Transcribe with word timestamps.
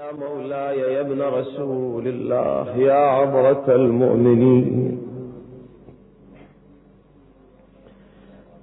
يا 0.00 0.12
مولاي 0.12 0.78
يا 0.78 1.00
ابن 1.00 1.22
رسول 1.22 2.06
الله 2.08 2.76
يا 2.76 2.92
عبرة 2.92 3.64
المؤمنين. 3.68 4.98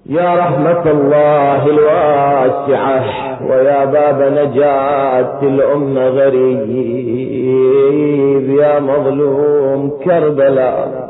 يا 0.05 0.35
رحمة 0.35 0.91
الله 0.91 1.65
الواسعة 1.65 3.03
ويا 3.49 3.85
باب 3.85 4.21
نجاة 4.33 5.41
الأمة 5.43 6.07
غريب 6.07 6.69
يا 8.49 8.79
مظلوم 8.79 9.89
كربلاء. 10.05 11.09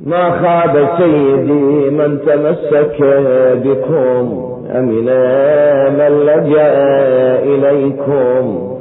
ما 0.00 0.30
خاب 0.30 0.88
سيدي 0.98 1.90
من 1.90 2.20
تمسك 2.26 2.96
بكم. 3.64 4.47
أمنا 4.70 5.88
من 5.88 6.12
لجأ 6.26 6.72
إليكم؟ 7.42 8.74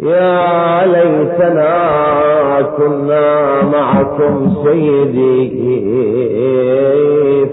يا 0.00 0.86
ليتنا 0.86 1.72
كنا 2.76 3.62
معكم 3.62 4.54
سيدي 4.64 5.48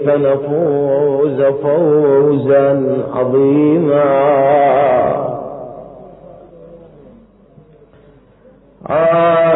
فنفوز 0.06 1.42
فوزا 1.42 2.66
عظيما. 3.14 4.36
آه 8.90 9.46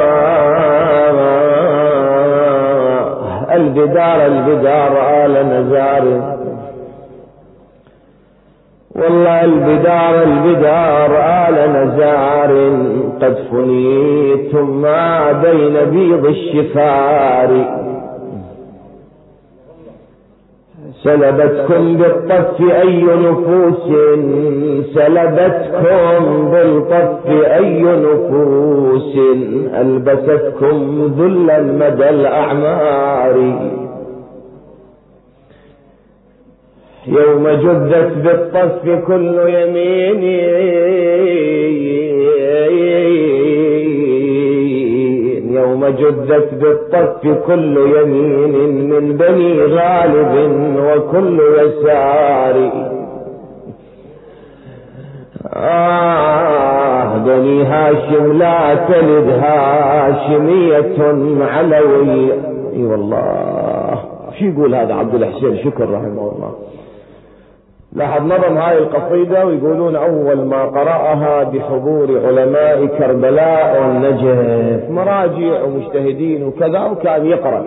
البدار 3.56 4.26
البدار 4.26 4.92
آل 5.24 5.32
نزار. 5.46 6.39
والله 9.00 9.44
البدار 9.44 10.22
البدار 10.22 11.10
آل 11.48 11.56
نزار 11.72 12.52
قد 13.22 13.36
فنيتم 13.50 14.82
ما 14.82 15.32
بين 15.32 15.74
بيض 15.90 16.26
الشفار. 16.26 17.80
سلبتكم 21.02 21.96
بالطف 21.96 22.60
أي 22.60 23.02
نفوس 23.02 23.86
سلبتكم 24.94 26.50
بالطف 26.50 27.26
أي 27.30 27.82
نفوس. 27.82 29.16
ألبستكم 29.80 30.76
ذلا 31.18 31.60
مدى 31.60 32.08
الأعمار. 32.08 33.36
يوم 37.10 37.48
جدت 37.48 38.12
بالطف 38.24 38.84
كل 39.06 39.34
يمين. 39.48 40.22
يوم 45.54 45.86
جدت 45.86 46.54
بالطف 46.54 47.22
كل 47.46 47.76
يمين 47.96 48.54
من 48.90 49.16
بني 49.16 49.62
غالب 49.62 50.34
وكل 50.86 51.40
يسار. 51.58 52.56
آه 55.54 57.16
بني 57.16 57.64
هاشم 57.64 58.38
لا 58.38 58.74
تلد 58.74 59.28
هاشمية 59.28 60.96
علوية. 61.40 62.34
إي 62.76 62.84
والله 62.84 63.94
شو 64.38 64.44
يقول 64.44 64.74
هذا 64.74 64.94
عبد 64.94 65.14
الحسين؟ 65.14 65.56
شكر 65.64 65.84
رحمه 65.84 66.32
الله. 66.32 66.52
لاحظ 67.92 68.32
هاي 68.56 68.78
القصيدة 68.78 69.46
ويقولون 69.46 69.96
أول 69.96 70.44
ما 70.46 70.64
قرأها 70.64 71.42
بحضور 71.42 72.20
علماء 72.26 72.86
كربلاء 72.86 73.82
والنجف 73.82 74.90
مراجع 74.90 75.62
ومجتهدين 75.62 76.44
وكذا 76.46 76.84
وكان 76.84 77.26
يقرأ. 77.26 77.64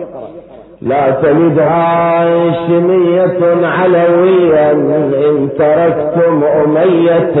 لا 0.82 1.10
تلد 1.10 1.58
هاشمية 1.58 3.40
علويا 3.66 4.72
إن 4.72 5.48
تركتم 5.58 6.44
أمية 6.44 7.34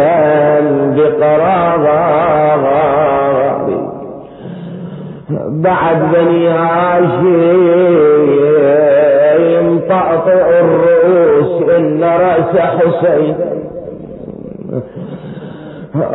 بقرار 0.96 1.84
بعد 5.48 5.98
بني 6.14 6.48
هاشم 6.48 7.24
طأطئ 9.88 10.60
الرؤوس 10.60 11.23
إن 11.70 12.04
رأس 12.04 12.56
حسين 12.58 13.36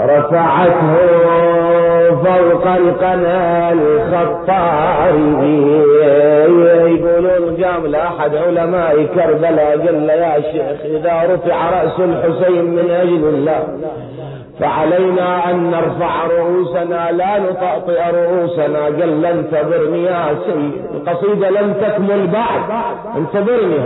رفعته 0.06 0.96
فوق 2.10 2.68
القناة 2.68 3.74
الخطاري 3.74 5.60
يقولون 6.96 7.56
جام 7.58 7.88
لأحد 7.88 8.36
علماء 8.36 9.04
كربلاء 9.16 9.78
قال 9.78 10.10
يا 10.10 10.42
شيخ 10.42 10.86
إذا 10.86 11.34
رفع 11.34 11.70
رأس 11.70 12.00
الحسين 12.00 12.66
من 12.66 12.92
أجل 12.92 13.24
الله 13.28 13.64
فعلينا 14.60 15.52
أن 15.52 15.72
نرفع 15.72 16.26
رؤوسنا 16.26 17.12
لا 17.12 17.40
نطأطئ 17.40 18.00
رؤوسنا. 18.14 18.86
قال 18.86 19.22
لن 19.22 19.46
تبرني 19.52 20.04
يا 20.04 20.36
سيد 20.46 20.72
القصيدة 20.94 21.50
لم 21.50 21.74
تكمل 21.74 22.28
بعد 22.28 22.62
انتظرني. 23.18 23.80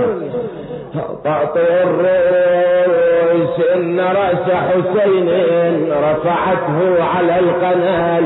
طأطئ 1.23 1.83
الرؤوس 1.83 3.55
إن 3.75 3.99
رأس 3.99 4.51
حسين 4.51 5.29
رفعته 5.91 7.03
على 7.03 7.39
القنال. 7.39 8.25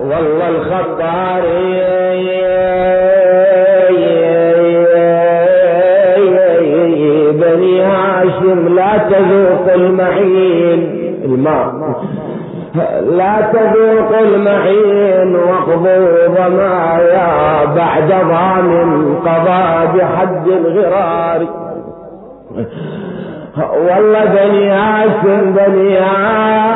والله 0.00 0.48
الخطاري 0.48 1.96
بني 7.32 7.80
هاشم 7.80 8.74
لا 8.74 8.98
تذوق 8.98 9.72
المعين 9.74 10.80
الماء. 11.24 11.72
لا 13.10 13.40
تذوق 13.52 14.18
المعين 14.18 15.36
واقضوا 15.36 16.26
ضمايا 16.26 17.64
بعد 17.64 18.08
ضام 18.08 18.70
قضى 19.26 19.98
بحد 19.98 20.48
الغرار. 20.48 21.40
والله 23.56 24.24
بني 24.24 24.70
هاشم 24.70 25.52
بني 25.52 25.98
هاشم 25.98 26.66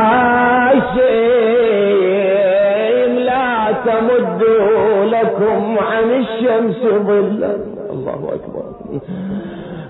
لا 3.19 3.73
تمدوا 3.85 5.05
لكم 5.05 5.79
عن 5.79 6.11
الشمس 6.11 6.81
ظلا. 7.07 7.57
الله 7.91 8.21
أكبر. 8.35 8.65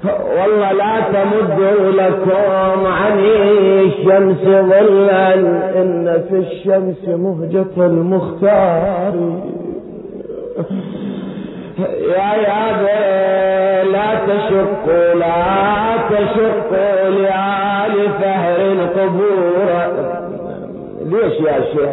والله 0.04 0.72
لا 0.72 1.00
تمدوا 1.00 1.90
لكم 1.92 2.86
عن 2.86 3.18
الشمس 3.18 4.44
ظلا 4.44 5.34
إن 5.80 6.24
في 6.28 6.36
الشمس 6.36 7.08
مهجة 7.08 7.86
المختار. 7.86 9.14
يا 11.78 12.32
يا 12.46 13.84
لا 13.84 14.14
تشقوا 14.26 15.14
لا 15.14 15.96
تشقوا 16.10 17.08
لآل 17.10 18.08
فهر 18.20 18.60
القبور. 18.72 19.70
ليش 21.04 21.40
يا 21.40 21.60
شيخ؟ 21.72 21.90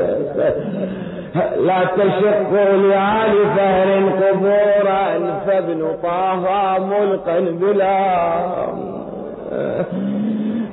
لا 1.66 1.80
تشقوا 1.98 2.78
لآل 2.78 3.34
فهر 3.58 3.90
قبورا 4.22 5.04
فابن 5.48 5.82
طه 6.04 6.44
ملقا 6.80 7.40
بلا 7.40 7.98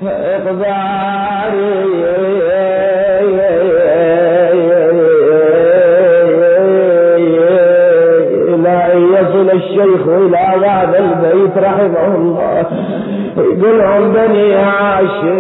إقدار. 0.03 1.55
إلى 8.49 8.75
أن 8.93 9.01
يصل 9.15 9.51
الشيخ 9.51 10.09
إلى 10.09 10.37
هذا 10.67 10.99
البيت 10.99 11.59
رحمه 11.59 12.07
الله. 12.17 12.67
يقولهم 13.39 14.13
بني 14.13 14.55
هاشم 14.55 15.39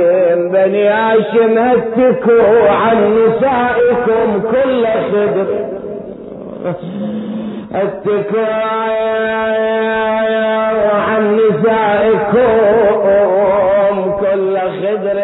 بني 0.53 0.89
هاشم 0.89 1.59
هتكوا 1.59 2.71
عن 2.71 3.15
نسائكم 3.15 4.43
كل 4.51 4.87
خدر. 5.13 5.47
هتكوا 7.75 8.55
عن 11.09 11.37
نسائكم 11.37 12.51
كل 14.21 14.59
خدر 14.59 15.19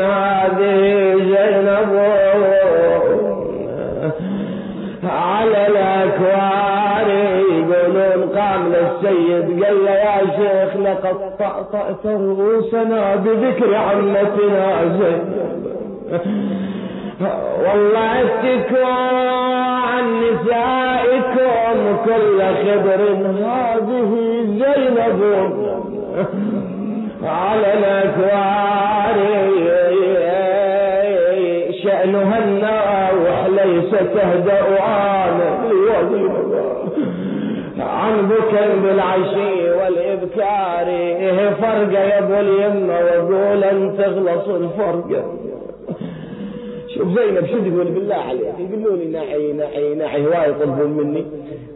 هذه 0.00 1.14
زينب. 1.16 1.92
على 5.04 5.66
الأكوان 5.66 6.63
قام 8.54 8.72
للسيد 8.72 9.64
قال 9.64 9.84
له 9.84 9.90
يا 9.90 10.20
شيخ 10.36 10.76
لقد 10.76 11.16
طأطأت 11.38 12.06
رؤوسنا 12.06 13.16
بذكر 13.16 13.74
عمتنا 13.74 14.84
زينب. 14.98 15.44
والله 17.64 18.20
اتكوا 18.20 18.86
عن 19.88 20.04
نسائكم 20.20 21.76
كل 22.04 22.42
خبر 22.42 23.00
هذه 23.44 24.12
زينب. 24.46 25.20
على 27.24 27.68
الأكوار 27.74 29.16
شأنها 31.84 32.38
الناوح 32.38 33.46
ليس 33.46 33.90
تهدأ 33.90 34.82
عن 34.82 35.40
عن 37.78 38.28
بكر 38.28 38.68
بالعشي 38.82 39.70
والإبكار 39.70 40.86
إيه 40.86 41.50
فرقة 41.50 41.98
يا 42.02 42.18
أبو 42.18 42.34
اليمة 42.34 42.98
وقول 42.98 43.64
أن 43.64 43.94
تخلص 43.98 44.48
الفرقة 44.48 45.24
شوف 46.94 47.08
زينب 47.18 47.46
شو 47.46 47.58
تقول؟ 47.58 47.84
بالله 47.84 48.14
عليك 48.14 48.54
يقولوا 48.70 48.96
لي 48.96 49.04
نعي 49.08 49.52
نعي 49.52 49.94
نعي 49.94 50.26
هواي 50.26 50.50
يطلبون 50.50 50.90
مني. 50.90 51.24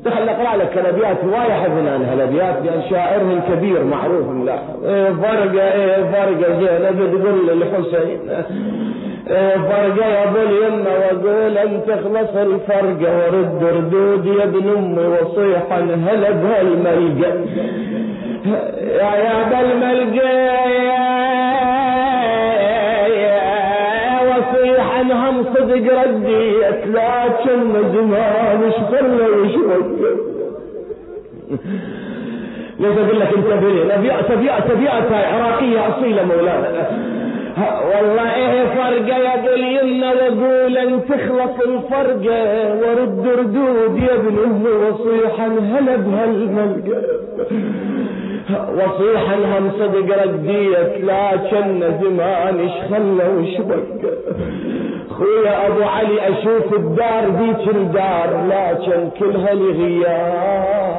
دخل 0.05 0.29
أقرأ 0.29 0.56
لك 0.56 0.79
الأبيات 0.79 1.25
هواي 1.25 1.53
حزنان 1.55 2.03
هالابيات 2.03 2.56
لأن 2.65 2.83
شاعرهم 2.91 3.41
كبير 3.41 3.85
معروف 3.85 4.27
لا. 4.47 4.59
إيه 4.85 5.11
فرقه 5.12 5.73
إيه 5.73 6.05
فرقه 6.05 6.59
زينب 6.61 7.19
تقول 7.23 7.47
للحسين 7.47 8.19
يا 9.31 10.25
أبو 10.25 10.39
اليمه 10.39 10.91
واقول 10.91 11.59
ان 11.59 11.81
تخلص 11.87 12.37
الفرقة 12.37 13.17
ورد 13.27 13.65
ردود 13.77 14.27
يا 14.27 14.45
ابن 14.45 14.69
أمي 14.77 15.07
وصيحا 15.07 15.79
هلا 15.81 16.31
بهالملقى 16.31 17.31
يا 18.99 19.17
يا 19.17 19.45
بالملقى 19.51 20.39
عنهم 24.97 25.45
صدق 25.45 26.03
رديت 26.05 26.87
لكن 26.87 27.73
زمان 27.93 28.63
اشفر 28.69 29.05
وشوية 29.05 30.09
ليش 32.81 32.99
أقول 32.99 33.21
لك 33.21 33.29
انتبه 33.37 33.95
ابيات 33.95 34.31
ابيات 34.31 34.71
ابيات 34.71 35.13
عراقية 35.13 35.89
أصيلة 35.89 36.23
مولانا. 36.25 37.18
والله 37.62 38.34
إيه 38.34 38.64
فرقة 38.64 39.16
يا 39.19 39.34
ابو 39.34 39.49
اليمنى 39.49 40.06
واقول 40.06 40.76
ان 40.78 41.00
تخلص 41.08 41.60
الفرقة 41.66 42.75
ورد 42.75 43.26
ردود 43.38 43.99
يا 44.02 44.14
ابن 44.14 44.37
امي 44.44 44.69
وصيحا 44.70 45.46
هلا 45.46 45.96
بهالملقى. 45.96 47.02
وصيحا 48.75 49.34
هم 49.37 49.70
صدق 49.78 50.22
رديت 50.25 51.05
لكن 51.05 51.81
زمان 52.02 52.55
إيش 52.58 52.72
خلى 52.90 53.28
وش 53.38 53.55
بقى. 53.66 54.12
خويا 55.10 55.66
أبو 55.66 55.82
علي 55.82 56.28
أشوف 56.28 56.75
الدار 56.75 57.25
ذيك 57.38 57.64
الدار 57.76 58.31
لكن 58.49 59.10
كلها 59.20 59.55
لغياب. 59.55 60.99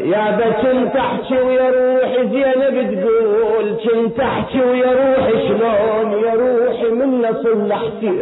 يا 0.00 0.24
كنت 0.62 0.96
احكي 0.96 1.38
ويا 1.42 1.70
روحي 1.70 2.28
زينب 2.28 2.76
تقول 3.00 3.66
كنت 3.84 4.20
احكي 4.20 4.60
ويا 4.60 4.90
روحي 5.02 5.48
شلون؟ 5.48 6.08
يا 6.24 6.32
روحي 6.34 6.88
من 6.90 7.10
نصل 7.22 7.68
لحسين. 7.68 8.20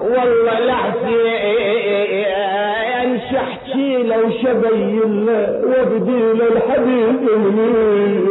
والله 0.00 0.60
لحسين 0.66 1.40
شحكي 3.32 4.02
لو 4.02 4.30
شبين 4.42 5.28
وابدي 5.64 6.22
له 6.38 6.48
الحبيب 6.52 7.22
مني. 7.56 8.28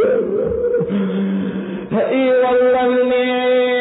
إي 2.09 2.25
والله 2.29 2.87
مني. 3.03 3.78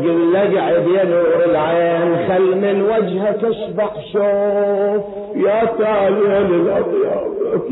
ايده 0.00 0.12
واقول 0.12 0.32
له 0.32 0.40
اقعد 0.40 0.86
يا 0.88 1.04
نور 1.04 1.44
العين 1.50 2.28
خل 2.28 2.56
من 2.56 2.82
وجهك 2.82 3.44
اشبع 3.44 3.88
شوف. 4.12 5.04
يا 5.36 5.64
تالي 5.78 6.38
الاطياب 6.38 7.62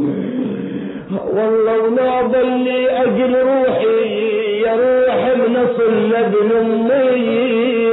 والله 1.34 1.78
وناظر 1.84 2.42
لي 2.44 2.90
أجل 2.90 3.32
روحي 3.42 4.60
يا 4.62 4.72
روح 4.72 5.34
بنصل 5.34 6.10
لابن 6.10 6.50
أمي. 6.56 7.88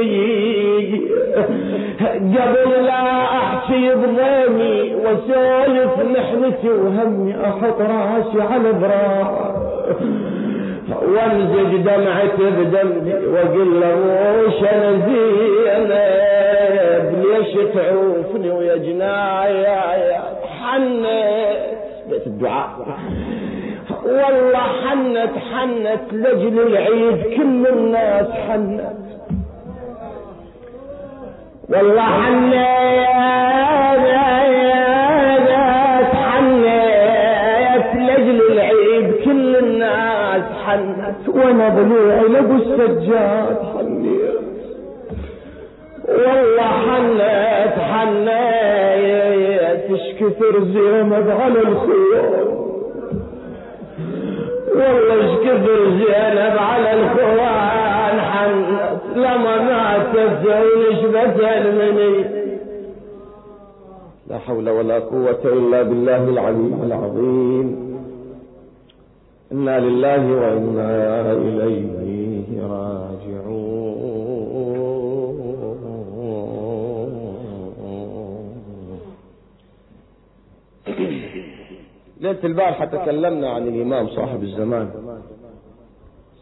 قبل 2.36 2.84
لا 2.84 3.22
احكي 3.24 3.90
بضيمي 3.94 4.94
واسولف 4.94 5.98
محنتي 5.98 6.68
وهمي 6.70 7.34
أحط 7.44 7.80
راسي 7.80 8.42
على 8.52 8.72
براح 8.72 9.30
وامزج 11.14 11.76
دمعتي 11.76 12.50
بدمي 12.50 13.14
واقول 13.26 13.80
له 13.80 13.96
وش 14.46 14.60
أنا 14.64 14.90
زينب 15.06 15.94
ليش 17.24 17.52
تعوفني 17.74 18.50
ويا 18.50 18.76
جنايا؟ 18.76 19.80
حنت 20.60 21.06
بيت 22.10 22.26
الدعاء. 22.26 22.70
والله 24.04 24.58
حنت 24.84 25.30
حنت 25.52 26.12
لجل 26.12 26.60
العيد 26.66 27.18
كل 27.36 27.66
الناس 27.66 28.26
حنت 28.48 28.80
والله 31.68 32.02
حنت 32.02 32.54
وأنا 41.28 41.68
ضلوعي 41.68 42.28
لابو 42.28 42.54
السجاد 42.54 43.58
حنيت. 43.74 44.36
والله 46.08 46.62
حنت 46.62 47.76
حنت 47.78 48.56
تشكثر 49.90 50.64
زينب 50.64 51.30
على 51.30 51.60
الخيار 51.60 52.46
والله 54.74 55.14
إيش 55.14 55.34
كثر 55.44 55.90
زينب 55.90 56.56
على 56.58 56.90
الخوان. 56.94 58.20
حنت 58.20 59.16
لما 59.16 59.62
ماتت 59.62 60.32
زين 60.44 60.96
شبت 61.02 61.36
مني 61.78 62.24
لا 64.30 64.38
حول 64.38 64.70
ولا 64.70 64.98
قوة 64.98 65.40
إلا 65.44 65.82
بالله 65.82 66.24
العلي 66.28 66.74
العظيم. 66.86 67.85
إنا 69.52 69.80
لله 69.80 70.32
وإنا 70.32 71.32
إليه 71.32 72.62
راجعون. 72.62 73.96
ليلة 82.20 82.38
البارحة 82.44 82.84
تكلمنا 82.84 83.50
عن 83.50 83.68
الإمام 83.68 84.08
صاحب 84.08 84.42
الزمان. 84.42 84.90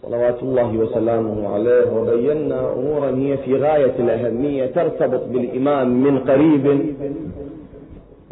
صلوات 0.02 0.42
الله 0.42 0.76
وسلامه 0.76 1.48
عليه 1.54 1.92
وبينا 1.92 2.72
أمورا 2.72 3.10
هي 3.10 3.36
في 3.36 3.56
غاية 3.56 3.94
الأهمية 3.98 4.66
ترتبط 4.66 5.24
بالإمام 5.26 6.02
من 6.02 6.18
قريب. 6.18 6.94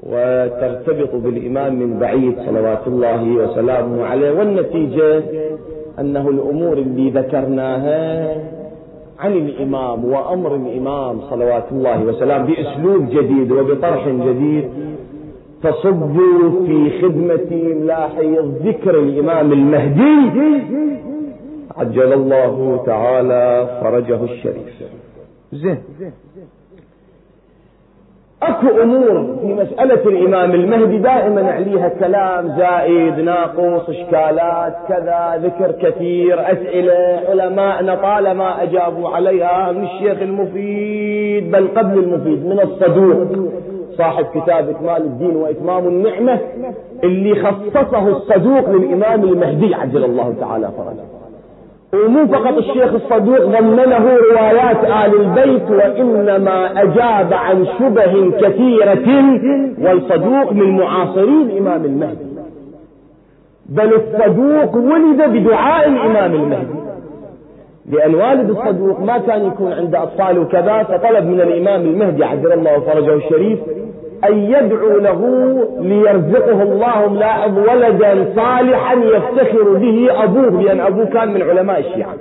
وترتبط 0.02 1.14
بالإمام 1.14 1.74
من 1.78 1.98
بعيد 1.98 2.34
صلوات 2.46 2.86
الله 2.86 3.30
وسلامه 3.30 4.04
عليه 4.04 4.32
والنتيجة 4.32 5.22
أنه 6.00 6.28
الأمور 6.28 6.78
اللي 6.78 7.10
ذكرناها 7.10 8.36
عن 9.18 9.32
الإمام 9.32 10.04
وأمر 10.04 10.56
الإمام 10.56 11.20
صلوات 11.30 11.72
الله 11.72 12.02
وسلامه 12.04 12.46
بأسلوب 12.46 13.08
جديد 13.08 13.52
وبطرح 13.52 14.08
جديد 14.08 14.68
تصب 15.62 16.16
في 16.66 17.00
خدمة 17.02 17.52
لاحظ 17.86 18.44
ذكر 18.66 19.00
الإمام 19.00 19.52
المهدي. 19.52 20.62
عجل 21.76 22.12
الله 22.12 22.82
تعالى 22.86 23.78
فرجه 23.82 24.24
الشريف. 24.24 24.82
زين. 25.52 25.78
أكو 28.42 28.82
أمور 28.82 29.36
في 29.40 29.46
مسألة 29.54 30.02
الإمام 30.08 30.50
المهدي 30.54 30.98
دائما 30.98 31.50
عليها 31.52 31.88
كلام 31.88 32.48
زائد 32.58 33.20
ناقص 33.20 33.88
إشكالات 33.88 34.74
كذا 34.88 35.40
ذكر 35.42 35.72
كثير 35.72 36.52
أسئلة 36.52 37.20
علماءنا 37.28 37.94
طالما 37.94 38.62
أجابوا 38.62 39.08
عليها 39.08 39.72
من 39.72 39.84
الشيخ 39.84 40.22
المفيد 40.22 41.50
بل 41.50 41.68
قبل 41.68 41.98
المفيد 41.98 42.46
من 42.46 42.60
الصدوق 42.60 43.48
صاحب 43.98 44.24
كتاب 44.34 44.68
إكمال 44.68 45.02
الدين 45.02 45.36
وإتمام 45.36 45.86
النعمة 45.86 46.38
اللي 47.04 47.34
خصصه 47.34 48.08
الصدوق 48.08 48.70
للإمام 48.70 49.22
المهدي 49.24 49.74
عجل 49.74 50.04
الله 50.04 50.34
تعالى 50.40 50.68
فرجه. 50.78 51.21
ومو 51.94 52.26
فقط 52.26 52.56
الشيخ 52.58 52.94
الصدوق 52.94 53.38
ضمنه 53.44 54.16
روايات 54.32 54.84
آل 54.84 55.20
البيت 55.20 55.70
وإنما 55.70 56.82
أجاب 56.82 57.32
عن 57.32 57.66
شبه 57.78 58.30
كثيرة 58.40 59.08
والصدوق 59.82 60.52
من 60.52 60.76
معاصري 60.76 61.42
الإمام 61.42 61.84
المهدي. 61.84 62.24
بل 63.68 63.94
الصدوق 63.94 64.76
ولد 64.76 65.22
بدعاء 65.22 65.88
الإمام 65.88 66.34
المهدي. 66.34 66.82
لأن 67.90 68.14
والد 68.14 68.50
الصدوق 68.50 69.00
ما 69.00 69.18
كان 69.18 69.46
يكون 69.46 69.72
عنده 69.72 70.02
أطفال 70.02 70.38
وكذا 70.38 70.82
فطلب 70.82 71.24
من 71.26 71.40
الإمام 71.40 71.80
المهدي 71.80 72.24
عجل 72.24 72.52
الله 72.52 72.80
فرجه 72.80 73.14
الشريف 73.14 73.58
أن 74.28 74.38
يدعو 74.38 74.98
له 74.98 75.20
ليرزقه 75.80 76.62
الله 76.62 77.08
ملاحظ 77.12 77.58
ولدا 77.58 78.32
صالحا 78.36 78.94
يفتخر 78.94 79.72
به 79.74 80.24
أبوه 80.24 80.62
لأن 80.62 80.80
أبوه 80.80 81.06
كان 81.06 81.34
من 81.34 81.42
علماء 81.42 81.78
الشيعة. 81.78 82.14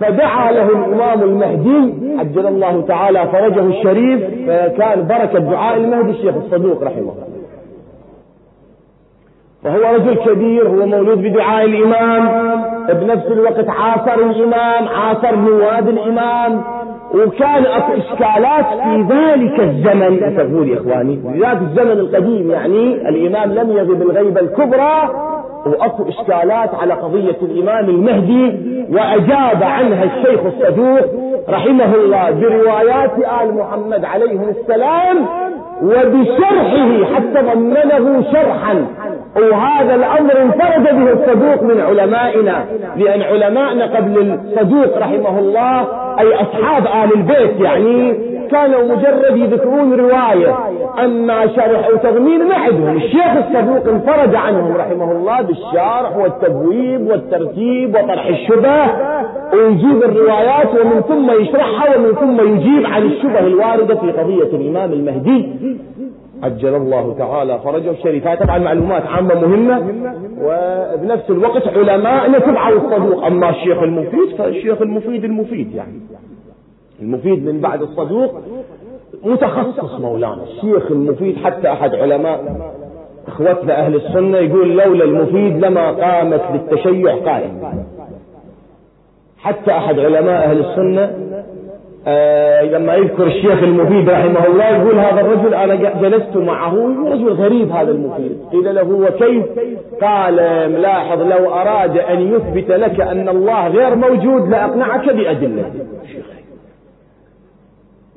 فدعا 0.00 0.52
له 0.52 0.68
الإمام 0.68 1.22
المهدي 1.22 1.94
عجل 2.18 2.46
الله 2.46 2.84
تعالى 2.88 3.28
فرجه 3.32 3.60
الشريف 3.60 4.20
فكان 4.46 5.06
بركة 5.06 5.38
دعاء 5.38 5.76
المهدي 5.76 6.10
الشيخ 6.10 6.34
الصدوق 6.36 6.82
رحمه 6.82 6.98
الله. 6.98 7.26
فهو 9.64 9.94
رجل 9.94 10.14
كبير 10.14 10.68
هو 10.68 10.86
مولود 10.86 11.22
بدعاء 11.22 11.64
الإمام 11.64 12.28
بنفس 12.88 13.26
الوقت 13.26 13.68
عاصر 13.68 14.14
الإمام 14.14 14.88
عاصر 14.88 15.36
نواب 15.36 15.88
الإمام 15.88 16.62
وكان 17.14 17.66
أكو 17.66 17.92
إشكالات 17.92 18.64
في 18.82 19.06
ذلك 19.14 19.60
الزمن. 19.60 20.22
انتبهوا 20.24 20.64
يا 20.64 20.76
إخواني 20.80 21.16
في 21.16 21.40
ذاك 21.40 21.58
الزمن 21.62 21.98
القديم 21.98 22.50
يعني 22.50 23.08
الإمام 23.08 23.52
لم 23.52 23.70
يغب 23.70 24.02
الغيبة 24.02 24.40
الكبرى 24.40 25.10
وأكو 25.66 26.08
إشكالات 26.08 26.74
على 26.74 26.94
قضية 26.94 27.36
الإمام 27.42 27.88
المهدي 27.88 28.60
وأجاب 28.92 29.62
عنها 29.62 30.04
الشيخ 30.04 30.40
الصدوق 30.46 31.04
رحمه 31.48 31.94
الله 31.94 32.30
بروايات 32.30 33.10
آل 33.42 33.54
محمد 33.54 34.04
عليهم 34.04 34.48
السلام 34.48 35.16
وبشرحه 35.82 37.14
حتى 37.14 37.40
ضمنه 37.54 38.22
شرحا. 38.32 38.86
وهذا 39.36 39.94
الأمر 39.94 40.42
انفرد 40.42 40.82
به 40.82 41.12
الصدوق 41.12 41.62
من 41.62 41.80
علمائنا 41.80 42.64
لأن 42.96 43.22
علمائنا 43.22 43.96
قبل 43.96 44.38
الصدوق 44.44 44.98
رحمه 44.98 45.38
الله 45.38 45.86
أي 46.18 46.34
أصحاب 46.34 46.86
آل 46.86 47.14
البيت 47.14 47.60
يعني 47.60 48.14
كانوا 48.50 48.82
مجرد 48.82 49.36
يذكرون 49.36 50.00
رواية. 50.00 50.58
أما 51.04 51.46
شرح 51.46 51.86
أو 51.86 51.96
تضمين 51.96 52.48
ما 52.48 52.54
عندهم. 52.54 52.96
الشيخ 52.96 53.36
الصدوق 53.36 53.88
انفرد 53.88 54.34
عنهم 54.34 54.76
رحمه 54.76 55.12
الله 55.12 55.40
بالشرح 55.40 56.16
والتبويب 56.16 57.06
والترتيب 57.10 57.94
وطرح 57.94 58.26
الشبه. 58.26 58.84
ويجيب 59.52 60.02
الروايات 60.02 60.68
ومن 60.80 61.00
ثم 61.08 61.30
يشرحها 61.30 61.96
ومن 61.96 62.14
ثم 62.14 62.40
يجيب 62.54 62.86
عن 62.86 63.02
الشبه 63.02 63.38
الواردة 63.38 63.94
في 63.94 64.12
قضية 64.12 64.56
الإمام 64.56 64.92
المهدي. 64.92 65.48
عجل 66.42 66.74
الله 66.74 67.14
تعالى 67.18 67.58
فرجه 67.64 67.90
الشريف 67.90 68.26
هاي 68.26 68.36
طبعا 68.36 68.58
معلومات 68.58 69.06
عامة 69.06 69.34
مهمة 69.34 69.78
وبنفس 70.42 71.30
الوقت 71.30 71.68
علماء 71.68 72.38
تبعوا 72.38 72.80
الصدوق. 72.80 73.24
أما 73.26 73.50
الشيخ 73.50 73.82
المفيد 73.82 74.36
فالشيخ 74.38 74.82
المفيد 74.82 75.24
المفيد 75.24 75.74
يعني. 75.74 76.00
المفيد 77.02 77.44
من 77.46 77.60
بعد 77.60 77.82
الصدوق 77.82 78.34
متخصص 79.24 80.00
مولانا. 80.00 80.42
الشيخ 80.42 80.90
المفيد 80.90 81.36
حتى 81.36 81.72
أحد 81.72 81.94
علماء 81.94 82.70
إخوتنا 83.28 83.86
أهل 83.86 83.94
السنة 83.94 84.38
يقول 84.38 84.76
لولا 84.76 85.04
المفيد 85.04 85.64
لما 85.64 85.90
قامت 85.90 86.42
للتشيع 86.52 87.16
قائم. 87.16 87.62
حتى 89.38 89.70
أحد 89.70 89.98
علماء 89.98 90.44
أهل 90.50 90.58
السنة 90.60 91.29
آه 92.06 92.62
لما 92.62 92.94
يذكر 92.94 93.26
الشيخ 93.26 93.62
المفيد 93.62 94.10
رحمه 94.10 94.46
الله 94.46 94.68
يقول 94.68 94.98
هذا 94.98 95.20
الرجل 95.20 95.54
أنا 95.54 95.74
جلست 95.74 96.36
معه 96.36 96.74
رجل 97.06 97.28
غريب 97.28 97.70
هذا 97.70 97.90
المفيد. 97.90 98.38
قيل 98.52 98.74
له 98.74 98.88
وكيف 98.92 99.44
قال 100.02 100.34
ملاحظ 100.72 101.22
لو 101.22 101.54
أراد 101.54 101.98
أن 101.98 102.20
يثبت 102.34 102.70
لك 102.70 103.00
أن 103.00 103.28
الله 103.28 103.68
غير 103.68 103.94
موجود 103.94 104.48
لأقنعك 104.48 105.06
بادلته 105.06 105.70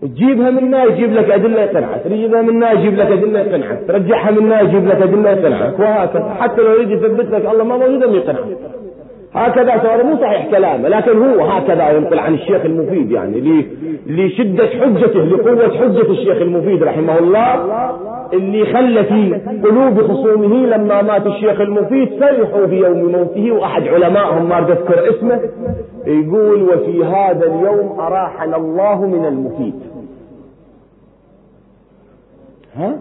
تجيبها 0.02 0.50
منا 0.50 0.84
يجيب 0.84 1.13
لك 1.13 1.30
أدلة 1.32 1.62
يقنعك. 1.62 2.02
تجيبها 2.04 2.42
منا 2.42 2.72
يجيب 2.72 2.98
لك 2.98 3.12
أدلة 3.12 3.40
يقنعك. 3.40 3.80
ترجعها 3.88 4.32
منا 4.32 4.62
يجيب 4.62 4.88
لك 4.88 5.02
أدلة 5.02 5.30
يقنعك. 5.30 5.80
وهكذا. 5.80 6.36
حتى 6.40 6.62
لو 6.62 6.72
يريد 6.72 6.92
يثبت 6.92 7.32
لك 7.32 7.46
الله 7.46 7.63
ما 7.63 7.78
موجود 7.78 8.16
يقنعك. 8.16 8.58
هكذا 9.36 9.78
ترى 9.78 10.04
مو 10.04 10.18
صحيح 10.18 10.52
كلامه 10.52 10.90
لكن 10.90 11.18
هو 11.24 11.46
هكذا 11.46 11.90
ينقل 11.90 12.20
عن 12.20 12.34
الشيخ 12.34 12.66
المفيد 12.66 13.12
يعني 13.12 13.66
لشدة 14.08 14.68
حجته 14.68 15.20
لقوة 15.24 15.78
حجة 15.78 16.12
الشيخ 16.12 16.38
المفيد 16.42 16.84
رحمه 16.84 17.20
الله 17.20 17.56
اللي 18.34 18.66
خلى 18.66 19.04
في 19.04 19.42
قلوب 19.63 20.02
خصومه 20.02 20.56
لما 20.66 21.02
مات 21.02 21.28
الشيخ 21.28 21.62
المفيد 21.62 22.10
فرحوا 22.20 22.66
بيوم 22.66 23.12
موته 23.12 23.52
وأحد 23.52 23.88
علمائهم 23.88 24.50
ما 24.50 24.60
أذكر 24.60 25.10
اسمه 25.10 25.40
يقول 26.06 26.63
وفي 26.63 27.04
هذا 27.06 27.46
اليوم 27.46 28.00
أراحنا 28.00 28.58
الله 28.58 29.06
من 29.06 29.25
المفيد. 29.25 29.80
ها؟ 32.75 33.00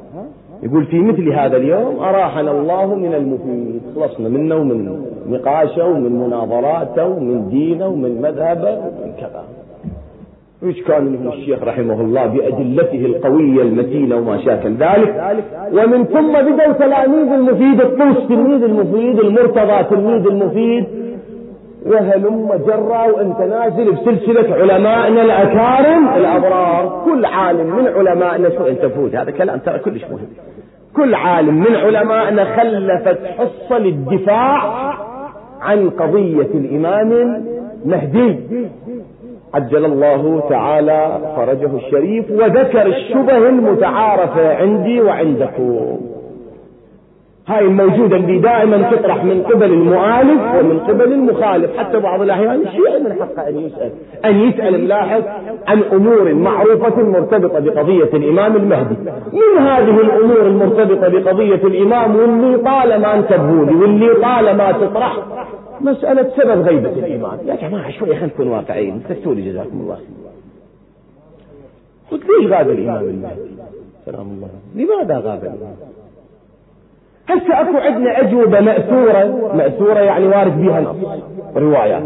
يقول 0.62 0.84
في 0.86 1.00
مثل 1.00 1.32
هذا 1.32 1.56
اليوم 1.56 1.98
أراحنا 1.98 2.50
الله 2.50 2.94
من 2.94 3.14
المفيد. 3.14 3.82
خلصنا 3.96 4.28
منه 4.28 4.56
ومن 4.56 5.04
نقاشه 5.28 5.86
ومن 5.86 6.12
مناظراته 6.12 7.06
ومن 7.06 7.48
دينه 7.48 7.88
ومن 7.88 8.22
مذهبه 8.22 8.78
ومن 8.78 9.12
كذا. 9.20 9.44
وإيش 10.62 10.82
كان 10.82 11.04
منهم 11.04 11.28
الشيخ 11.28 11.62
رحمه 11.62 12.00
الله 12.00 12.26
بأدلته 12.26 13.06
القوية 13.06 13.62
المتينة 13.62 14.16
وما 14.16 14.38
شاكل 14.44 14.72
ذلك 14.74 15.36
ومن 15.72 16.04
ثم 16.04 16.32
بدأوا 16.32 16.72
تلاميذ 16.72 17.32
المفيد 17.32 17.80
الطوس 17.80 18.28
تلميذ 18.28 18.62
المفيد 18.62 19.18
المرتضى 19.18 19.84
تلميذ 19.90 20.26
المفيد 20.26 20.84
وهلم 21.86 22.50
جرى 22.66 23.12
وانت 23.12 23.40
نازل 23.40 23.92
بسلسلة 23.92 24.54
علمائنا 24.54 25.22
الأكارم؟ 25.22 26.08
الأبرار. 26.08 27.02
كل 27.04 27.24
عالم 27.24 27.76
من 27.76 27.86
علمائنا 27.86 28.50
شو 28.50 28.66
أنت 28.66 28.86
فوت 28.86 29.14
هذا 29.14 29.30
كلام 29.30 29.58
ترى 29.58 29.78
كلش 29.78 30.04
مهم. 30.04 30.28
كل 30.96 31.14
عالم 31.14 31.54
من 31.54 31.76
علمائنا 31.76 32.44
خلفت 32.44 33.18
حصة 33.26 33.78
للدفاع 33.78 34.92
عن 35.60 35.90
قضية 35.90 36.50
الإمام 36.54 37.12
المهدي. 37.84 38.38
عجل 39.54 39.84
الله 39.84 40.42
تعالى 40.50 41.18
فرجه 41.36 41.76
الشريف 41.76 42.30
وذكر 42.30 42.86
الشبه 42.86 43.48
المتعارفة 43.48 44.54
عندي 44.54 45.00
وعندكم. 45.00 46.11
هاي 47.46 47.64
الموجودة 47.64 48.16
اللي 48.16 48.38
دائما 48.38 48.90
تطرح 48.90 49.24
من 49.24 49.42
قبل 49.42 49.72
المؤالف 49.72 50.40
ومن 50.54 50.78
قبل 50.78 51.12
المخالف. 51.12 51.76
حتى 51.76 51.98
بعض 51.98 52.22
الأحيان 52.22 52.60
الشيعي 52.60 53.00
من 53.00 53.12
حقه 53.12 53.48
أن 53.48 53.58
يسأل. 53.58 53.90
أن 54.24 54.40
يسأل 54.40 54.84
ملاحظ 54.84 55.22
عن 55.66 55.82
أمور 55.92 56.34
معروفة 56.34 57.02
مرتبطة 57.02 57.58
بقضية 57.58 58.04
الإمام 58.04 58.56
المهدي. 58.56 58.96
من 59.32 59.62
هذه 59.62 60.00
الأمور 60.00 60.46
المرتبطة 60.46 61.08
بقضية 61.08 61.54
الإمام 61.54 62.16
واللي 62.16 62.58
طالما 62.58 63.18
انتبهوا 63.18 63.64
لي 63.64 63.74
واللي 63.74 64.14
طالما 64.14 64.72
تطرح 64.72 65.18
مسألة 65.80 66.30
سبب 66.36 66.62
غيبة 66.62 66.90
الإمام. 66.90 67.38
يا 67.46 67.54
جماعة 67.54 67.90
شوية 67.90 68.14
خلينا 68.14 68.26
نكون 68.26 68.48
واقعيين. 68.48 69.02
استفتوا 69.04 69.34
لي 69.34 69.42
جزاكم 69.50 69.80
الله 69.80 69.98
قلت 72.10 72.22
ليش 72.22 72.52
غاب 72.52 72.70
الإمام 72.70 73.04
المهدي؟ 73.04 73.50
سلام 74.06 74.26
الله. 74.26 74.48
لماذا 74.74 75.18
غاب 75.18 75.42
الإمام؟ 75.42 75.76
هسه 77.34 77.60
اكو 77.60 77.76
عندنا 77.76 78.20
اجوبة 78.20 78.60
مأثورة 78.60 79.50
مأثورة 79.54 80.00
يعني 80.00 80.26
وارد 80.26 80.60
بها 80.62 80.80
نص 80.80 80.96
روايات 81.56 82.02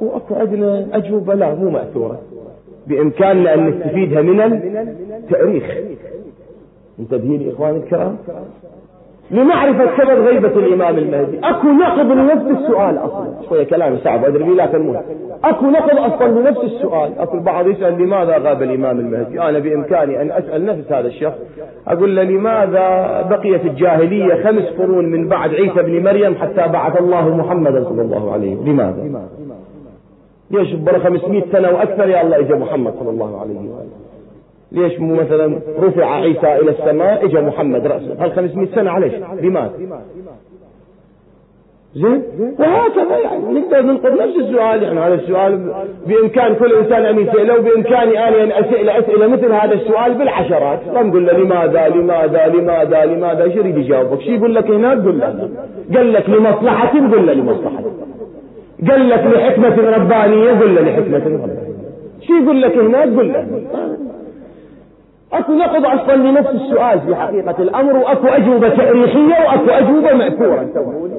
واكو 0.00 0.34
عندنا 0.34 0.86
اجوبة 0.92 1.34
لا 1.34 1.54
مو 1.54 1.70
مأثورة. 1.70 2.18
بإمكاننا 2.86 3.54
أن 3.54 3.68
نستفيدها 3.68 4.22
من 4.22 4.40
التاريخ 4.40 5.64
انتبهين 6.98 7.50
اخواني 7.50 7.76
الكرام؟ 7.76 8.16
لمعرفة 9.30 9.96
سبب 9.96 10.26
غيبة 10.26 10.48
الإمام 10.48 10.98
المهدي. 10.98 11.38
أكو 11.44 11.68
نقض 11.68 12.12
لنفس 12.12 12.60
السؤال 12.60 12.98
أصلا. 12.98 13.26
شوية 13.48 13.64
كلام 13.64 13.98
صعب 14.04 14.24
أدري 14.24 14.44
لكن 14.54 14.78
مهم. 14.78 15.02
أكو 15.44 15.66
نقض 15.66 15.98
أصلا 15.98 16.40
لنفس 16.40 16.60
السؤال. 16.64 17.18
أكو 17.18 17.36
البعض 17.36 17.66
يسأل 17.66 18.02
لماذا 18.02 18.38
غاب 18.38 18.62
الإمام 18.62 19.00
المهدي؟ 19.00 19.40
أنا 19.40 19.58
بإمكاني 19.58 20.22
أن 20.22 20.30
أسأل 20.30 20.66
نفس 20.66 20.92
هذا 20.92 21.06
الشخص. 21.06 21.38
أقول 21.88 22.16
له 22.16 22.22
لماذا 22.22 23.22
بقيت 23.30 23.64
الجاهلية 23.64 24.44
خمس 24.44 24.64
قرون 24.78 25.04
من 25.04 25.28
بعد 25.28 25.54
عيسى 25.54 25.82
بن 25.82 26.04
مريم 26.04 26.34
حتى 26.34 26.72
بعث 26.72 27.00
الله 27.00 27.36
محمدا 27.36 27.84
صلى 27.84 28.02
الله 28.02 28.32
عليه 28.32 28.56
وسلم؟ 28.56 28.72
لماذا؟ 28.72 29.28
ليش 30.50 30.74
برا 30.74 30.98
500 30.98 31.42
سنة 31.52 31.70
وأكثر 31.70 32.08
يا 32.08 32.22
الله 32.22 32.38
إجا 32.38 32.54
محمد 32.56 32.94
صلى 33.00 33.10
الله 33.10 33.40
عليه 33.40 33.58
وسلم. 33.58 34.07
ليش 34.72 35.00
مو 35.00 35.14
مثلا 35.14 35.58
رفع 35.80 36.14
عيسى 36.14 36.56
إلى 36.56 36.70
السماء 36.70 37.24
اجى 37.24 37.40
محمد 37.40 37.86
رأسه. 37.86 38.16
هل 38.18 38.32
500 38.32 38.68
سنة؟ 38.74 38.90
عليش؟ 38.90 39.12
لماذا 39.42 39.72
زين؟ 41.94 42.22
وهكذا 42.58 43.18
يعني. 43.24 43.60
نقدر 43.60 43.82
ننقل 43.82 44.12
نفس 44.12 44.36
السؤال. 44.36 44.82
يعني 44.82 45.00
هذا 45.00 45.14
السؤال 45.14 45.72
بإمكان 46.06 46.54
كل 46.54 46.72
إنسان 46.72 47.04
أن 47.04 47.18
يساله 47.18 47.54
وبامكاني 47.58 48.28
أنا 48.28 48.42
آن 48.44 48.52
أسأل 48.52 48.90
اسئله 48.90 49.26
مثل 49.26 49.52
هذا 49.52 49.74
السؤال 49.74 50.14
بالعشرات 50.14 50.80
لا 50.94 51.02
نقول 51.02 51.26
له 51.26 51.32
لماذا 51.32 51.88
لماذا 51.88 52.46
لماذا 52.46 53.04
لماذا؟ 53.04 53.44
إيش 53.44 53.56
يريد 53.56 53.76
يجاوبك؟ 53.76 54.20
شو 54.20 54.30
يقول 54.30 54.54
لك 54.54 54.70
هناك؟ 54.70 54.98
قل 54.98 55.18
له. 55.18 55.50
قال 55.96 56.12
لك 56.12 56.30
لمصلحة 56.30 56.98
قل 56.98 57.26
له 57.26 57.32
لمصلحة 57.32 57.82
قال 58.90 59.08
لك 59.08 59.24
لحكمة 59.24 59.90
ربانية؟ 59.96 60.50
قل 60.50 60.74
له 60.74 60.82
لحكمة 60.82 61.18
ربانية. 61.18 61.68
شو 62.20 62.32
يقول 62.34 62.62
لك 62.62 62.76
هناك؟ 62.76 63.08
قل 63.08 63.32
له. 63.32 63.46
أكو 65.32 65.52
نقض 65.52 65.86
أصلا 65.86 66.16
لنفس 66.16 66.50
السؤال 66.50 67.00
في 67.00 67.16
حقيقة 67.16 67.62
الأمر 67.62 67.96
وأكو 67.96 68.26
أجوبة 68.26 68.68
تأريخية 68.68 69.34
وأكو 69.46 69.70
أجوبة 69.70 70.12
مأثورة. 70.14 70.68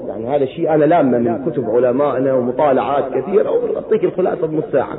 يعني 0.07 0.27
هذا 0.27 0.43
الشيء 0.43 0.73
أنا 0.73 0.85
لامة 0.85 1.17
من 1.17 1.51
كتب 1.51 1.69
علمائنا 1.69 2.33
ومطالعات 2.33 3.13
كثيرة 3.13 3.51
وأعطيك 3.51 4.03
الخلاصة 4.03 4.47
بنص 4.47 4.63
ساعة. 4.71 4.97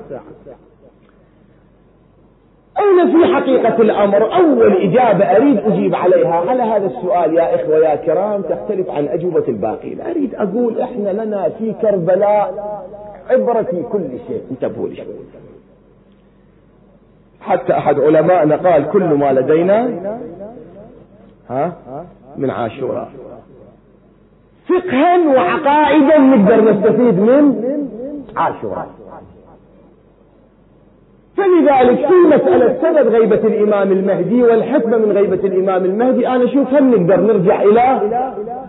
أين 2.78 3.12
في 3.12 3.34
حقيقة 3.34 3.82
الأمر؟ 3.82 4.34
أول 4.34 4.76
إجابة 4.76 5.36
أريد 5.36 5.58
أجيب 5.58 5.94
عليها 5.94 6.34
على 6.34 6.62
هذا 6.62 6.86
السؤال 6.86 7.34
يا 7.34 7.54
إخوة 7.54 7.76
يا 7.76 7.94
كرام 7.94 8.42
تختلف 8.42 8.90
عن 8.90 9.08
أجوبة 9.08 9.44
الباقين. 9.48 10.00
أريد 10.00 10.34
أقول 10.34 10.80
إحنا 10.80 11.24
لنا 11.24 11.48
في 11.48 11.72
كربلاء 11.82 12.54
عبرة 13.30 13.62
في 13.62 13.82
كل 13.82 14.08
شيء. 14.28 14.42
انتبهوا 14.50 14.88
لي. 14.88 15.02
حتى 17.40 17.72
أحد 17.72 18.00
علمائنا 18.00 18.56
قال 18.56 18.90
كل 18.90 19.04
ما 19.04 19.32
لدينا 19.32 19.90
ها؟ 21.50 21.72
من 22.36 22.50
عاشوراء 22.50 23.08
فقها 24.68 25.18
وعقائدا 25.36 26.18
نقدر 26.18 26.72
نستفيد 26.72 27.20
من 27.20 27.54
عاشوراء 28.36 28.88
فلذلك 31.36 32.06
في 32.06 32.14
مسألة 32.26 32.78
سبب 32.82 33.08
غيبة 33.08 33.36
الإمام 33.48 33.92
المهدي 33.92 34.42
والحكمة 34.42 34.96
من 34.96 35.12
غيبة 35.12 35.46
الإمام 35.48 35.84
المهدي 35.84 36.28
أنا 36.28 36.44
أشوف 36.44 36.74
هل 36.74 36.84
نقدر 36.90 37.20
نرجع 37.20 37.62
إلى 37.62 38.00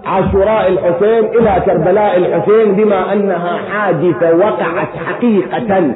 عاشوراء 0.06 0.68
الحسين 0.68 1.26
إلى 1.26 1.62
كربلاء 1.66 2.18
الحسين 2.18 2.72
بما 2.76 3.14
أنها 3.14 3.58
حادثة 3.72 4.36
وقعت 4.36 4.90
حقيقة 5.08 5.92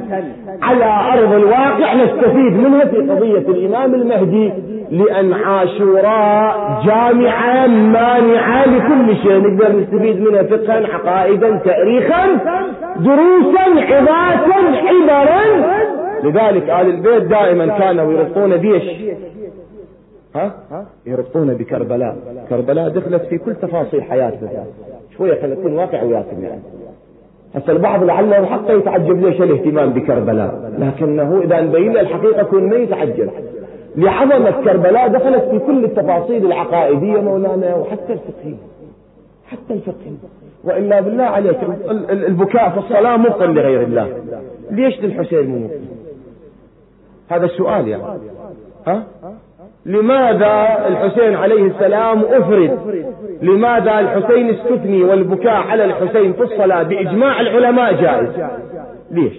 على 0.62 0.84
أرض 1.12 1.32
الواقع. 1.32 1.94
نستفيد 1.94 2.52
منها 2.56 2.84
في 2.84 2.96
قضية 2.96 3.38
الإمام 3.38 3.94
المهدي 3.94 4.52
لأن 4.90 5.32
عاشوراء 5.32 6.82
جامعة 6.86 7.66
مانعة 7.66 8.64
لكل 8.66 9.16
شيء. 9.16 9.38
نقدر 9.38 9.76
نستفيد 9.76 10.20
منها 10.20 10.42
فقها 10.42 10.82
عقائدا 10.94 11.60
تاريخا 11.64 12.26
دروسا 12.96 13.64
عظاتا 13.92 14.58
عبرا. 14.86 15.66
لذلك 16.24 16.70
آل 16.70 16.86
البيت 16.90 17.22
دائما 17.22 17.66
كانوا 17.66 18.12
يربطون 18.12 18.56
بيش 18.56 18.82
ها؟ 20.36 20.86
يربطون 21.06 21.54
بكربلاء. 21.54 22.16
كربلاء 22.48 22.88
دخلت 22.88 23.22
في 23.22 23.38
كل 23.38 23.54
تفاصيل 23.54 24.02
حياتنا. 24.02 24.64
شوية 25.16 25.40
خلينا 25.40 25.60
نكون 25.60 25.72
واقع 25.72 26.02
وياكم 26.02 26.44
يعني. 26.44 26.60
هسه 27.54 27.72
البعض 27.72 28.04
لعله 28.04 28.46
حتى 28.46 28.72
يتعجب 28.72 29.26
ليش 29.26 29.42
الاهتمام 29.42 29.90
بكربلاء؟ 29.90 30.72
لكنه 30.78 31.40
إذا 31.42 31.60
نبين 31.60 31.92
له 31.92 32.00
الحقيقة 32.00 32.42
كون 32.42 32.68
ما 32.68 32.76
يتعجب. 32.76 33.30
لعظمة 33.96 34.50
كربلاء 34.50 35.08
دخلت 35.08 35.44
في 35.50 35.58
كل 35.58 35.84
التفاصيل 35.84 36.46
العقائدية 36.46 37.20
مولانا 37.20 37.74
وحتى 37.74 38.12
الفقهية. 38.12 38.56
حتى 39.46 39.74
الفقهية. 39.74 40.16
وإلا 40.64 41.00
بالله 41.00 41.24
عليك 41.24 41.58
البكاء 42.10 42.70
في 42.70 42.78
الصلاة 42.78 43.16
مبطل 43.16 43.54
لغير 43.54 43.82
الله. 43.82 44.16
ليش 44.70 45.00
للحسين 45.00 45.46
مو 45.46 45.68
هذا 47.28 47.44
السؤال 47.44 47.88
يعني. 47.88 48.02
ها؟ 48.86 49.06
لماذا 49.86 50.86
الحسين 50.88 51.34
عليه 51.34 51.66
السلام 51.66 52.20
أفرد؟ 52.20 52.78
لماذا 53.42 54.00
الحسين 54.00 54.50
استثني 54.50 55.04
والبكاء 55.04 55.54
على 55.54 55.84
الحسين 55.84 56.32
في 56.32 56.42
الصلاة؟ 56.42 56.82
بإجماع 56.82 57.40
العلماء 57.40 57.92
جائز. 57.92 58.28
ليش؟ 59.10 59.34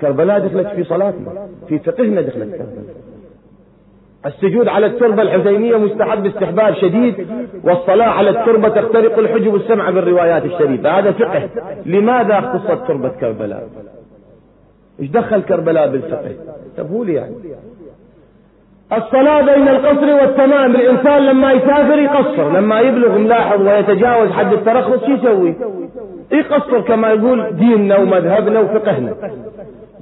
كربلاء 0.00 0.38
دخلت 0.38 0.66
في 0.66 0.84
صلاتنا 0.84 1.48
في 1.68 1.78
فقهنا 1.78 2.20
دخلت 2.20 2.50
كربلاء. 2.50 2.94
السجود 4.26 4.68
على 4.68 4.86
التربة 4.86 5.22
الحسينية 5.22 5.76
مستحب 5.76 6.26
استحباب 6.26 6.74
شديد 6.74 7.26
والصلاة 7.64 8.08
على 8.08 8.30
التربة 8.30 8.68
تخترق 8.68 9.18
الحجب 9.18 9.54
السمع 9.54 9.90
بالروايات 9.90 10.44
الشريفة. 10.44 10.98
هذا 10.98 11.12
فقه. 11.12 11.48
لماذا 11.86 12.38
اختصت 12.38 12.88
تربة 12.88 13.08
كربلاء؟ 13.08 13.68
إيش 15.00 15.10
دخل 15.10 15.42
كربلاء 15.42 15.90
بالفقه؟ 15.90 16.30
طب 16.78 16.90
هو 16.90 17.04
لي 17.04 17.14
يعني. 17.14 17.34
الصلاة 18.96 19.42
بين 19.42 19.68
القصر 19.68 20.14
والتمام. 20.14 20.74
الإنسان 20.74 21.26
لما 21.26 21.52
يسافر 21.52 21.98
يقصر 21.98 22.52
لما 22.52 22.80
يبلغ 22.80 23.18
ملاحظ 23.18 23.60
ويتجاوز 23.60 24.30
حد 24.30 24.52
الترخص 24.52 25.04
شو 25.06 25.12
يسوي؟ 25.12 25.54
يقصر 26.32 26.80
كما 26.80 27.08
يقول 27.08 27.56
ديننا 27.56 27.96
ومذهبنا 27.96 28.60
وفقهنا. 28.60 29.14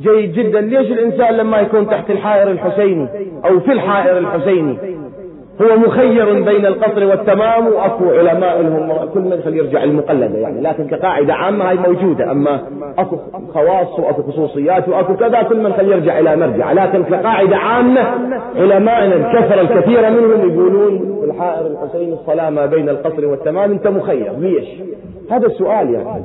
جيد 0.00 0.32
جدا. 0.32 0.60
ليش 0.60 0.90
الإنسان 0.92 1.34
لما 1.34 1.60
يكون 1.60 1.86
تحت 1.86 2.10
الحائر 2.10 2.50
الحسيني 2.50 3.08
أو 3.44 3.60
في 3.60 3.72
الحائر 3.72 4.18
الحسيني؟ 4.18 4.78
هو 5.62 5.76
مخير 5.76 6.42
بين 6.42 6.66
القصر 6.66 7.04
والتمام 7.04 7.66
واكو 7.66 8.10
علماء 8.10 8.62
لهم 8.62 9.08
كل 9.14 9.20
مدخل 9.20 9.54
يرجع 9.56 9.84
المقلدة 9.84 10.38
يعني. 10.38 10.60
لكن 10.60 10.86
كقاعدة 10.86 11.34
عامة 11.34 11.70
هاي 11.70 11.76
موجودة. 11.76 12.30
أما 12.30 12.60
اكو 12.98 13.16
خواص 13.54 13.98
واكو 13.98 14.22
خصوصيات 14.22 14.88
واكو 14.88 15.16
كذا 15.16 15.42
كل 15.42 15.62
من 15.62 15.72
يرجع 15.80 16.18
إلى 16.18 16.36
مرجع. 16.36 16.72
لكن 16.72 17.04
كقاعدة 17.04 17.56
عامة 17.56 18.00
علمائنا 18.56 19.14
الكثره 19.14 19.60
الكثيره 19.60 20.08
منهم 20.08 20.50
يقولون 20.50 21.22
الحائر 21.24 21.66
الحسين 21.66 22.12
الصلاة 22.12 22.50
ما 22.50 22.66
بين 22.66 22.88
القصر 22.88 23.26
والتمام 23.26 23.70
أنت 23.70 23.86
مخير. 23.86 24.32
ليش؟ 24.38 24.68
هذا 25.30 25.46
السؤال 25.46 25.90
يعني. 25.90 26.24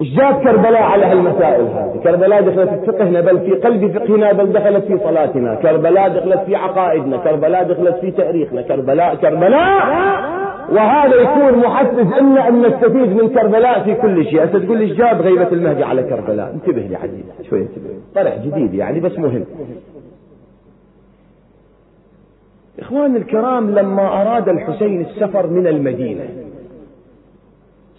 إيش 0.00 0.16
جاب 0.16 0.34
كربلاء 0.44 0.82
على 0.82 1.04
هالمسائل 1.04 1.64
هذه. 1.64 2.00
كربلاء 2.04 2.42
دخلت 2.42 2.68
في 2.70 2.86
فقهنا 2.92 3.20
بل 3.20 3.40
في 3.40 3.52
قلب 3.52 3.98
فقهنا 3.98 4.32
بل 4.32 4.52
دخلت 4.52 4.84
في 4.84 4.98
صلاتنا. 4.98 5.54
كربلاء 5.54 6.08
دخلت 6.08 6.40
في 6.46 6.56
عقائدنا. 6.56 7.16
كربلاء 7.16 7.64
دخلت 7.64 7.96
في 8.00 8.10
تاريخنا. 8.10 8.62
كربلاء 8.62 9.14
كربلاء! 9.14 9.80
وهذا 10.72 11.14
يكون 11.14 11.58
محفز 11.58 12.12
ان 12.20 12.38
إن 12.38 12.62
نستفيد 12.62 13.16
من 13.22 13.28
كربلاء 13.28 13.82
في 13.82 13.94
كل 13.94 14.24
شيء. 14.24 14.44
هسه 14.44 14.58
تقول 14.58 14.80
إيش 14.80 14.92
جاب 14.92 15.20
غيبة 15.20 15.48
المهدي 15.52 15.84
على 15.84 16.02
كربلاء؟ 16.02 16.50
انتبه 16.54 16.82
لي 16.82 16.96
عزيز 16.96 17.24
شوي 17.50 17.60
انتبه. 17.60 17.90
طرح 18.14 18.36
جديد 18.44 18.74
يعني 18.74 19.00
بس 19.00 19.18
مهم. 19.18 19.44
اخواني 22.80 23.18
الكرام 23.18 23.70
لما 23.70 24.22
أراد 24.22 24.48
الحسين 24.48 25.00
السفر 25.00 25.46
من 25.46 25.66
المدينة 25.66 26.24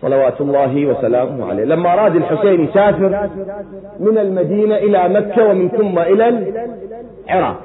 صلوات 0.01 0.41
الله 0.41 0.85
وسلامه 0.85 1.49
عليه. 1.49 1.63
لما 1.63 1.93
أراد 1.93 2.15
الحسين 2.15 2.63
يسافر 2.63 3.29
من 3.99 4.17
المدينة 4.17 4.75
إلى 4.75 5.09
مكة 5.09 5.49
ومن 5.49 5.69
ثم 5.69 5.99
إلى 5.99 6.27
العراق. 7.29 7.57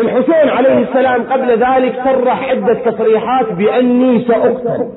الحسين 0.00 0.48
عليه 0.48 0.78
السلام 0.78 1.22
قبل 1.22 1.50
ذلك 1.50 1.94
صرح 2.04 2.50
عدة 2.50 2.74
تصريحات 2.74 3.52
بأني 3.52 4.24
سأقتل. 4.24 4.88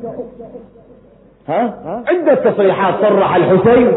ها؟ 1.48 2.04
عدة 2.08 2.34
تصريحات 2.34 2.94
صرح 3.02 3.36
الحسين 3.36 3.92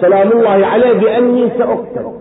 سلام 0.00 0.32
الله 0.32 0.66
عليه 0.66 0.92
بأني 0.92 1.50
سأقتل. 1.58 2.12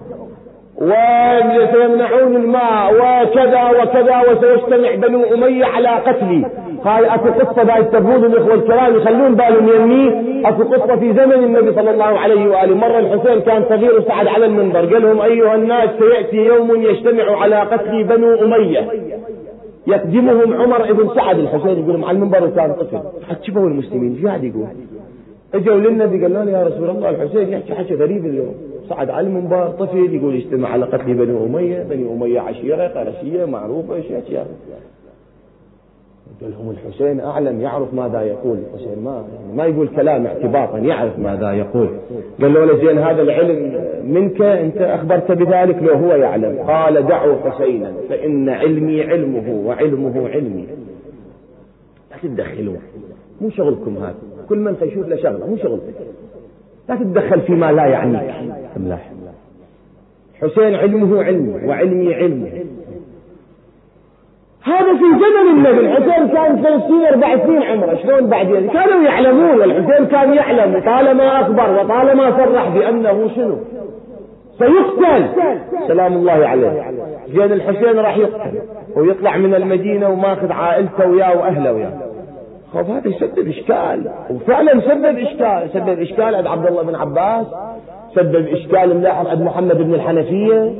وسيمنعون 0.82 2.36
الماء 2.36 2.94
وكذا 2.94 3.70
وكذا 3.70 4.22
وسيجتمع 4.22 4.96
بنو 4.96 5.24
أمية 5.34 5.66
على 5.66 5.90
قتلي. 5.90 6.46
قال 6.84 7.06
اكو 7.06 7.30
قصة 7.30 7.64
بعد 7.64 7.90
تقول 7.90 8.26
الإخوة 8.26 8.54
الكرام 8.54 8.96
يخلون 8.96 9.36
بالهم 9.36 9.70
يمي 9.70 10.48
اكو 10.48 10.64
قصة 10.64 10.96
في 10.96 11.14
زمن 11.14 11.44
النبي 11.44 11.74
صلى 11.74 11.92
الله 11.92 12.06
عليه 12.06 12.50
وآله. 12.50 12.76
مرة 12.76 13.00
الحسين 13.00 13.40
كان 13.40 13.64
صغير 13.70 14.00
وصعد 14.00 14.28
على 14.28 14.46
المنبر. 14.46 14.94
قال 14.94 15.02
لهم 15.02 15.22
أيها 15.22 15.56
الناس 15.56 15.90
سيأتي 16.00 16.38
يوم 16.38 16.82
يجتمع 16.82 17.42
على 17.42 17.56
قتل 17.56 18.04
بنو 18.04 18.36
أمية. 18.36 18.88
يقدمهم 19.88 20.54
عمر 20.62 20.90
ابن 20.90 21.10
سعد 21.16 21.40
الحسين 21.40 21.80
يقول 21.80 22.04
على 22.04 22.18
المنبر 22.18 22.44
وكان 22.44 22.74
طفل 22.74 23.00
حتشبهوا 23.30 23.68
المسلمين. 23.68 24.16
إيش 24.16 24.26
قاعد 24.26 24.44
يقول؟ 24.44 24.68
اجوا 25.54 25.76
للنبي 25.76 26.22
قالوا 26.22 26.52
يا 26.52 26.64
رسول 26.64 26.90
الله 26.90 27.10
الحسين 27.10 27.50
يحكي 27.50 27.76
حكي 27.76 27.96
غريب 27.96 28.26
اليوم. 28.26 28.56
صعد 28.90 29.10
على 29.10 29.28
المنبر 29.28 29.68
طفل 29.68 30.16
يقول 30.16 30.36
يجتمع 30.36 30.70
على 30.70 30.86
قتل 30.86 31.14
بني 31.14 31.46
أمية. 31.46 31.84
بني 31.84 32.14
أمية 32.14 32.40
عشيرة 32.40 32.88
قرشية 32.88 33.46
معروفة 33.46 33.96
إيش 33.96 34.06
اشياء 34.06 34.48
قال 36.42 36.52
لهم 36.52 36.70
الحسين 36.70 37.20
أعلم 37.20 37.62
يعرف 37.62 37.94
ماذا 37.94 38.22
يقول. 38.22 38.58
الحسين 38.58 39.04
ما 39.04 39.12
يعني 39.12 39.58
ما 39.58 39.66
يقول 39.66 39.88
كلام 39.88 40.26
اعتباطا 40.26 40.78
يعرف 40.78 41.20
ماذا 41.20 41.54
يقول. 41.54 41.90
قال 42.42 42.54
له 42.54 42.86
زين 42.86 42.98
هذا 42.98 43.22
العلم 43.22 43.86
منك 44.04 44.42
أنت 44.42 44.78
أخبرت 44.78 45.32
بذلك 45.32 45.84
لو 45.84 45.94
هو 45.94 46.16
يعلم. 46.16 46.58
قال 46.68 47.08
دعوا 47.08 47.36
حسينا 47.50 47.94
فإن 48.10 48.50
علمي 48.50 49.04
علمه 49.04 49.64
وعلمه 49.66 50.30
علمي. 50.30 50.68
لا 52.12 52.18
تتدخلون 52.24 52.80
مو 53.42 53.50
شغلكم 53.50 53.98
هذا. 53.98 54.16
كل 54.50 54.58
من 54.58 54.76
يشوف 54.82 55.08
له 55.08 55.16
شغلة 55.16 55.48
مو 55.48 55.58
شغلك 55.58 55.82
لا 56.90 56.96
تتدخل 56.96 57.42
فيما 57.42 57.72
لا 57.72 57.86
يعنيك. 57.86 58.32
حسين 60.42 60.76
علمه 60.76 61.24
علمه 61.24 61.68
وعلمي 61.68 62.14
علمه 62.14 62.50
هذا 64.68 64.94
في 64.94 65.04
زمن 65.04 65.52
النبي. 65.52 65.80
الحسين 65.80 66.28
كان 66.28 66.64
ثلاثين 66.64 67.06
أربع 67.06 67.46
سنين 67.46 67.64
عمره. 67.64 67.96
شلون 68.04 68.30
بعدين 68.30 68.70
كانوا 68.70 69.04
يعلمون. 69.04 69.64
الحسين 69.64 70.06
كان 70.06 70.34
يعلم 70.34 70.82
طالما 70.86 71.42
أخبر 71.42 71.80
وطالما 71.80 72.32
صرح 72.38 72.70
بأنه 72.70 73.30
شنو؟ 73.36 73.58
سيقتل. 74.60 75.26
سلام 75.88 76.14
الله 76.14 76.48
عليه. 76.48 76.84
زين 77.28 77.52
الحسين 77.52 78.00
راح 78.00 78.18
يقتل. 78.18 78.62
ويطلع 78.96 79.38
من 79.38 79.56
المدينة 79.56 80.10
وماخذ 80.10 80.52
عائلته 80.52 81.10
وياه 81.10 81.38
وأهله 81.38 81.74
وياه. 81.74 81.94
خب 82.74 82.90
هذا 82.90 83.08
يسبب 83.08 83.48
إشكال. 83.48 84.12
وفعلا 84.30 84.82
سبب 84.82 85.18
إشكال. 85.18 85.70
سبب 85.74 86.00
إشكال. 86.00 86.36
عند 86.36 86.48
عبد 86.48 86.68
الله 86.68 86.84
بن 86.84 86.96
عباس. 86.96 87.48
سبب 88.18 88.48
إشكال 88.48 88.98
ملاحظ 88.98 89.28
عند 89.28 89.42
محمد 89.42 89.78
بن 89.78 89.94
الحنفية 89.94 90.74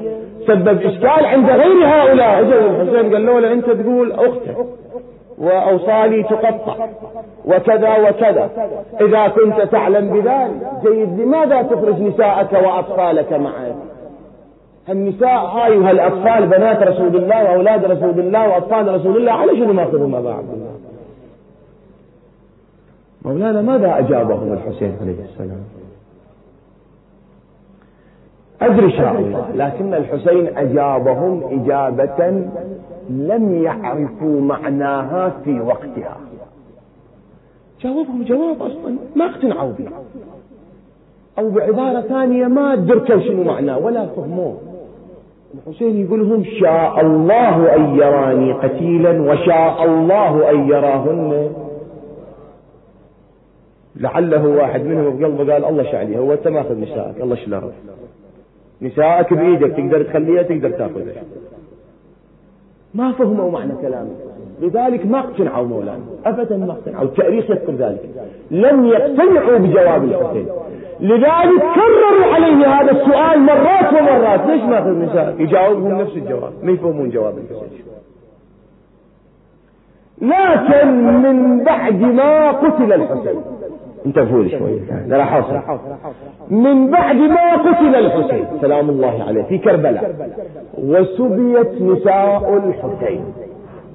سبب 0.48 0.82
إشكال 0.82 1.26
عند 1.26 1.50
غير 1.50 1.86
هؤلاء. 1.86 2.40
اجى 2.40 2.56
الحسين 2.60 3.14
قال 3.14 3.26
له 3.26 3.54
أنت 3.54 3.66
تقول 3.66 4.12
أختك 4.12 4.58
وأوصالي 5.38 6.24
تقطع 6.24 6.76
وكذا 7.46 8.10
وكذا. 8.10 8.50
إذا 9.02 9.28
كنت 9.28 9.62
تعلم 9.72 10.10
بذلك 10.10 10.52
جيد 10.84 11.20
لماذا 11.20 11.62
تخرج 11.62 12.02
نساءك 12.02 12.54
وأطفالك 12.54 13.34
معك؟ 13.34 13.76
النساء 14.90 15.46
هاي 15.46 15.78
وهالأطفال 15.78 16.48
بنات 16.48 16.84
رسول 16.84 17.16
الله 17.16 17.44
وأولاد 17.44 17.86
رسول 17.86 18.20
الله 18.20 18.50
وأطفال 18.50 18.96
رسول 18.96 19.18
الله 19.18 19.32
على 19.32 19.56
شنو 19.56 19.74
ماخذهم 19.74 20.16
أبا 20.16 20.34
عبد 20.34 20.50
الله؟ 20.54 20.72
مولانا 23.26 23.62
ماذا 23.62 24.00
أجابهم 24.00 24.54
الحسين 24.54 24.98
عليه 25.02 25.16
السلام؟ 25.24 25.77
أدري 28.62 28.92
شاء 28.92 29.20
الله. 29.20 29.46
لكن 29.56 29.94
الحسين 29.94 30.58
أجابهم 30.58 31.44
إجابة 31.52 32.48
لم 33.10 33.64
يعرفوا 33.64 34.42
معناها 34.42 35.30
في 35.44 35.60
وقتها. 35.60 36.18
جاوبهم 37.82 38.24
جواب 38.24 38.62
أصلا 38.62 38.96
ما 39.16 39.26
اقتنعوا 39.26 39.72
به. 39.72 39.88
أو 41.40 41.50
بعبارة 41.50 42.02
ثانية 42.02 42.48
ما 42.48 42.76
دركوا 42.76 43.20
شنو 43.20 43.44
معناه 43.44 43.78
ولا 43.78 44.06
فهموه. 44.06 44.58
الحسين 45.54 46.06
يقول 46.06 46.30
لهم 46.30 46.44
شاء 46.60 47.02
الله 47.02 47.76
أن 47.76 47.96
يراني 47.96 48.54
قتيلا 48.54 49.32
وشاء 49.32 49.84
الله 49.86 50.50
أن 50.52 50.70
يراهن. 50.70 51.50
لعله 53.96 54.48
واحد 54.48 54.86
منهم 54.86 55.18
بقلبه 55.18 55.54
قال 55.54 55.66
الله 55.66 55.84
شعلي 55.84 56.18
هو 56.18 56.34
أنت 56.34 56.48
ماخذ 56.48 56.72
الله 57.22 57.36
شلره 57.36 57.72
نسائك 58.82 59.34
بإيدك 59.34 59.72
تقدر 59.78 60.04
تخليها 60.04 60.44
تقدر 60.44 60.70
تأخذها. 60.70 61.24
ما 62.94 63.12
فهموا 63.12 63.52
معنى 63.52 63.74
كلامه. 63.82 64.10
لذلك 64.62 65.06
ما 65.06 65.20
اقتنعوا 65.20 65.68
مولانا. 65.68 66.04
ابدا 66.26 66.58
ما 66.58 66.72
اقتنعوا. 66.72 67.04
التأريخ 67.04 67.50
يذكر 67.50 67.72
ذلك. 67.72 68.10
لم 68.52 68.86
يقتنعوا 68.86 69.58
بجواب 69.58 70.04
الحسين. 70.04 70.48
لذلك 71.00 71.62
كرروا 71.76 72.34
عليه 72.34 72.68
هذا 72.68 72.92
السؤال 72.92 73.40
مرات 73.40 73.94
ومرات. 73.94 74.48
ليش 74.48 74.64
ما 74.64 74.82
في 74.82 74.90
النساء 74.90 75.36
يجاوبهم 75.40 76.02
نفس 76.02 76.16
الجواب. 76.16 76.54
ما 76.64 76.72
يفهمون 76.72 77.10
جواب 77.10 77.38
الحسين. 77.38 77.84
لكن 80.22 80.88
من 81.22 81.64
بعد 81.64 82.02
ما 82.02 82.52
قتل 82.52 82.94
الحسين. 82.94 83.42
انتبهوا 84.06 84.44
لي 84.44 84.60
شوي. 84.60 84.80
لا 85.08 85.38
اوصل 85.38 85.56
من 86.50 86.90
بعد 86.92 87.16
ما 87.16 87.56
قتل 87.56 87.96
الحسين. 87.96 88.46
سلام 88.62 88.90
الله 88.90 89.24
عليه. 89.28 89.44
في 89.44 89.58
كربلاء. 89.58 90.16
وسبيت 90.78 91.82
نساء 91.82 92.62
الحسين. 92.68 93.24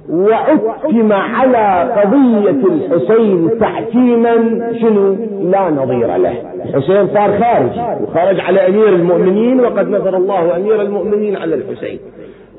وعتم 0.09 1.13
على 1.13 1.91
قضية 2.01 2.49
الحسين 2.49 3.49
تحكيما 3.59 4.35
شنو؟ 4.81 5.15
لا 5.41 5.69
نظير 5.69 6.15
له. 6.17 6.35
الحسين 6.65 7.07
صار 7.07 7.39
خارج 7.39 8.01
وخرج 8.03 8.39
على 8.39 8.67
أمير 8.67 8.89
المؤمنين 8.89 9.59
وقد 9.59 9.89
نظر 9.89 10.17
الله 10.17 10.55
أمير 10.55 10.81
المؤمنين 10.81 11.35
على 11.35 11.55
الحسين. 11.55 11.99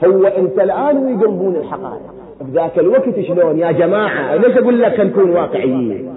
هو 0.04 0.26
أنت 0.26 0.60
الآن 0.60 1.18
يقلبون 1.18 1.56
الحقائق. 1.56 2.02
بذاك 2.40 2.78
الوقت 2.78 3.20
شلون؟ 3.20 3.58
يا 3.58 3.72
جماعة 3.72 4.36
ليش 4.36 4.56
أقول 4.56 4.82
لك 4.82 5.00
نكون 5.00 5.30
واقعيين؟ 5.30 6.08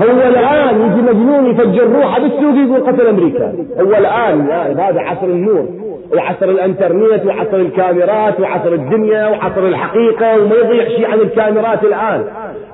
هو 0.00 0.28
الآن 0.28 0.80
يجي 0.80 1.02
مجنون 1.02 1.46
يفجر 1.46 1.86
روحه 1.86 2.20
بالسوق 2.20 2.54
يقول 2.54 2.80
قتل 2.92 3.06
أمريكا. 3.06 3.54
هو 3.80 3.94
الآن 3.94 4.50
هذا 4.78 5.00
عصر 5.00 5.26
النور 5.26 5.66
وعصر 6.14 6.48
الإنترنت 6.48 7.26
وعصر 7.26 7.56
الكاميرات 7.56 8.40
وعصر 8.40 8.72
الدنيا 8.72 9.26
وعصر 9.26 9.66
الحقيقة 9.66 10.38
وما 10.38 10.54
يضيع 10.56 10.88
شيء 10.88 11.06
عن 11.06 11.18
الكاميرات 11.18 11.84
الآن. 11.84 12.24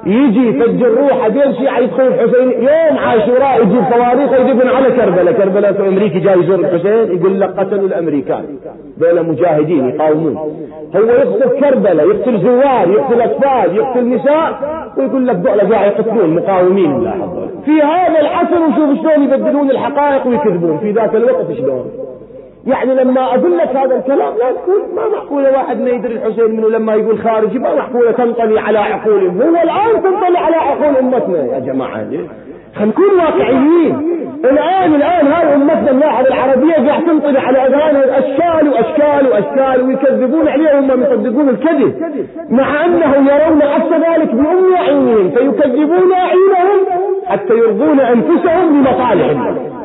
يجي 0.06 0.48
يفجر 0.48 0.88
روحه 0.88 1.28
بين 1.28 1.54
شيعة 1.54 1.78
يدخل 1.78 2.06
الحسين 2.06 2.50
يوم 2.50 2.98
عاشوراء 2.98 3.62
يجيب 3.62 3.82
صواريخ 3.90 4.32
ويجيبون 4.32 4.68
على 4.68 4.90
كربلاء 4.90 5.32
كربلاء 5.34 5.72
في 5.72 5.88
أمريكا 5.88 6.18
جاي 6.18 6.38
يزور 6.38 6.58
الحسين 6.58 7.16
يقول 7.16 7.40
لك 7.40 7.48
قتلوا 7.58 7.86
الأمريكان. 7.86 8.44
بين 8.98 9.22
مجاهدين 9.22 9.88
يقاومون. 9.88 10.36
هو 10.96 11.00
يقتل 11.00 11.60
كربلاء 11.60 12.08
يقتل 12.08 12.40
زوار 12.40 12.88
يقتل 12.88 13.20
أطفال 13.20 13.76
يقتل 13.76 14.08
نساء 14.08 14.58
ويقول 14.98 15.26
لك 15.26 15.36
دولة 15.36 15.68
قاعد 15.70 15.92
يقتلون 15.92 16.34
مقاومين. 16.34 17.10
في 17.64 17.82
هذا 17.82 18.20
العصر 18.20 18.60
وشوف 18.62 19.02
شلون 19.02 19.24
يبدلون 19.24 19.70
الحقائق 19.70 20.26
ويكذبون. 20.26 20.78
في 20.78 20.90
ذاك 20.90 21.14
الوقت 21.14 21.52
شلون؟ 21.52 22.09
يعني 22.66 22.94
لما 22.94 23.24
أقول 23.24 23.58
لك 23.58 23.76
هذا 23.76 23.96
الكلام 23.96 24.34
لا 24.38 24.52
تقول 24.52 24.82
ما 24.94 25.16
معقولة 25.16 25.52
واحد 25.52 25.80
ما 25.80 25.90
يدري 25.90 26.14
الحسين 26.14 26.50
منه 26.50 26.68
لما 26.68 26.94
يقول 26.94 27.18
خارجي 27.18 27.58
ما 27.58 27.74
معقولة 27.74 28.10
تنطلي 28.12 28.60
على 28.60 28.78
عقولهم 28.78 29.42
هو 29.42 29.62
الآن 29.62 30.02
تنطلي 30.02 30.38
على 30.38 30.56
عقول 30.56 30.96
أمتنا. 30.96 31.38
يا 31.38 31.58
جماعة 31.58 31.94
خلينا 31.94 32.28
نكون 32.80 33.18
واقعيين. 33.18 34.20
الآن 34.44 34.94
الآن 34.94 35.26
هاي 35.26 35.54
أمتنا 35.54 35.90
اللاحظ 35.90 36.26
العربية 36.26 36.74
قاعد 36.88 37.04
تنطلي 37.04 37.38
على 37.38 37.58
اذهانهم 37.66 38.10
اشكال 38.10 38.68
وأشكال 38.68 39.32
وأشكال 39.32 39.86
ويكذبون 39.86 40.48
عليهم 40.48 40.90
وهم 40.90 41.02
يصدقون 41.02 41.48
الكذب 41.48 41.94
مع 42.50 42.84
انهم 42.84 43.28
يرون 43.28 43.62
عكس 43.62 43.92
ذلك 43.92 44.34
بأم 44.34 44.76
عينهم 44.76 45.30
فيكذبون 45.30 46.12
أعينهم 46.12 46.80
حتى 47.26 47.54
يرضون 47.54 48.00
أنفسهم 48.00 48.82
بمصالحهم. 48.82 49.79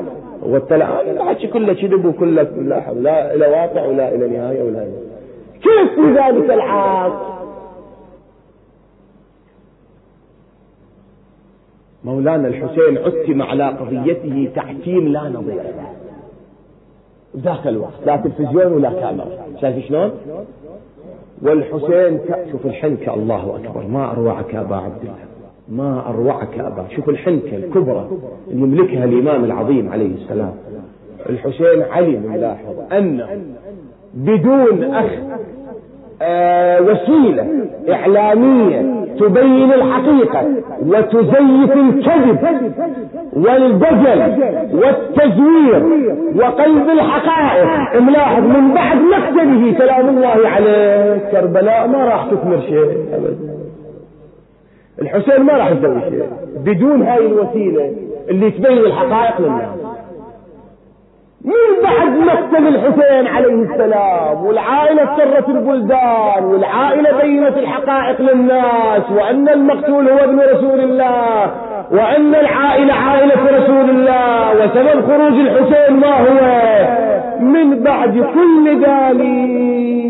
والتلعب 0.46 1.08
الحكي 1.08 1.48
كله 1.48 1.74
كذب 1.74 2.06
وكله 2.06 2.44
لا 2.44 2.94
لا 2.94 3.36
إلى 3.36 3.48
واقع 3.48 3.86
ولا 3.86 4.16
إلى 4.16 4.28
نهاية 4.28 4.64
ولا 4.64 4.84
إلى 4.84 4.98
كيف 5.54 5.96
في 5.96 6.08
ذلك 6.12 6.52
العصر 6.52 7.36
مولانا 12.04 12.48
الحسين 12.48 12.98
عتم 12.98 13.42
على 13.42 13.68
قضيته 13.68 14.52
تحكيم 14.56 15.08
لا 15.08 15.30
نظير. 15.30 15.56
له 15.56 15.90
ذاك 17.38 17.68
الوقت 17.68 18.06
لا 18.06 18.16
تلفزيون 18.18 18.74
ولا 18.74 18.90
كاميرا. 18.90 19.28
شايف 19.62 19.86
شلون؟ 19.86 20.12
والحسين 21.42 22.20
شوف 22.52 22.66
الحنكة 22.66 23.14
الله 23.14 23.56
أكبر 23.56 23.88
ما 23.88 24.12
أروعك 24.12 24.54
يا 24.54 24.62
أبا 24.62 24.76
عبد 24.76 25.02
الله. 25.02 25.35
ما 25.70 26.04
أروعك 26.10 26.60
أبا. 26.60 26.86
شوف 26.96 27.10
الحنكة 27.10 27.56
الكبرى 27.56 28.10
اللي 28.52 28.64
يملكها 28.64 29.04
الإمام 29.06 29.44
العظيم 29.44 29.90
عليه 29.90 30.16
السلام. 30.16 30.54
الحسين 31.30 31.82
علم 31.92 32.34
يلاحظ 32.34 32.94
أنه 32.94 33.28
بدون 34.14 34.84
أخ 34.84 35.12
آه 36.22 36.82
وسيلة 36.82 37.48
إعلامية 37.90 39.06
تبين 39.20 39.74
الحقيقة 39.74 40.48
وتزيف 40.86 41.72
الكذب 41.72 42.40
والبجل 43.34 44.22
والتزوير 44.74 45.84
وقلب 46.36 46.90
الحقائق. 46.90 48.02
ملاحظ 48.02 48.44
من 48.44 48.74
بعد 48.74 48.98
مقتله 48.98 49.78
سلام 49.78 50.10
الله 50.18 50.48
عليه 50.48 51.18
كربلاء 51.32 51.88
ما 51.88 52.06
راح 52.06 52.28
تثمر 52.32 52.60
شيء 52.62 53.06
أبدا. 53.14 53.65
الحسين 55.02 55.44
ما 55.44 55.54
راح 55.54 55.72
يسوي 55.72 56.02
شيء. 56.02 56.30
بدون 56.66 57.02
هاي 57.02 57.26
الوسيلة 57.26 57.92
اللي 58.30 58.52
تبين 58.52 58.78
الحقائق 58.78 59.42
للناس. 59.42 59.70
من 61.46 61.84
بعد 61.84 62.18
مقتل 62.18 62.68
الحسين 62.68 63.28
عليه 63.28 63.54
السلام 63.54 64.46
والعائلة 64.46 65.18
سرت 65.18 65.50
البلدان 65.50 66.44
والعائلة 66.44 67.22
بينت 67.22 67.58
الحقائق 67.58 68.22
للناس 68.22 69.12
وأن 69.12 69.50
المقتول 69.50 70.10
هو 70.10 70.18
ابن 70.18 70.40
رسول 70.40 70.80
الله 70.80 71.52
وأن 71.92 72.36
العائلة 72.36 72.94
عائلة 72.94 73.36
رسول 73.58 73.90
الله 73.90 74.52
وسبب 74.52 75.02
خروج 75.06 75.40
الحسين 75.40 75.96
ما 76.00 76.20
هو؟ 76.20 76.40
من 77.40 77.84
بعد 77.84 78.14
كل 78.34 78.82
ذلك. 78.82 80.05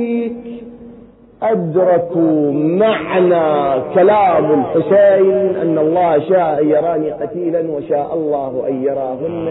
أدركوا 1.52 2.52
معنى 2.52 3.82
كلام 3.94 4.46
الحسين 4.60 5.56
أن 5.56 5.78
الله 5.78 6.20
شاء 6.30 6.62
أن 6.62 6.70
يراني 6.70 7.12
قتيلا 7.12 7.72
وشاء 7.72 8.14
الله 8.14 8.68
أن 8.68 8.84
يراهن. 8.84 9.48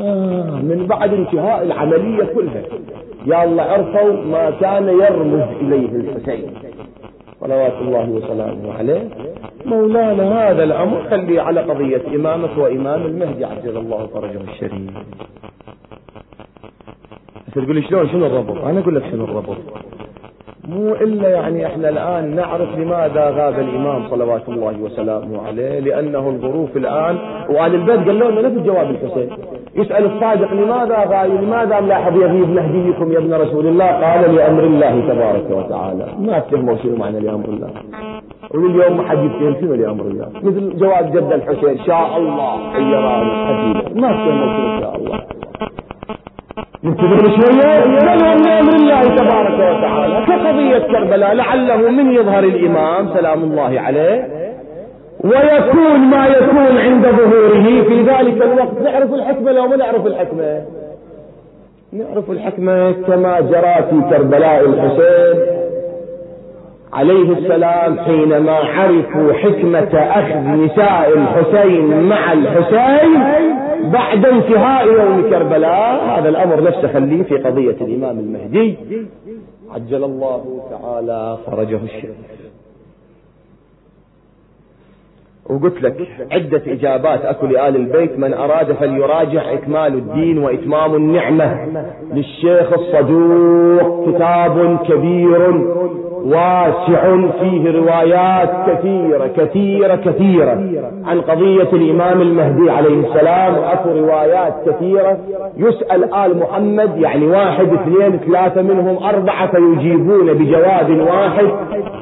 آه 0.00 0.50
من 0.70 0.86
بعد 0.86 1.14
انتهاء 1.14 1.62
العملية 1.62 2.24
كلها. 2.24 2.62
يا 3.26 3.44
الله 3.44 3.62
عرفوا 3.62 4.12
ما 4.12 4.50
كان 4.50 4.88
يرمز 4.88 5.48
إليه 5.60 5.88
الحسين. 5.88 6.54
صلوات 7.40 7.72
الله 7.80 8.10
وسلامه 8.10 8.74
عليه. 8.78 9.08
مولانا 9.66 10.50
هذا 10.50 10.64
الأمر 10.64 11.02
خليه 11.10 11.40
على 11.40 11.60
قضية 11.60 12.02
إمامك 12.14 12.58
وإمام 12.58 13.02
المهدي 13.06 13.44
عجل 13.44 13.76
الله 13.76 14.06
فرجه 14.06 14.40
الشريف. 14.52 14.90
تقول 17.54 17.74
لي 17.74 17.82
شلون 17.82 18.08
شنو 18.08 18.26
الربط؟ 18.26 18.64
أنا 18.64 18.80
أقول 18.80 18.94
لك 18.96 19.02
شنو 19.10 19.24
الربط. 19.24 19.56
مو 20.68 20.94
إلا 20.94 21.28
يعني 21.28 21.66
إحنا 21.66 21.88
الآن 21.88 22.36
نعرف 22.36 22.78
لماذا 22.78 23.30
غاب 23.30 23.58
الإمام 23.58 24.08
صلوات 24.10 24.48
الله 24.48 24.74
وسلامه 24.82 25.46
عليه 25.46 25.80
لأنه 25.80 26.28
الظروف 26.28 26.76
الآن 26.76 27.18
وآل 27.48 27.74
البيت 27.74 28.08
قالوا 28.08 28.30
لنا 28.30 28.48
نفس 28.48 28.66
جواب 28.66 28.90
الحسين. 28.90 29.30
يسأل 29.74 30.04
الصادق 30.04 30.52
لماذا 30.52 31.04
غايب 31.08 31.42
لماذا 31.42 31.80
ملاحظ 31.80 32.16
يغيب 32.16 32.48
مهديكم 32.48 33.12
يا 33.12 33.18
ابن 33.18 33.34
رسول 33.34 33.66
الله؟ 33.66 33.86
قال 33.86 34.34
لأمر 34.34 34.64
الله 34.64 35.00
تبارك 35.08 35.50
وتعالى. 35.50 36.06
ما 36.18 36.38
تفهموا 36.38 36.76
شنو 36.82 36.96
معنى 36.96 37.20
لأمر 37.20 37.48
الله. 37.48 37.70
واليوم 38.54 38.96
ما 38.96 39.08
حد 39.08 39.18
يفهم 39.24 39.54
شنو 39.60 39.74
لأمر 39.74 40.04
الله؟ 40.04 40.28
مثل 40.42 40.76
جواب 40.76 41.12
جد 41.12 41.32
الحسين 41.32 41.78
شاء 41.86 42.16
الله. 42.16 42.76
أن 42.76 42.82
يراني 42.92 43.32
حبيبه 43.46 44.00
ما 44.00 44.08
تفهموا 44.12 44.56
شنو 44.56 44.80
شاء 44.80 44.96
الله. 44.96 45.20
انتبه 46.84 47.18
شوية. 47.36 47.84
من 47.84 48.48
أمر 48.48 48.74
الله 48.74 49.02
تبارك 49.02 49.54
وتعالى. 49.54 50.26
كقضية 50.26 50.78
كربلاء 50.78 51.34
لعله 51.34 51.76
من 51.90 52.12
يظهر 52.12 52.44
الإمام 52.44 53.08
سلام 53.14 53.42
الله 53.42 53.80
عليه 53.80 54.28
ويكون 55.24 55.98
ما 55.98 56.26
يكون 56.26 56.78
عند 56.78 57.06
ظهوره. 57.06 57.82
في 57.82 58.02
ذلك 58.02 58.42
الوقت 58.42 58.82
نعرف 58.84 59.14
الحكمة 59.14 59.52
لو 59.52 59.66
ما 59.68 59.76
نعرف 59.76 60.06
الحكمة. 60.06 60.62
نعرف 61.92 62.30
الحكمة 62.30 62.92
كما 62.92 63.40
جرى 63.40 63.74
في 63.90 64.10
كربلاء 64.10 64.64
الحسين 64.64 65.64
عليه 66.92 67.32
السلام 67.32 67.98
حينما 67.98 68.52
عرفوا 68.52 69.32
حكمة 69.32 69.94
أخذ 69.94 70.64
نساء 70.64 71.12
الحسين 71.16 72.08
مع 72.08 72.32
الحسين. 72.32 73.53
بعد 73.92 74.26
انتهاء 74.26 74.86
يوم 74.86 75.30
كربلاء 75.30 76.04
هذا 76.04 76.28
الأمر 76.28 76.62
نفسه 76.62 76.92
خليه 76.92 77.22
في 77.22 77.36
قضية 77.36 77.76
الإمام 77.80 78.18
المهدي. 78.18 78.76
عجل 79.74 80.04
الله 80.04 80.62
تعالى 80.70 81.38
فرجه 81.46 81.80
الشريف 81.84 82.14
وقلت 85.50 85.82
لك 85.82 86.08
عدة 86.32 86.62
إجابات. 86.66 87.24
أكو 87.24 87.46
لآل 87.46 87.76
البيت 87.76 88.18
من 88.18 88.34
أراد 88.34 88.72
فليراجع 88.72 89.52
إكمال 89.52 89.94
الدين 89.94 90.38
وإتمام 90.38 90.94
النعمة. 90.94 91.66
للشيخ 92.12 92.72
الصدوق 92.72 94.08
كتاب 94.08 94.78
كبير. 94.88 95.64
واسع 96.24 97.16
فيه 97.40 97.70
روايات 97.70 98.50
كثيرة 98.70 99.26
كثيرة 99.36 99.94
كثيرة. 99.94 100.52
عن 101.04 101.20
قضية 101.20 101.72
الإمام 101.72 102.22
المهدي 102.22 102.70
عليه 102.70 103.06
السلام 103.06 103.58
وأكو 103.58 103.88
روايات 103.90 104.54
كثيرة. 104.66 105.18
يسأل 105.56 106.14
آل 106.14 106.38
محمد 106.38 106.98
يعني 106.98 107.26
واحد 107.26 107.68
اثنين 107.72 108.18
ثلاثة 108.18 108.62
منهم 108.62 109.04
أربعة 109.04 109.50
فيجيبون 109.50 110.32
بجواب 110.32 110.90
واحد. 111.00 111.48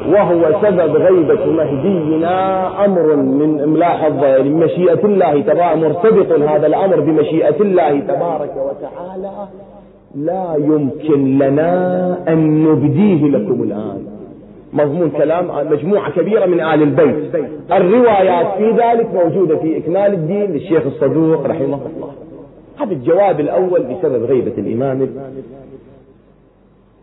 وهو 0.08 0.60
سبب 0.62 0.96
غيبة 0.96 1.46
مهدينا 1.46 2.66
أمر 2.84 3.16
من 3.16 3.68
ملاحظ 3.68 4.24
مشيئة 4.40 5.04
الله 5.04 5.40
تبارك 5.40 5.76
مرتبط 5.76 6.32
هذا 6.32 6.66
الأمر 6.66 7.00
بمشيئة 7.00 7.60
الله 7.60 8.00
تبارك 8.00 8.52
وتعالى. 8.56 9.30
لا 10.14 10.54
يمكن 10.58 11.38
لنا 11.38 12.16
أن 12.28 12.64
نبديه 12.64 13.28
لكم 13.28 13.62
الآن. 13.62 14.11
مضمون 14.72 15.10
كلام 15.10 15.70
مجموعة 15.72 16.12
كبيرة 16.12 16.46
من 16.46 16.60
آل 16.60 16.82
البيت. 16.82 17.34
الروايات 17.72 18.58
في 18.58 18.70
ذلك 18.70 19.14
موجودة 19.14 19.56
في 19.56 19.78
إكمال 19.78 20.14
الدين 20.14 20.52
للشيخ 20.52 20.86
الصدوق 20.86 21.46
رحمه 21.46 21.64
الله. 21.64 22.12
هذا 22.80 22.92
الجواب 22.92 23.40
الأول 23.40 23.82
بسبب 23.82 24.24
غيبة 24.24 24.52
الإمام 24.58 25.08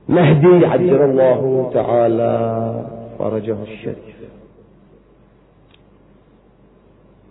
مهدي 0.09 0.65
عجل 0.65 1.01
الله 1.01 1.71
تعالى 1.73 2.85
فرجه 3.19 3.55
الشريف. 3.63 4.19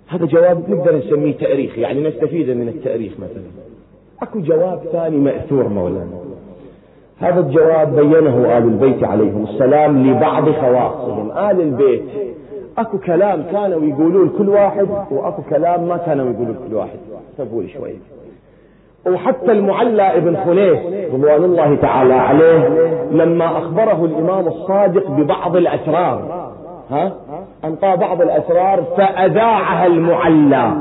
هذا 0.08 0.26
جواب 0.26 0.70
نقدر 0.70 0.96
نسميه 0.96 1.32
تأريخ 1.32 1.78
يعني 1.78 2.08
نستفيد 2.08 2.50
من 2.50 2.68
التأريخ 2.68 3.12
مثلا. 3.18 3.42
أكو 4.22 4.40
جواب 4.40 4.82
ثاني 4.92 5.16
مأثور 5.16 5.68
مولانا. 5.68 6.18
هذا 7.20 7.40
الجواب 7.40 7.96
بينه 7.96 8.58
آل 8.58 8.62
البيت 8.62 9.04
عليهم 9.04 9.44
السلام 9.44 10.06
لبعض 10.06 10.50
خواصهم. 10.50 11.30
آل 11.30 11.60
البيت 11.60 12.04
أكو 12.78 12.98
كلام 12.98 13.42
كانوا 13.52 13.82
يقولون 13.82 14.28
كل 14.38 14.48
واحد 14.48 14.88
وأكو 15.10 15.42
كلام 15.50 15.88
ما 15.88 15.96
كانوا 15.96 16.30
يقولون 16.30 16.56
كل 16.68 16.74
واحد. 16.74 16.98
انتبهوا 17.38 17.62
شوي. 17.66 17.94
وحتى 19.06 19.52
المعلى 19.52 20.16
ابن 20.16 20.36
خنيس 20.36 20.78
رضوان 21.14 21.44
الله 21.44 21.76
تعالى 21.82 22.14
عليه 22.14 22.68
لما 23.10 23.58
أخبره 23.58 24.04
الإمام 24.04 24.46
الصادق 24.46 25.10
ببعض 25.10 25.56
الأسرار 25.56 26.48
ها؟ 26.90 27.12
أنطى 27.64 27.96
بعض 27.96 28.22
الأسرار 28.22 28.82
فأذاعها 28.96 29.86
المعلى 29.86 30.72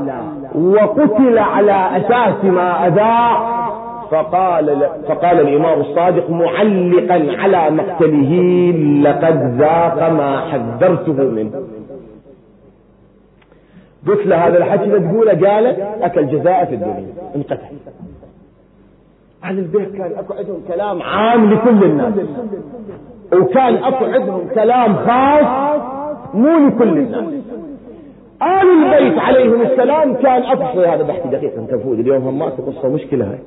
وقتل 0.54 1.38
على 1.38 1.96
أساس 1.96 2.44
ما 2.44 2.86
أذاع 2.86 3.57
فقال 4.10 4.88
فقال 5.08 5.40
الإمام 5.40 5.80
الصادق 5.80 6.30
معلقا 6.30 7.26
على 7.38 7.70
مقتله 7.70 8.32
لقد 9.02 9.58
ذاق 9.58 10.08
ما 10.08 10.40
حذرته 10.40 11.12
منه. 11.12 11.62
قلت 14.06 14.26
له 14.26 14.36
هذا 14.36 14.58
الحكي 14.58 14.90
تقوله 14.90 15.48
قالت 15.48 15.78
أكل 16.02 16.26
جزاء 16.26 16.64
في 16.64 16.74
الدنيا 16.74 17.06
انقتل 17.36 17.76
أهل 19.44 19.58
البيت 19.58 19.92
كان 19.92 20.12
أكو 20.18 20.34
عندهم 20.34 20.60
كلام 20.68 21.02
عام 21.02 21.52
لكل 21.52 21.84
الناس 21.84 22.14
وكان 23.32 23.74
أكو 23.74 24.04
عندهم 24.04 24.48
كلام 24.54 24.96
خاص 24.96 25.80
مو 26.34 26.68
لكل 26.68 26.98
الناس. 26.98 27.24
آل 28.42 28.68
البيت 28.84 29.18
عليهم 29.18 29.62
السلام 29.62 30.14
كان 30.14 30.42
أفصل 30.42 30.84
هذا 30.84 31.02
بحث 31.02 31.26
دقيق 31.26 31.54
أنت 31.58 31.74
فود 31.74 31.98
اليوم 31.98 32.22
هم 32.22 32.38
ماتوا 32.38 32.64
قصة 32.64 32.88
مشكلة 32.88 33.24
هاي. 33.24 33.38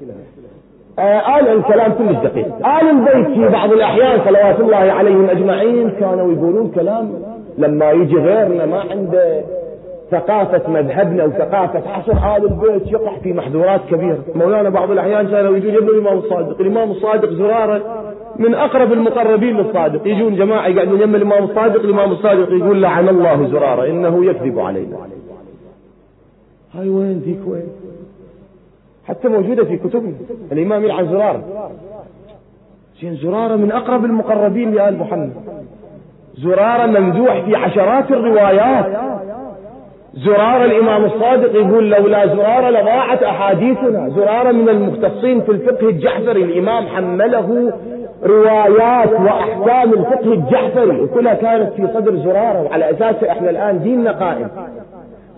آل 0.99 1.47
الكلام 1.47 1.91
كلش 1.91 2.17
دقيق. 2.23 2.67
آل 2.67 2.89
البيت 2.89 3.27
في 3.27 3.47
بعض 3.47 3.71
الأحيان 3.71 4.19
صلوات 4.25 4.59
الله 4.59 4.77
عليهم 4.77 5.29
أجمعين 5.29 5.89
كانوا 5.89 6.33
يقولون 6.33 6.71
كلام 6.75 7.13
لما 7.57 7.91
يجي 7.91 8.17
غيرنا 8.17 8.65
ما 8.65 8.83
عنده 8.91 9.41
ثقافة 10.11 10.71
مذهبنا 10.71 11.23
وثقافة 11.23 11.89
عصر 11.89 12.37
آل 12.37 12.51
البيت 12.51 12.91
يقع 12.91 13.17
في 13.23 13.33
محظورات 13.33 13.81
كبيرة. 13.89 14.19
مولانا 14.35 14.69
بعض 14.69 14.91
الأحيان 14.91 15.27
كانوا 15.27 15.57
يجون 15.57 15.73
يبنوا 15.73 15.93
الإمام 15.93 16.17
الصادق 16.17 16.61
الإمام 16.61 16.91
الصادق 16.91 17.29
زرارة 17.29 17.81
من 18.39 18.55
أقرب 18.55 18.93
المقربين 18.93 19.57
للصادق. 19.57 20.07
يجون 20.07 20.35
جماعة 20.35 20.67
يقعدون 20.67 21.01
يم 21.01 21.15
الإمام 21.15 21.43
الصادق 21.43 21.81
الإمام 21.81 22.11
الصادق 22.11 22.49
يقول 22.51 22.81
لعن 22.81 23.09
الله 23.09 23.47
زرارة 23.47 23.89
إنه 23.89 24.25
يكذب 24.25 24.59
علينا. 24.59 24.97
هاي 26.73 26.89
وين 26.89 27.19
ذيك 27.25 27.39
وين؟ 27.47 27.80
حتى 29.11 29.27
موجودة 29.27 29.63
في 29.63 29.77
كتبنا 29.77 30.13
الإمام 30.51 30.83
يلعن 30.83 31.05
زرارة. 31.05 31.43
زرارة 33.03 33.55
من 33.55 33.71
أقرب 33.71 34.05
المقربين 34.05 34.73
لآل 34.73 34.97
محمد. 34.99 35.33
زرارة 36.37 36.85
ممدوح 36.85 37.41
في 37.45 37.55
عشرات 37.55 38.11
الروايات. 38.11 38.85
زرارة 40.13 40.65
الإمام 40.65 41.05
الصادق 41.05 41.55
يقول 41.55 41.89
لولا 41.89 42.27
زرارة 42.27 42.69
لضاعت 42.69 43.23
أحاديثنا. 43.23 44.09
زرارة 44.09 44.51
من 44.51 44.69
المختصين 44.69 45.41
في 45.41 45.51
الفقه 45.51 45.89
الجعفري. 45.89 46.43
الإمام 46.43 46.87
حمله 46.87 47.73
روايات 48.23 49.11
وأحكام 49.11 49.93
الفقه 49.93 50.33
الجعفري. 50.33 51.01
وكلها 51.01 51.33
كانت 51.33 51.73
في 51.73 51.87
صدر 51.93 52.15
زرارة. 52.15 52.63
وعلى 52.63 52.89
أساسها 52.91 53.31
إحنا 53.31 53.49
الآن 53.49 53.81
ديننا 53.83 54.11
قائم. 54.11 54.47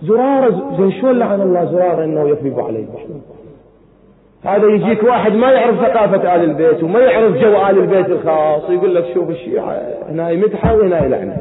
زرارة 0.02 0.76
زين 0.78 0.92
شلون 0.92 1.18
لعن 1.18 1.40
الله 1.40 1.64
زرارة 1.64 2.04
إنه 2.04 2.28
يكذب 2.28 2.60
عليه 2.60 2.84
هذا 4.44 4.66
يجيك 4.66 5.02
واحد 5.02 5.32
ما 5.32 5.52
يعرف 5.52 5.76
ثقافة 5.76 6.34
آل 6.34 6.44
البيت 6.44 6.82
وما 6.82 7.00
يعرف 7.00 7.36
جو 7.36 7.48
آل 7.48 7.78
البيت 7.78 8.08
الخاص 8.08 8.70
يقول 8.70 8.94
لك 8.94 9.04
شوف 9.14 9.30
الشيعة 9.30 9.80
هنا 10.10 10.32
مدحة 10.32 10.76
وهنا 10.76 10.94
لعنة 10.94 11.36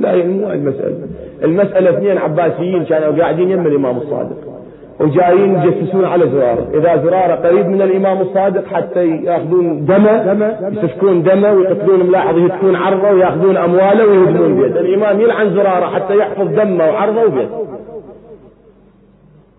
لا 0.00 0.12
هي 0.12 0.22
مو 0.22 0.50
المسألة 0.50 0.96
المسألة 1.44 1.90
اثنين 1.90 2.18
عباسيين 2.18 2.84
كانوا 2.84 3.18
قاعدين 3.18 3.50
يم 3.50 3.66
الإمام 3.66 3.96
الصادق 3.96 4.36
وجايين 5.00 5.62
يجسسون 5.62 6.04
على 6.04 6.28
زرارة 6.30 6.66
إذا 6.74 6.96
زرارة 6.96 7.34
قريب 7.34 7.66
من 7.66 7.82
الإمام 7.82 8.20
الصادق 8.20 8.66
حتى 8.66 9.06
يأخذون 9.06 9.84
دمه 9.84 10.52
يسفكون 10.72 11.22
دمه 11.22 11.52
ويقتلون 11.52 12.06
ملاحظ 12.06 12.38
يهتكون 12.38 12.76
عرضه 12.76 13.10
ويأخذون 13.10 13.56
أمواله 13.56 14.06
ويهدمون 14.06 14.62
بيته 14.62 14.80
الإمام 14.80 15.20
يلعن 15.20 15.54
زرارة 15.54 15.86
حتى 15.86 16.16
يحفظ 16.16 16.48
دمه 16.48 16.84
وعرضه 16.88 17.24
وبيته 17.24 17.75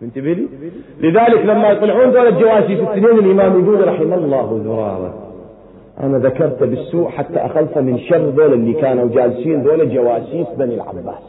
انتبه 0.02 0.34
لي؟ 0.34 0.48
لذلك 1.00 1.46
لما 1.46 1.70
يطلعون 1.70 2.12
دول 2.12 2.28
الجواسيس 2.28 2.80
الاثنين 2.80 3.20
الإمام 3.20 3.64
يقول 3.64 3.88
رحم 3.88 4.14
الله 4.14 4.62
زرارة. 4.64 5.14
أنا 6.04 6.18
ذكرت 6.18 6.64
بالسوء 6.64 7.10
حتى 7.10 7.40
أخلت 7.40 7.78
من 7.78 8.00
شر 8.00 8.30
ذول 8.30 8.54
اللي 8.54 8.74
كانوا 8.74 9.10
جالسين 9.10 9.62
ذول 9.62 9.94
جواسيس 9.94 10.48
بني 10.58 10.76
العباس. 10.76 11.24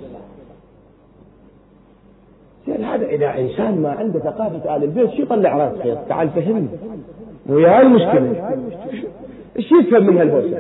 يعني 2.69 2.85
هذا 2.85 3.07
إذا 3.07 3.39
إنسان 3.39 3.83
ما 3.83 3.91
عنده 3.91 4.19
ثقافة 4.19 4.77
آل 4.77 4.85
البيت 4.85 5.11
شو 5.11 5.23
يطلع 5.23 5.57
راس 5.57 5.83
خير 5.83 5.97
تعال 6.09 6.31
فهمني. 6.31 6.69
ويا 7.49 7.81
المشكلة. 7.81 8.59
إيش 9.57 9.73
يفهم 9.73 10.07
من 10.07 10.19
هالبوسة 10.19 10.59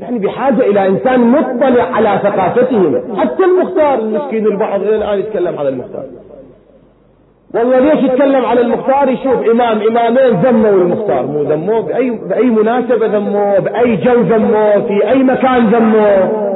يعني 0.00 0.18
بحاجة 0.18 0.60
إلى 0.60 0.86
إنسان 0.86 1.20
مطلع 1.20 1.82
على 1.82 2.20
ثقافتهم. 2.22 3.16
حتى 3.16 3.44
المختار 3.44 3.98
المسكين 3.98 4.46
البعض 4.46 4.82
إلى 4.82 4.96
الآن 4.96 5.18
يتكلم 5.18 5.58
على 5.58 5.68
المختار. 5.68 6.04
والله 7.54 7.78
ليش 7.78 8.04
يتكلم 8.04 8.44
على 8.44 8.60
المختار؟ 8.60 9.08
يشوف 9.08 9.50
إمام 9.50 9.80
إمامين 9.82 10.40
ذموا 10.40 10.70
المختار. 10.70 11.26
مو 11.26 11.42
ذموه؟ 11.42 11.80
بأي, 11.80 12.10
بأي 12.10 12.44
مناسبة 12.44 13.06
ذموه؟ 13.06 13.58
بأي 13.58 13.96
جو 13.96 14.20
ذموه؟ 14.20 14.80
في 14.80 15.10
أي 15.10 15.22
مكان 15.22 15.66
ذموه؟ 15.66 16.50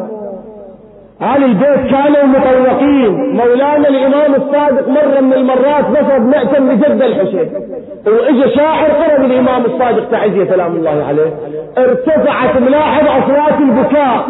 أهل 1.24 1.44
البيت 1.44 1.90
كانوا 1.90 2.24
مطوقين. 2.24 3.36
مولانا 3.36 3.88
الإمام 3.88 4.34
الصادق 4.34 4.88
مرة 4.88 5.20
من 5.20 5.32
المرات 5.32 5.84
نصب 5.90 6.22
معتم 6.22 6.68
بجد 6.68 7.02
الحسين. 7.02 7.50
وإجا 8.06 8.56
شاعر 8.56 8.90
قرب 8.90 9.24
الإمام 9.24 9.64
الصادق 9.64 10.10
تعزية 10.10 10.44
سلام 10.44 10.76
الله 10.76 11.04
عليه. 11.04 11.34
ارتفعت 11.78 12.56
ملاحظ 12.56 13.06
أصوات 13.06 13.60
البكاء 13.60 14.26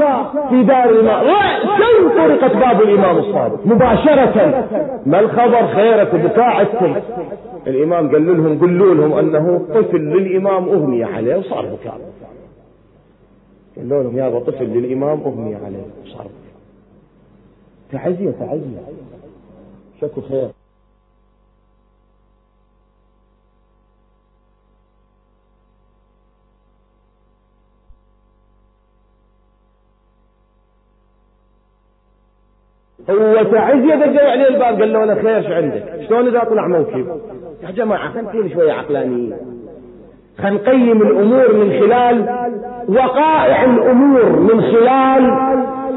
في 0.50 0.62
دار 0.62 0.90
الإمام. 0.90 1.26
رأسا 1.26 2.16
طرقت 2.16 2.56
باب 2.56 2.82
الإمام 2.82 3.16
الصادق؟ 3.16 3.66
مباشرة. 3.66 4.64
ما 5.06 5.20
الخبر 5.20 5.66
خيرك 5.66 6.14
بكاء 6.14 6.62
السيف 6.62 7.04
الإمام 7.66 8.12
قال 8.12 8.26
لهم 8.26 8.58
قلوا 8.60 8.94
لهم 8.94 9.12
أنه 9.18 9.62
طفل 9.74 9.98
للإمام 9.98 10.68
أغمي 10.68 11.04
عليه 11.04 11.36
وصار 11.36 11.66
بكاء. 11.66 12.00
قالوا 13.76 14.02
لهم 14.02 14.18
يا 14.18 14.38
طفل 14.38 14.64
للإمام 14.64 15.20
أغمي 15.26 15.54
عليه 15.54 15.84
وصار 16.04 16.26
بكاء. 16.26 16.43
تعزية 17.94 18.30
تعزية. 18.30 18.82
شكو 20.00 20.20
خير. 20.20 20.50
هو 33.10 33.42
تعزية 33.52 33.94
دقوا 33.94 34.30
عليه 34.30 34.48
الباب 34.48 34.80
قال 34.80 34.92
له 34.92 35.04
أنا 35.04 35.14
خير 35.14 35.42
شو 35.42 35.52
عندك؟ 35.52 36.06
شلون 36.08 36.28
إذا 36.28 36.44
طلع 36.44 36.66
موكب؟ 36.68 37.20
يا 37.62 37.70
جماعة 37.70 38.12
خلينا 38.12 38.54
شوية 38.54 38.72
عقلانيين. 38.72 39.63
خلينا 40.42 40.56
نقيم 40.56 41.02
الأمور 41.02 41.54
من 41.54 41.80
خلال 41.80 42.24
وقائع 42.88 43.64
الأمور 43.64 44.30
من 44.40 44.60
خلال 44.60 45.30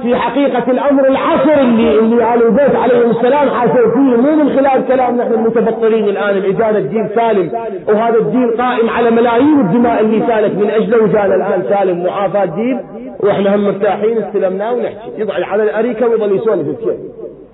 في 0.04 0.16
حقيقة 0.16 0.72
الأمر 0.72 1.08
العصر 1.08 1.60
اللي 1.62 2.00
اللي 2.00 2.34
آل 2.34 2.44
البيت 2.44 2.76
عليهم 2.76 3.10
السلام 3.10 3.50
حاسوا 3.50 3.92
فيه. 3.94 4.22
مو 4.22 4.44
من 4.44 4.50
خلال 4.50 4.88
كلام 4.88 5.18
نحن 5.18 5.34
المتبطرين 5.34 6.04
الآن 6.04 6.38
الإجان 6.38 6.76
الدين 6.76 7.10
سالم 7.16 7.52
وهذا 7.88 8.18
الدين 8.18 8.52
قائم 8.52 8.90
على 8.90 9.12
ملايين 9.12 9.60
الدماء 9.60 10.02
اللي 10.02 10.28
سالت 10.28 10.56
من 10.58 10.70
أجله 10.70 11.04
وجانا 11.04 11.36
الآن 11.36 11.64
سالم 11.70 12.04
معافاة 12.04 12.46
دين 12.46 12.80
وإحنا 13.20 13.56
هم 13.56 13.64
مرتاحين 13.64 14.18
استلمناه 14.18 14.74
ونحكي. 14.74 15.12
يضع 15.22 15.34
على 15.46 15.64
الأريكة 15.64 16.08
ويظل 16.08 16.36
يسولف 16.36 16.68
الكيف 16.68 17.00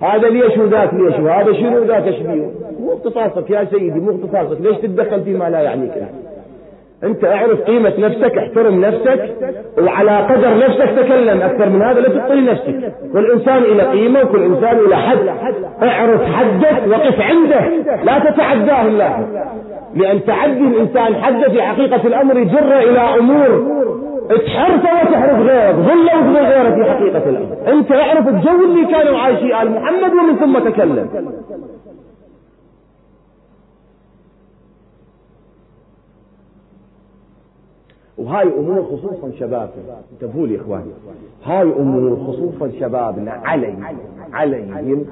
هذا 0.00 0.28
ليش 0.28 0.58
وذاك 0.58 0.94
ليش؟ 0.94 1.18
وهذا 1.18 1.52
شنو 1.52 1.80
وذاك؟ 1.80 2.10
شبيه 2.10 2.50
مو 2.80 2.92
اختصاصك 2.92 3.50
يا 3.50 3.64
سيدي 3.64 4.00
مو 4.00 4.10
اختصاصك. 4.10 4.60
ليش 4.60 4.76
تتدخل 4.76 5.24
فيما 5.24 5.50
لا 5.50 5.60
يعنيك 5.60 5.92
انت 5.92 6.23
أنت 7.04 7.24
أعرف 7.24 7.60
قيمة 7.60 7.92
نفسك 7.98 8.38
احترم 8.38 8.80
نفسك 8.80 9.34
وعلى 9.78 10.18
قدر 10.18 10.58
نفسك 10.58 10.88
تكلم. 10.96 11.42
أكثر 11.42 11.68
من 11.68 11.82
هذا 11.82 12.00
لا 12.00 12.08
تبطل 12.08 12.44
نفسك 12.44 12.92
كل 13.12 13.30
انسان 13.30 13.62
إلى 13.62 13.82
قيمة 13.82 14.20
وكل 14.20 14.42
انسان 14.42 14.78
إلى 14.78 14.96
حد. 14.96 15.18
اعرف 15.82 16.20
حدك 16.32 16.82
وقف 16.88 17.20
عنده. 17.20 17.60
لا 18.04 18.18
تتعداه 18.18 18.82
الله. 18.82 19.28
لأن 19.94 20.24
تعدي 20.24 20.66
الإنسان 20.66 21.14
حده 21.14 21.48
في 21.48 21.62
حقيقة 21.62 22.06
الأمر 22.06 22.38
يجر 22.38 22.78
إلى 22.78 23.00
أمور. 23.18 23.64
تحرفه 24.46 25.08
وتحرف 25.08 25.40
غيرك. 25.40 25.74
ظل 25.74 26.08
وظل 26.18 26.36
غيرك 26.36 26.74
في 26.74 26.90
حقيقة 26.90 27.30
الأمر. 27.30 27.56
أنت 27.68 27.92
أعرف 27.92 28.28
الجو 28.28 28.64
اللي 28.64 28.84
كانوا 28.86 29.18
عايشين 29.18 29.54
آل 29.54 29.70
محمد 29.70 30.12
ومن 30.12 30.36
ثم 30.36 30.58
تكلم. 30.58 31.08
وهاي 38.18 38.48
امور 38.58 38.82
خصوصا 38.82 39.30
شبابنا 39.40 39.68
انتبهوا 40.12 40.46
لي 40.46 40.56
إخواني. 40.56 40.90
هاي 41.44 41.62
امور 41.62 42.16
خصوصا 42.16 42.70
شبابنا 42.80 43.30
علي 43.30 43.74
عليهم 44.32 45.06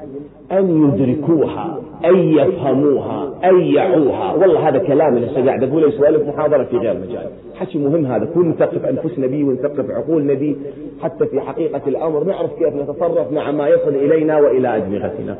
أن 0.53 0.85
يدركوها 0.85 1.79
أن 2.05 2.17
يفهموها 2.17 3.31
أن 3.45 3.61
يعوها. 3.61 4.33
والله 4.33 4.69
هذا 4.69 4.79
كلام 4.79 5.19
لسه 5.19 5.47
قاعد 5.47 5.63
أقوله 5.63 5.91
سوالف 5.91 6.29
محاضرة 6.29 6.65
في 6.65 6.77
غير 6.77 6.95
مجال. 6.95 7.27
حكي 7.55 7.79
مهم 7.79 8.07
هذا. 8.07 8.25
كل 8.35 8.49
نثقف 8.49 8.85
انفسنا 8.85 9.27
به 9.27 9.45
ونثقف 9.45 9.91
عقولنا 9.91 10.35
به 10.35 10.57
حتى 11.03 11.27
في 11.27 11.41
حقيقة 11.41 11.81
الأمر 11.87 12.25
نعرف 12.25 12.53
كيف 12.59 12.77
نتصرف 12.77 13.33
مع 13.33 13.51
ما 13.51 13.69
يصل 13.69 13.95
إلينا 13.95 14.39
وإلى 14.39 14.77
ادمغتنا 14.77 15.37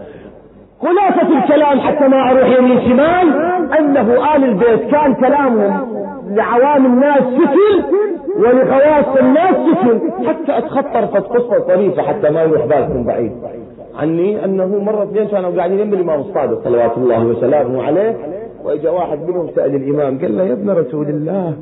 خلاصة 0.81 1.39
الكلام 1.45 1.81
حتى 1.81 2.09
ما 2.09 2.31
أروح 2.31 2.59
يمين 2.59 2.81
شمال. 2.81 3.53
أنه 3.79 4.37
آل 4.37 4.45
البيت 4.45 4.91
كان 4.91 5.15
كلامهم 5.15 6.03
لعوام 6.29 6.87
الناس 6.87 7.23
سكن 7.23 7.93
ولخواص 8.39 9.17
الناس 9.17 9.55
سكن 9.55 10.01
حتى 10.29 10.59
أتخطر 10.59 11.07
فت 11.07 11.27
قصة 11.27 11.59
طريفة 11.59 12.03
حتى 12.03 12.31
ما 12.31 12.43
يروح 12.43 12.67
بالكم 12.67 13.05
بعيد. 13.05 13.33
عني 13.99 14.45
أنه 14.45 14.67
مرة 14.67 15.03
اثنين 15.03 15.27
كانوا 15.27 15.57
قاعدين 15.57 15.79
جنب 15.79 15.95
الإمام 15.95 16.21
الصادق 16.21 16.65
صلوات 16.65 16.97
الله 16.97 17.27
وسلامه 17.27 17.83
عليه 17.83 18.17
وإجا 18.65 18.91
واحد 18.91 19.29
منهم 19.29 19.51
سأل 19.57 19.75
الإمام 19.75 20.19
قال 20.19 20.39
له 20.39 20.45
يا 20.45 20.53
ابن 20.53 20.71
رسول 20.71 21.09
الله 21.09 21.55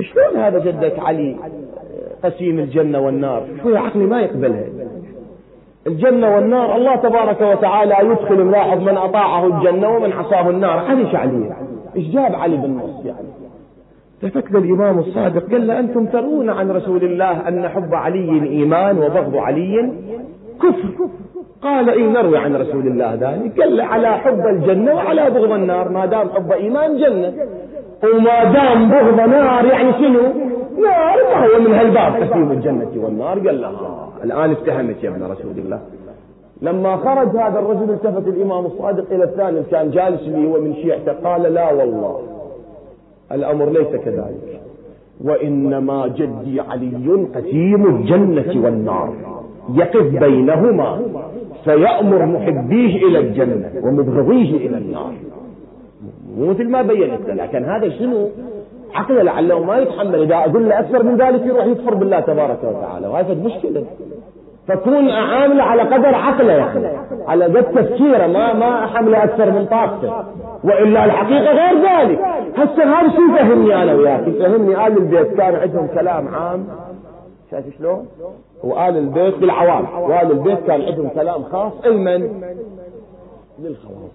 شلون 0.00 0.42
هذا 0.42 0.58
جدك 0.58 0.98
علي؟ 0.98 1.36
قسيم 2.24 2.58
الجنة 2.58 3.00
والنار. 3.00 3.42
شوية 3.62 3.78
عقلي 3.78 4.04
ما 4.04 4.20
يقبلها. 4.20 4.64
الجنة 5.86 6.34
والنار 6.34 6.76
الله 6.76 6.96
تبارك 6.96 7.40
وتعالى 7.40 7.94
يدخل 8.00 8.44
ملاحظ 8.44 8.78
من 8.78 8.96
أطاعه 8.96 9.46
الجنة 9.46 9.96
ومن 9.96 10.12
عصاه 10.12 10.50
النار. 10.50 10.78
هذه 10.78 11.12
شعلية. 11.12 11.56
إيش 11.96 12.08
جاب 12.08 12.34
علي 12.34 12.56
بالنص 12.56 13.04
يعني؟ 13.04 13.28
التفت 14.24 14.54
الإمام 14.54 14.98
الصادق 14.98 15.50
قال 15.50 15.66
له 15.66 15.78
أنتم 15.78 16.06
ترون 16.06 16.50
عن 16.50 16.70
رسول 16.70 17.04
الله 17.04 17.48
أن 17.48 17.68
حب 17.68 17.94
علي 17.94 18.48
إيمان 18.48 18.98
وبغض 18.98 19.36
علي 19.36 19.92
كفر. 20.62 21.08
قال 21.62 21.90
إي 21.90 22.06
نروي 22.06 22.38
عن 22.38 22.56
رسول 22.56 22.86
الله 22.86 23.14
ذلك. 23.14 23.60
قال 23.60 23.76
له 23.76 23.84
على 23.84 24.08
حب 24.08 24.46
الجنة 24.46 24.94
وعلى 24.94 25.30
بغض 25.30 25.52
النار 25.52 25.88
ما 25.88 26.06
دام 26.06 26.28
حب 26.28 26.52
إيمان 26.52 26.96
جنة. 26.96 27.32
وما 28.04 28.44
دام 28.44 28.88
بغض 28.90 29.28
نار 29.28 29.64
يعني 29.64 29.92
شنو؟ 29.92 30.22
نار 30.82 31.16
ما 31.32 31.46
هو 31.46 31.60
من 31.60 31.74
هالباب 31.74 32.28
تقسيم 32.28 32.50
الجنة 32.52 32.92
والنار. 32.96 33.38
قال 33.38 33.60
له 33.60 33.70
الآن 34.24 34.50
افتهمت 34.50 35.04
يا 35.04 35.08
ابن 35.10 35.22
رسول 35.22 35.58
الله. 35.58 35.80
لما 36.62 36.96
خرج 36.96 37.28
هذا 37.28 37.58
الرجل 37.58 37.90
التفت 37.90 38.28
الإمام 38.28 38.66
الصادق 38.66 39.12
إلى 39.12 39.24
الثاني 39.24 39.62
كان 39.70 39.90
جالس 39.90 40.20
اللي 40.20 40.48
هو 40.48 40.60
من 40.60 40.74
شيعته 40.74 41.12
قال 41.12 41.42
لا 41.42 41.72
والله. 41.72 42.31
الأمر 43.34 43.70
ليس 43.70 43.88
كذلك. 44.04 44.60
وإنما 45.24 46.06
جدي 46.06 46.60
علي 46.60 47.26
قسيم 47.34 47.86
الجنة 47.96 48.64
والنار. 48.64 49.12
يقف 49.74 50.06
بينهما. 50.20 51.00
فيأمر 51.64 52.26
محبيه 52.26 53.06
إلى 53.06 53.18
الجنة 53.18 53.70
ومبغضيه 53.84 54.56
إلى 54.56 54.78
النار. 54.78 55.12
مو 56.38 56.50
مثل 56.50 56.68
ما 56.68 56.82
بينت. 56.82 57.28
لكن 57.28 57.64
هذا 57.64 57.88
شنو؟ 57.88 58.28
عقله 58.94 59.22
لعله 59.22 59.64
ما 59.64 59.78
يتحمل. 59.78 60.22
إذا 60.22 60.34
أقول 60.34 60.68
له 60.68 60.78
أكثر 60.78 61.02
من 61.02 61.16
ذلك 61.16 61.46
يروح 61.46 61.66
يكفر 61.66 61.94
بالله 61.94 62.20
تبارك 62.20 62.58
وتعالى. 62.64 63.06
وهذا 63.06 63.34
مشكلة 63.34 63.84
فكون 64.68 65.10
عامله 65.10 65.62
على 65.62 65.82
قدر 65.82 66.14
عقله. 66.14 66.52
يعني 66.52 66.86
على 67.26 67.44
قد 67.44 67.64
تفكيره. 67.64 68.26
ما 68.26 68.52
ما 68.52 68.86
حمله 68.86 69.24
أكثر 69.24 69.50
من 69.50 69.66
طاقته. 69.66 70.12
وإلا 70.64 71.04
الحقيقة 71.04 71.52
غير 71.52 71.78
ذلك 71.78 72.18
هسه 72.56 72.84
هذا 73.00 73.08
شو 73.16 73.22
يفهمني 73.34 73.82
أنا 73.82 73.94
وياك 73.94 74.28
يفهمني 74.28 74.86
آل 74.86 74.96
البيت 74.98 75.34
كان 75.36 75.54
عندهم 75.54 75.86
كلام 75.86 76.28
عام 76.34 76.64
شايف 77.50 77.64
شلون؟ 77.78 78.06
وآل 78.64 78.96
البيت 78.96 79.34
بالعوام 79.38 79.84
وآل 80.02 80.30
البيت 80.30 80.58
كان 80.66 80.80
عندهم 80.82 81.08
كلام 81.08 81.42
خاص 81.42 81.72
لمن؟ 81.86 82.42
للخواص 83.62 84.12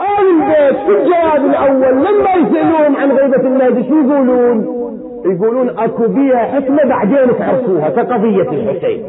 آل 0.00 0.26
البيت 0.30 0.78
في 0.86 0.90
الجواب 1.02 1.44
الأول 1.50 1.96
لما 2.04 2.34
يسألون 2.34 2.96
عن 2.96 3.12
غيبة 3.12 3.36
المهدي 3.48 3.88
شو 3.88 3.94
يقولون؟ 4.00 4.78
يقولون 5.24 5.78
أكو 5.78 6.08
بيها 6.08 6.38
حكمة 6.38 6.84
بعدين 6.84 7.38
تعرفوها 7.38 7.88
كقضية 7.88 8.42
الحسين 8.50 9.04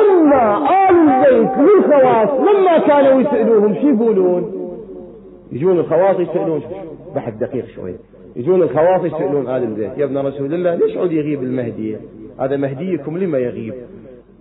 أما 0.00 0.58
آل 0.88 0.96
البيت 0.96 1.50
للخواص 1.58 2.28
لما 2.40 2.78
كانوا 2.78 3.20
يسألوهم 3.20 3.74
شو 3.74 3.88
يقولون؟ 3.88 4.61
يجون 5.52 5.78
الخواص 5.78 6.20
يسألون. 6.20 6.62
بحث 7.14 7.34
دقيق 7.34 7.66
شوي. 7.66 7.94
يجون 8.36 8.62
الخواص 8.62 9.04
يسألون 9.04 9.46
آل 9.46 9.62
البيت. 9.62 9.98
يا 9.98 10.04
ابن 10.04 10.18
رسول 10.18 10.54
الله 10.54 10.74
ليش 10.74 10.96
عود 10.96 11.12
يغيب 11.12 11.42
المهدي؟ 11.42 11.96
هذا 12.40 12.56
مهديكم 12.56 13.18
لما 13.18 13.38
يغيب؟ 13.38 13.74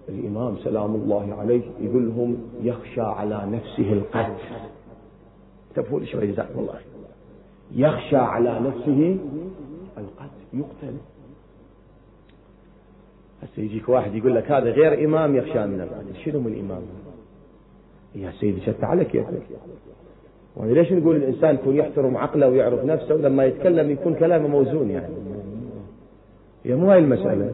الإمام 0.09 0.57
سلام 0.57 0.95
الله 0.95 1.35
عليه 1.39 1.61
يقول 1.81 2.07
لهم 2.07 2.37
يخشى 2.61 3.01
على 3.01 3.47
نفسه 3.51 3.93
القتل. 3.93 4.33
لي 5.99 6.05
شوي 6.05 6.27
جزاكم 6.27 6.59
الله 6.59 6.73
يخشى 7.75 8.15
على 8.15 8.59
نفسه 8.59 9.17
القتل. 9.97 10.41
يقتل. 10.53 10.97
هسه 13.41 13.61
يجيك 13.61 13.89
واحد 13.89 14.15
يقول 14.15 14.35
لك 14.35 14.51
هذا 14.51 14.69
غير 14.69 15.05
إمام 15.05 15.35
يخشى 15.35 15.65
من 15.67 15.81
القتل. 15.81 16.15
شنو 16.25 16.39
من 16.39 16.53
الإمام 16.53 16.81
يا 18.15 18.31
سيدي 18.31 18.61
شت 18.61 18.83
على 18.83 19.05
كيفك 19.05 19.41
وليش 20.55 20.91
نقول 20.91 21.15
الإنسان 21.15 21.55
يكون 21.55 21.75
يحترم 21.75 22.17
عقله 22.17 22.49
ويعرف 22.49 22.85
نفسه 22.85 23.15
ولما 23.15 23.45
يتكلم 23.45 23.89
يكون 23.91 24.15
كلامه 24.15 24.47
موزون 24.47 24.89
يعني؟ 24.89 25.13
هي 26.63 26.75
مو 26.75 26.91
هاي 26.91 26.99
المسألة. 26.99 27.51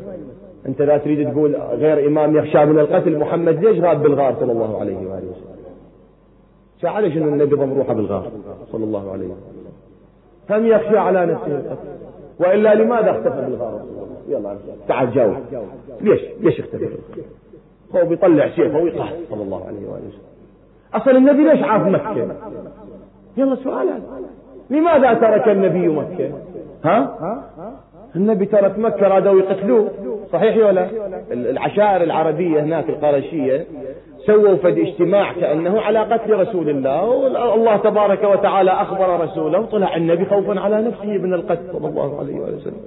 أنت 0.65 0.81
لا 0.81 0.97
تريد 0.97 1.31
تقول 1.31 1.55
غير 1.55 2.07
إمام 2.07 2.37
يخشى 2.37 2.65
من 2.65 2.79
القتل 2.79 3.19
محمد 3.19 3.65
ليش 3.65 3.79
غاب 3.79 4.03
بالغار 4.03 4.35
صلى 4.39 4.51
الله 4.51 4.79
عليه 4.79 4.97
وآله 4.97 5.27
وسلم؟ 5.31 5.57
شعر 6.81 7.09
شنو 7.09 7.29
النبي 7.29 7.55
ضم 7.55 7.73
روحه 7.73 7.93
بالغار 7.93 8.31
صلى 8.71 8.83
الله 8.83 9.11
عليه 9.11 9.25
وسلم؟ 9.25 9.67
هم 10.49 10.65
يخشى 10.65 10.97
على 10.97 11.25
نفسه 11.25 11.47
القتل. 11.47 11.87
وإلا 12.39 12.75
لماذا 12.75 13.11
اختفى 13.11 13.45
بالغار 13.45 13.81
يلا 14.29 14.57
تعال 14.87 15.13
جاوب 15.13 15.35
ليش؟ 16.01 16.21
ليش 16.41 16.59
اختفى 16.59 16.89
هو 17.95 18.05
بيطلع 18.05 18.49
سيفه 18.49 18.77
ويقاتل 18.77 19.25
صلى 19.29 19.43
الله 19.43 19.65
عليه 19.65 19.87
وآله 19.89 20.07
وسلم. 20.07 20.36
أصلا 20.93 21.17
النبي 21.17 21.43
ليش 21.43 21.63
عاف 21.63 21.81
مكة؟ 21.81 22.35
يلا 23.37 23.55
سؤال 23.55 23.87
لماذا 24.69 25.13
ترك 25.13 25.47
النبي 25.47 25.87
مكة؟ 25.87 26.31
ها؟ 26.83 27.17
النبي 28.15 28.45
ترك 28.45 28.79
مكة 28.79 29.07
رادوا 29.07 29.39
يقتلوه. 29.39 29.89
صحيح 30.33 30.65
ولا؟ 30.65 30.87
العشائر 31.31 32.03
العربية 32.03 32.59
هناك 32.61 32.89
القرشية 32.89 33.65
سووا 34.25 34.55
فد 34.55 34.77
اجتماع 34.77 35.33
كأنه 35.33 35.81
على 35.81 35.99
قتل 35.99 36.39
رسول 36.39 36.69
الله 36.69 37.05
والله 37.05 37.77
تبارك 37.77 38.23
وتعالى 38.23 38.71
أخبر 38.71 39.19
رسوله 39.19 39.65
طلع 39.65 39.95
النبي 39.95 40.25
خوفا 40.25 40.59
على 40.59 40.81
نفسه 40.81 41.17
من 41.17 41.33
القتل 41.33 41.71
صلى 41.73 41.87
الله 41.87 42.19
عليه 42.19 42.39
وسلم. 42.39 42.81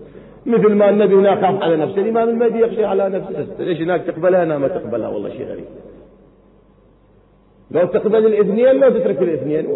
مثل 0.46 0.74
ما 0.74 0.88
النبي 0.90 1.14
هناك 1.14 1.40
خاف 1.40 1.62
على 1.62 1.76
نفسه 1.76 2.02
الإمام 2.02 2.28
المهدي 2.28 2.58
يخشى 2.58 2.84
على 2.84 3.08
نفسه. 3.08 3.46
ليش 3.58 3.80
هناك 3.80 4.02
تقبلها؟ 4.02 4.44
هنا 4.44 4.58
ما 4.58 4.68
تقبلها 4.68 5.08
والله 5.08 5.28
شيء 5.28 5.46
غريب. 5.46 5.64
لو 7.70 7.86
تقبل 7.86 8.26
الاثنين 8.26 8.80
لو 8.80 8.90
تترك 8.90 9.22
الاثنين 9.22 9.66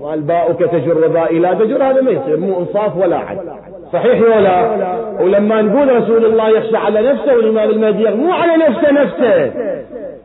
والباؤك 0.00 0.58
تجر 0.58 1.08
باء 1.08 1.38
لا 1.38 1.54
تجر 1.54 1.82
هذا 1.82 2.00
ما 2.00 2.10
يصير 2.10 2.36
مو 2.36 2.58
إنصاف 2.58 2.96
ولا 2.96 3.16
عدل 3.16 3.40
صحيح 3.92 4.20
ولا؟ 4.22 4.76
ولما 5.20 5.62
نقول 5.62 5.96
رسول 6.02 6.24
الله 6.24 6.48
يخشى 6.48 6.76
على 6.76 7.12
نفسه 7.12 7.36
والإمام 7.36 7.70
المهدي 7.70 8.10
مو 8.10 8.32
على 8.32 8.56
نفسه 8.56 8.90
نفسه. 8.90 9.52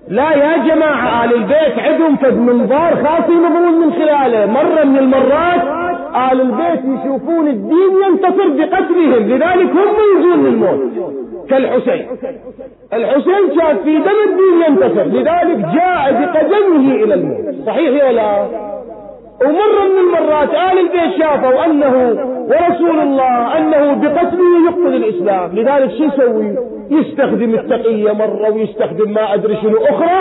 لا 0.07 0.32
يا 0.32 0.57
جماعة 0.67 1.25
آل 1.25 1.34
البيت 1.34 1.80
عندهم 1.80 2.15
كد 2.15 2.38
منظار 2.38 2.95
خاص 3.05 3.30
ينظرون 3.30 3.82
من 3.82 3.93
خلاله. 3.93 4.45
مرة 4.45 4.84
من 4.84 4.97
المرات 4.97 5.61
آل 6.32 6.41
البيت 6.41 6.82
يشوفون 6.86 7.47
الدين 7.47 7.91
ينتصر 8.07 8.49
بقتلهم 8.49 9.23
لذلك 9.30 9.69
هم 9.69 9.95
يجون 10.17 10.45
للموت. 10.45 10.80
كالحسين. 11.49 12.07
الحسين 12.94 13.60
كان 13.60 13.78
في 13.84 13.98
دم 13.98 14.20
الدين 14.30 14.62
ينتصر 14.68 15.04
لذلك 15.04 15.66
جاء 15.76 16.12
بقدمه 16.12 16.96
إلى 17.04 17.14
الموت. 17.14 17.66
صحيح 17.66 18.06
ولا 18.06 18.48
ومرة 19.46 19.84
من 19.88 20.00
المرات 20.00 20.50
آل 20.50 20.80
البيت 20.80 21.20
شافوا 21.20 21.66
أنه 21.66 21.96
ورسول 22.50 23.00
الله 23.00 23.58
أنه 23.58 23.94
بقتله 23.94 24.70
يقتل 24.70 24.96
الإسلام. 24.96 25.56
لذلك 25.56 25.92
شو 25.98 26.04
يسوي؟ 26.04 26.58
يستخدم 26.90 27.56
التقية 27.56 28.12
مرة 28.12 28.50
ويستخدم 28.50 29.14
ما 29.14 29.34
أدري 29.34 29.56
شنو 29.62 29.78
أخرى 29.78 30.20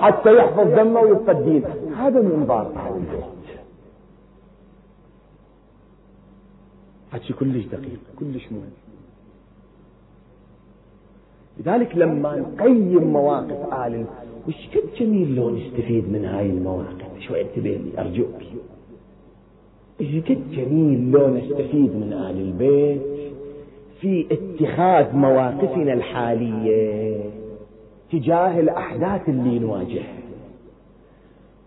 حتى 0.00 0.36
يحفظ 0.36 0.74
دمه 0.74 1.00
ويبقى 1.00 1.32
الدين. 1.32 1.64
هذا 1.98 2.20
منظار 2.20 2.66
آل 2.66 2.96
البيت. 2.96 3.24
هذا 7.12 7.34
كلش 7.40 7.64
دقيق 7.64 8.00
كلش 8.18 8.52
مهم. 8.52 8.72
لذلك 11.66 11.96
لما 11.96 12.36
نقيم 12.36 13.12
مواقف 13.12 13.74
آل 13.86 14.04
وش 14.48 14.68
قد 14.74 15.00
جميل 15.00 15.36
لو 15.36 15.50
نستفيد 15.50 16.12
من 16.12 16.24
هاي 16.24 16.46
المواقف؟ 16.50 17.20
شوي 17.20 17.40
انتبه 17.40 17.70
لي 17.70 18.00
أرجوك. 18.00 18.34
إيش 20.00 20.24
قد 20.24 20.50
جميل 20.52 21.10
لو 21.10 21.28
نستفيد 21.36 21.96
من 21.96 22.12
آل 22.12 22.40
البيت؟ 22.40 23.02
في 24.00 24.26
اتخاذ 24.30 25.16
مواقفنا 25.16 25.92
الحالية 25.92 27.20
تجاه 28.12 28.60
الأحداث 28.60 29.28
اللي 29.28 29.58
نواجهها. 29.58 30.22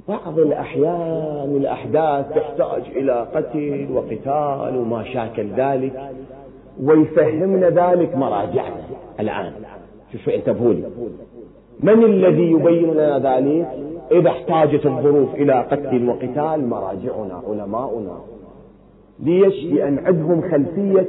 بعض 0.08 0.40
الأحيان 0.40 1.56
الأحداث 1.56 2.30
تحتاج 2.30 2.84
إلى 2.96 3.28
قتل 3.36 3.88
وقتال 3.92 4.78
وما 4.78 5.04
شاكل 5.04 5.48
ذلك 5.58 6.12
ويفهمنا 6.84 7.70
ذلك 7.70 8.16
مراجعنا 8.16 8.86
الآن. 9.20 9.54
انتبهوا 10.28 10.74
لي. 10.74 10.84
من 11.80 12.04
الذي 12.04 12.52
يبين 12.52 12.94
لنا 12.94 13.20
ذلك؟ 13.20 13.68
إذا 14.12 14.30
احتاجت 14.30 14.86
الظروف 14.86 15.36
إلى 15.36 15.54
قتل 15.54 16.10
وقتال 16.10 16.70
مراجعنا 16.70 17.42
علماؤنا. 17.48 18.18
ليش؟ 19.20 19.64
لأن 19.64 20.00
عندهم 20.06 20.42
خلفية 20.42 21.08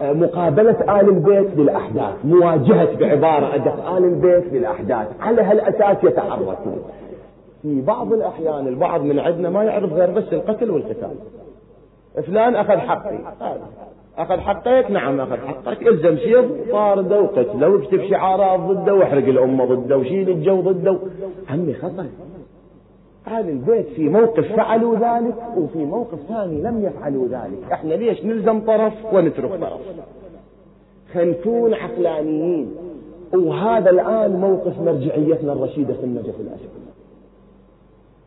آه، 0.00 0.12
مقابلة 0.12 1.00
آل 1.00 1.08
البيت 1.08 1.56
للأحداث 1.56 2.14
مواجهة 2.24 2.96
بعبارة 2.96 3.54
أدق 3.54 3.90
آل 3.90 4.04
البيت 4.04 4.52
للأحداث. 4.52 5.06
على 5.20 5.42
هالأساس 5.42 6.04
يتحركون. 6.04 6.82
في 7.62 7.80
بعض 7.80 8.12
الأحيان 8.12 8.68
البعض 8.68 9.02
من 9.02 9.18
عندنا 9.18 9.50
ما 9.50 9.64
يعرف 9.64 9.92
غير 9.92 10.10
بس 10.10 10.32
القتل 10.32 10.70
والقتال. 10.70 11.16
فلان 12.26 12.54
أخذ 12.56 12.76
حقي. 12.76 13.18
أخذ 14.18 14.40
حقك 14.40 14.90
نعم 14.90 15.20
أخذ 15.20 15.36
حقك 15.36 15.86
الزم 15.86 16.16
سيف 16.16 16.70
طارده 16.72 17.20
وقتله 17.20 17.68
واكتب 17.68 18.02
شعارات 18.10 18.60
ضده 18.60 18.94
واحرق 18.94 19.24
الأمة 19.28 19.64
ضده 19.64 19.98
وشيل 19.98 20.30
الجو 20.30 20.60
ضده. 20.60 20.98
عمي 21.50 21.74
خطأ. 21.74 22.06
أهل 23.26 23.48
البيت 23.48 23.86
في 23.86 24.08
موقف 24.08 24.52
فعلوا 24.56 24.94
ذلك 24.94 25.34
وفي 25.56 25.78
موقف 25.78 26.18
ثاني 26.28 26.62
لم 26.62 26.84
يفعلوا 26.84 27.28
ذلك. 27.28 27.72
إحنا 27.72 27.94
ليش 27.94 28.24
نلزم 28.24 28.60
طرف 28.60 28.92
ونترك 29.12 29.50
طرف؟ 29.60 29.80
خنكون 31.14 31.74
عقلانيين. 31.74 32.74
وهذا 33.34 33.90
الآن 33.90 34.40
موقف 34.40 34.80
مرجعيتنا 34.80 35.52
الرشيدة 35.52 35.94
في 35.94 36.04
النجف 36.04 36.40
الأسود 36.40 36.70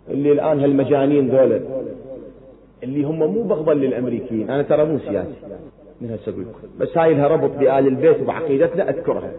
اللي 0.09 0.31
الآن 0.31 0.59
هالمجانين 0.59 1.29
ذولا. 1.29 1.61
اللي 2.83 3.03
هم 3.03 3.19
مو 3.19 3.43
بغضا 3.43 3.73
للأمريكيين. 3.73 4.49
أنا 4.49 4.61
ترى 4.61 4.85
مو 4.85 4.99
سياسي. 4.99 5.35
بس 6.79 6.97
هاي 6.97 7.13
لها 7.13 7.27
ربط 7.27 7.51
بآل 7.57 7.87
البيت 7.87 8.21
وبعقيدتنا 8.21 8.89
أذكرها. 8.89 9.31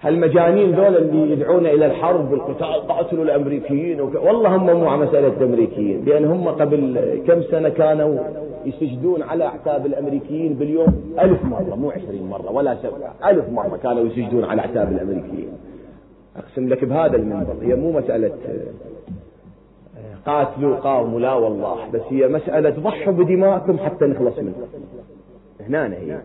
هالمجانين 0.00 0.70
ذول 0.74 0.96
اللي 0.96 1.32
يدعون 1.32 1.66
إلى 1.66 1.86
الحرب 1.86 2.32
والقتال 2.32 2.88
قاتلوا 2.88 3.24
الأمريكيين 3.24 4.00
وك... 4.00 4.14
والله 4.14 4.56
هم 4.56 4.66
مو 4.66 4.96
مسألة 4.96 5.28
الأمريكيين 5.28 6.04
لأن 6.04 6.24
هم 6.24 6.48
قبل 6.48 7.00
كم 7.26 7.42
سنة 7.42 7.68
كانوا 7.68 8.18
يسجدون 8.64 9.22
على 9.22 9.44
أعتاب 9.44 9.86
الأمريكيين 9.86 10.54
باليوم 10.54 11.14
ألف 11.20 11.44
مرة 11.44 11.74
مو 11.74 11.90
عشرين 11.90 12.26
مرة 12.26 12.50
ولا 12.50 12.74
سبعة 12.74 13.30
ألف 13.30 13.48
مرة 13.48 13.76
كانوا 13.76 14.02
يسجدون 14.02 14.44
على 14.44 14.60
أعتاب 14.60 14.92
الأمريكيين. 14.92 15.48
أقسم 16.36 16.68
لك 16.68 16.84
بهذا 16.84 17.16
المنبر 17.16 17.56
هي 17.62 17.74
مو 17.74 17.92
مسألة 17.92 18.32
قاتلوا 20.26 20.76
قاوموا 20.76 21.20
لا 21.20 21.34
والله 21.34 21.76
بس 21.94 22.00
هي 22.10 22.28
مسألة 22.28 22.70
ضحوا 22.70 23.12
بدمائكم 23.12 23.78
حتى 23.78 24.04
نخلص 24.04 24.38
منكم 24.38 24.66
هنا 25.68 25.96
هي 25.96 26.18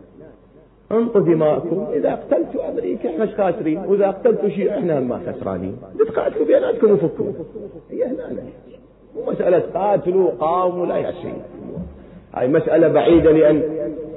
انطوا 0.92 1.22
دماءكم 1.22 1.88
إذا 1.94 2.16
قتلتوا 2.16 2.70
أمريكا 2.70 3.10
إحنا 3.10 3.26
خاسرين 3.26 3.78
وإذا 3.78 4.08
قتلتوا 4.08 4.50
شيء 4.50 4.72
إحنا 4.72 5.00
ما 5.00 5.20
خسرانين. 5.28 5.78
تقاتلوا 6.08 6.46
بيناتكم 6.46 6.92
وفكوا 6.92 7.32
هي 7.92 8.06
هنا 8.06 8.30
مو 9.16 9.32
مسألة 9.32 9.64
قاتلوا 9.74 10.32
قاموا 10.40 10.86
لا 10.86 11.12
سيدي 11.12 11.34
هاي 12.34 12.48
مسألة 12.48 12.88
بعيدة 12.88 13.32
لأن 13.32 13.62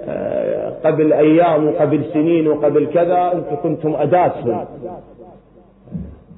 آه، 0.09 0.70
قبل 0.85 1.12
أيام 1.12 1.66
وقبل 1.68 2.05
سنين 2.12 2.49
وقبل 2.49 2.87
كذا 2.87 3.33
أنتم 3.33 3.57
كنتم 3.62 3.95
أداتهم 3.95 4.66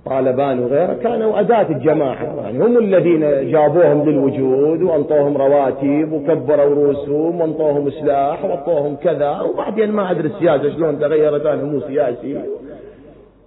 طالبان 0.06 0.58
وغيره 0.60 0.92
كانوا 1.02 1.40
أداة 1.40 1.66
الجماعة. 1.70 2.40
يعني 2.42 2.64
هم 2.64 2.78
الذين 2.78 3.50
جابوهم 3.50 4.08
للوجود 4.10 4.82
وأنطوهم 4.82 5.36
رواتب 5.36 6.12
وكبروا 6.12 6.74
رؤوسهم 6.74 7.40
وأنطوهم 7.40 7.90
سلاح 7.90 8.44
وأنطوهم 8.44 8.96
كذا. 8.96 9.40
وبعدين 9.40 9.92
ما 9.92 10.10
أدري 10.10 10.28
السياسة 10.28 10.70
شلون 10.70 10.98
تغيرت 10.98 11.46
أنا 11.46 11.62
مو 11.62 11.80
سياسي. 11.80 12.40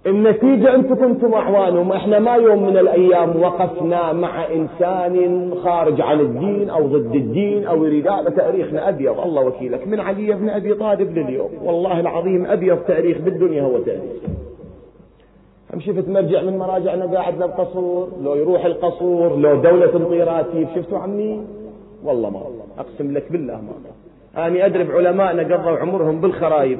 النتيجة 0.06 0.74
أنتم 0.74 0.94
كنتم 0.94 1.34
أعوانهم 1.34 1.92
إحنا 1.92 2.18
ما 2.18 2.34
يوم 2.34 2.66
من 2.66 2.78
الأيام 2.78 3.42
وقفنا 3.42 4.12
مع 4.12 4.44
إنسان 4.52 5.50
خارج 5.64 6.00
عن 6.00 6.20
الدين 6.20 6.70
أو 6.70 6.86
ضد 6.86 7.14
الدين 7.14 7.66
أو 7.66 7.84
يريد. 7.84 8.08
هذا 8.08 8.30
تاريخنا 8.30 8.88
أبيض. 8.88 9.20
الله 9.20 9.42
وكيلك. 9.42 9.88
من 9.88 10.00
علي 10.00 10.32
بن 10.32 10.48
أبي 10.48 10.74
طالب 10.74 11.18
لليوم. 11.18 11.50
والله 11.64 12.00
العظيم 12.00 12.46
أبيض 12.46 12.78
تاريخ 12.78 13.18
بالدنيا 13.18 13.62
هو 13.62 13.78
تاريخ. 13.78 14.02
شفت 15.80 16.08
مرجع 16.08 16.42
من 16.42 16.58
مراجعنا 16.58 17.04
قاعد 17.04 17.42
القصور 17.42 18.08
لو 18.22 18.34
يروح 18.34 18.64
القصور 18.64 19.36
لو 19.36 19.56
دولة 19.56 19.86
تطير 19.86 20.44
شفتوا 20.74 20.98
عمي؟ 20.98 21.44
والله 22.04 22.30
ما 22.30 22.40
أقسم 22.78 23.12
لك 23.12 23.32
بالله 23.32 23.54
ما 23.54 24.46
أنا 24.46 24.66
أدري 24.66 24.84
بعلمائنا 24.84 25.42
قضوا 25.42 25.78
عمرهم 25.78 26.20
بالخرايب 26.20 26.78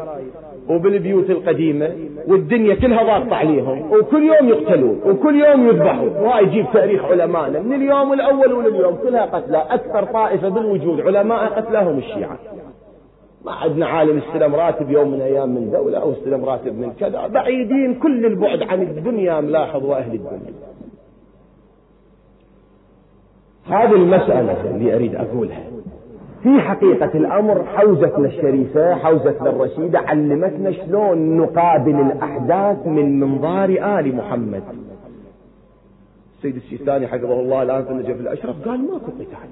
وبالبيوت 0.68 1.30
القديمة 1.30 1.90
والدنيا 2.28 2.74
كلها 2.74 3.02
ضاغطة 3.02 3.36
عليهم 3.36 3.92
وكل 3.92 4.22
يوم 4.22 4.48
يقتلون 4.48 5.00
وكل 5.06 5.44
يوم 5.44 5.68
يذبحون. 5.68 6.08
وهاي 6.08 6.44
يجيب 6.44 6.66
تاريخ 6.72 7.04
علمائنا. 7.04 7.60
من 7.60 7.72
اليوم 7.72 8.12
الأول 8.12 8.52
ولليوم 8.52 8.94
كلها 8.94 9.24
قتلى. 9.24 9.66
أكثر 9.70 10.04
طائفة 10.04 10.48
بالوجود 10.48 11.00
علماء 11.00 11.46
قتلاهم 11.46 11.98
الشيعة. 11.98 12.38
ما 13.44 13.52
عندنا 13.52 13.86
عالم 13.86 14.18
استلم 14.18 14.54
راتب 14.54 14.90
يوم 14.90 15.10
من 15.10 15.20
أيام 15.20 15.48
من 15.48 15.70
دولة 15.70 15.98
أو 15.98 16.12
استلم 16.12 16.44
راتب 16.44 16.78
من 16.78 16.92
كذا. 17.00 17.26
بعيدين 17.26 17.94
كل 17.94 18.26
البعد 18.26 18.62
عن 18.62 18.82
الدنيا 18.82 19.40
ملاحظ 19.40 19.84
وأهل 19.84 20.14
الدنيا. 20.14 20.52
هذه 23.66 23.94
المسألة 23.94 24.70
اللي 24.70 24.94
أريد 24.94 25.14
أقولها. 25.14 25.64
في 26.42 26.60
حقيقة 26.60 27.10
الأمر 27.14 27.64
حوزتنا 27.64 28.26
الشريفة 28.26 28.94
حوزتنا 28.94 29.50
الرشيدة 29.50 29.98
علمتنا 29.98 30.72
شلون 30.72 31.36
نقابل 31.36 32.00
الأحداث 32.00 32.86
من 32.86 33.20
منظار 33.20 33.68
آل 33.68 34.16
محمد. 34.16 34.62
السيد 36.36 36.56
السيستاني 36.56 37.06
حفظه 37.06 37.40
الله 37.40 37.62
الآن 37.62 37.84
في 37.84 37.90
النجف 37.90 38.20
الأشرف 38.20 38.68
قال 38.68 38.80
ماكو 38.80 39.10
قتال. 39.10 39.50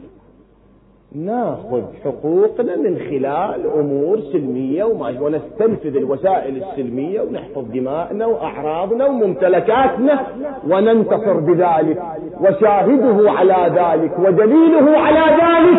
ناخذ 1.14 1.82
حقوقنا 2.04 2.76
من 2.76 2.98
خلال 2.98 3.66
أمور 3.76 4.20
سلمية 4.20 4.84
وما 4.84 5.20
ونستنفذ 5.20 5.96
الوسائل 5.96 6.62
السلمية 6.62 7.20
ونحفظ 7.20 7.64
دماءنا 7.74 8.26
وأعراضنا 8.26 9.06
وممتلكاتنا 9.06 10.26
وننتصر 10.68 11.40
بذلك. 11.40 12.02
وشاهده 12.40 13.30
على 13.30 13.72
ذلك 13.74 14.18
ودليله 14.18 14.98
على 14.98 15.36
ذلك. 15.42 15.78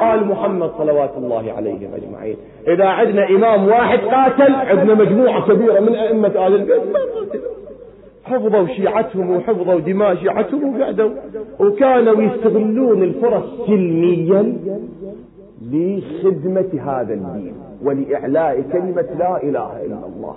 قال 0.00 0.26
محمد 0.26 0.70
صلوات 0.78 1.12
الله 1.16 1.52
عليه 1.56 1.88
أجمعين. 1.96 2.36
إذا 2.68 2.86
عندنا 2.86 3.28
إمام 3.28 3.68
واحد 3.68 3.98
قاتل 3.98 4.54
عندنا 4.54 4.94
مجموعة 4.94 5.46
كبيرة 5.48 5.80
من 5.80 5.94
أئمة 5.94 6.32
أهل 6.46 6.54
البيت. 6.54 6.82
حفظوا 8.24 8.66
شيعتهم 8.66 9.30
وحفظوا 9.30 9.80
دماء 9.80 10.14
شيعتهم 10.14 10.80
وقعدوا. 10.80 11.10
وكانوا 11.60 12.22
يستغلون 12.22 13.02
الفرص 13.02 13.66
سلميا 13.66 14.54
لخدمة 15.72 16.70
هذا 16.86 17.14
الدين 17.14 17.54
ولإعلاء 17.84 18.60
كلمة 18.72 19.08
لا 19.18 19.42
إله 19.42 19.84
إلا 19.84 20.06
الله. 20.06 20.34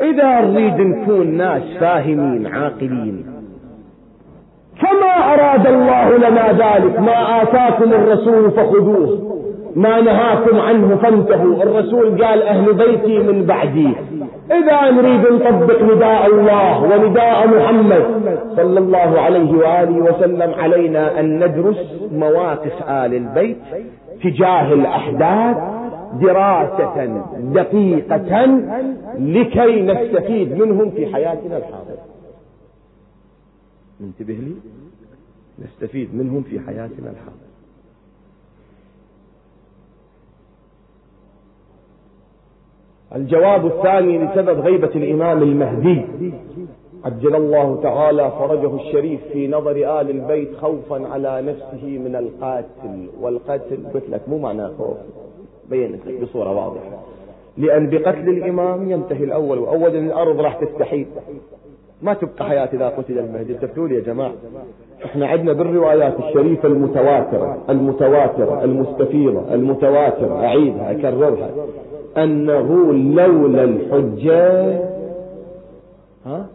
إذا 0.00 0.40
نريد 0.40 0.80
نكون 0.80 1.26
ناس 1.26 1.62
فاهمين 1.80 2.46
عاقلين 2.46 3.26
كما 4.80 5.34
أراد 5.34 5.66
الله 5.66 6.16
لنا 6.16 6.52
ذلك؟ 6.52 7.00
ما 7.00 7.42
آتاكم 7.42 7.92
الرسول 7.92 8.50
فخذوه. 8.50 9.36
ما 9.76 10.00
نهاكم 10.00 10.60
عنه 10.60 10.96
فانتهوا. 10.96 11.62
الرسول 11.62 12.24
قال 12.24 12.42
أهل 12.42 12.74
بيتي 12.74 13.18
من 13.18 13.44
بعدي. 13.46 13.92
إذا 14.50 14.90
نريد 14.90 15.20
نطبق 15.20 15.82
نداء 15.82 16.26
الله 16.26 16.82
ونداء 16.82 17.48
محمد 17.48 18.04
صلى 18.56 18.78
الله 18.78 19.20
عليه 19.20 19.52
وآله 19.52 19.96
وسلم 19.96 20.54
علينا 20.54 21.20
أن 21.20 21.44
ندرس 21.44 22.10
مواقف 22.12 22.82
آل 22.88 23.14
البيت 23.14 23.58
تجاه 24.22 24.72
الأحداث 24.72 25.56
دراسة 26.22 27.22
دقيقة 27.38 28.46
لكي 29.18 29.82
نستفيد 29.82 30.58
منهم 30.58 30.90
في 30.90 31.06
حياتنا 31.06 31.56
الحاضرة. 31.56 32.04
انتبه 34.00 34.34
لي؟ 34.34 34.54
نستفيد 35.64 36.14
منهم 36.14 36.42
في 36.42 36.60
حياتنا 36.60 37.10
الحاضرة. 37.10 37.49
الجواب 43.16 43.66
الثاني 43.66 44.18
لسبب 44.18 44.60
غيبة 44.60 44.90
الإمام 44.94 45.42
المهدي. 45.42 46.04
عجل 47.04 47.36
الله 47.36 47.80
تعالى 47.82 48.32
فرجه 48.38 48.74
الشريف 48.74 49.20
في 49.32 49.48
نظر 49.48 50.00
آل 50.00 50.10
البيت 50.10 50.56
خوفا 50.56 51.08
على 51.08 51.42
نفسه 51.42 51.98
من 51.98 52.16
القاتل 52.16 53.08
والقتل. 53.20 53.78
قلت 53.94 54.10
لك 54.10 54.20
مو 54.28 54.38
معناه 54.38 54.70
خوف 54.78 54.96
بينت 55.70 56.06
لك 56.06 56.22
بصورة 56.22 56.50
واضحة. 56.50 57.02
لأن 57.58 57.90
بقتل 57.90 58.28
الإمام 58.28 58.90
ينتهي 58.90 59.24
الأول 59.24 59.58
وأولا 59.58 59.98
الأرض 59.98 60.40
راح 60.40 60.54
تستحيل. 60.54 61.06
ما 62.02 62.14
تبقى 62.14 62.44
حياة 62.44 62.68
إذا 62.72 62.88
قتل 62.88 63.18
المهدي. 63.18 63.52
انتبهوا 63.52 63.88
يا 63.88 64.00
جماعة 64.00 64.32
إحنا 65.04 65.26
عندنا 65.26 65.52
بالروايات 65.52 66.14
الشريفة 66.18 66.68
المتواترة 66.68 67.58
المتواترة 67.68 68.64
المستفيضة 68.64 69.54
المتواترة 69.54 70.44
أعيدها 70.44 70.90
أكررها. 70.90 71.50
أنه 72.16 72.92
لولا 72.92 73.64
الحجة 73.64 74.72
ها؟ 76.26 76.46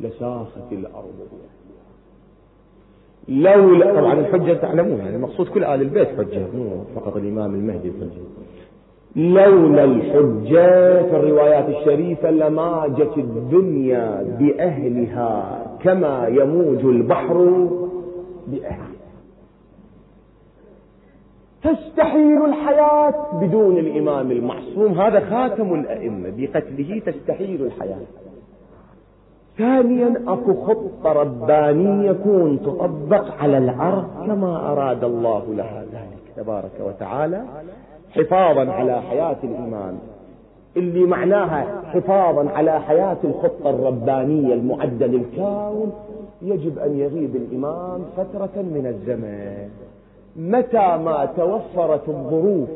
لساخت 0.00 0.72
الأرض. 0.72 1.14
لولا 3.28 3.94
طبعا 4.00 4.12
الحجة 4.12 4.52
تعلمون 4.52 4.98
يعني 4.98 5.16
المقصود 5.16 5.48
كل 5.48 5.64
آل 5.64 5.80
البيت 5.82 6.08
حجة 6.08 6.46
مو 6.54 6.84
فقط 6.94 7.16
الإمام 7.16 7.54
المهدي 7.54 7.92
حجة. 8.00 8.22
لولا 9.16 9.84
الحجة 9.84 11.02
في 11.02 11.16
الروايات 11.16 11.68
الشريفة 11.68 12.30
لماجت 12.30 13.12
الدنيا 13.16 14.22
بأهلها 14.38 15.62
كما 15.82 16.26
يموج 16.28 16.84
البحر 16.84 17.66
بأهله 18.46 18.87
تستحيل 21.62 22.44
الحياة 22.44 23.14
بدون 23.40 23.78
الإمام 23.78 24.30
المعصوم. 24.30 25.00
هذا 25.00 25.20
خاتم 25.20 25.74
الأئمة. 25.74 26.32
بقتله 26.36 27.02
تستحيل 27.06 27.62
الحياة. 27.64 28.06
ثانيا 29.58 30.22
أكو 30.26 30.54
خطة 30.54 31.12
ربانية 31.12 32.10
يكون 32.10 32.60
تطبق 32.62 33.34
على 33.40 33.58
الأرض 33.58 34.08
كما 34.26 34.72
أراد 34.72 35.04
الله 35.04 35.42
لها 35.54 35.82
ذلك. 35.92 36.18
تبارك 36.36 36.72
وتعالى 36.80 37.44
حفاظا 38.10 38.72
على 38.72 39.02
حياة 39.02 39.36
الإمام. 39.44 39.98
اللي 40.76 41.04
معناها 41.06 41.82
حفاظا 41.84 42.50
على 42.50 42.80
حياة 42.80 43.16
الخطة 43.24 43.70
الربانية 43.70 44.54
المعدة 44.54 45.06
للكون 45.06 45.92
يجب 46.42 46.78
أن 46.78 46.98
يغيب 46.98 47.36
الإمام 47.36 48.04
فترة 48.16 48.62
من 48.62 48.86
الزمن 48.86 49.68
متى 50.38 50.96
ما 51.04 51.28
توفرت 51.36 52.08
الظروف 52.08 52.68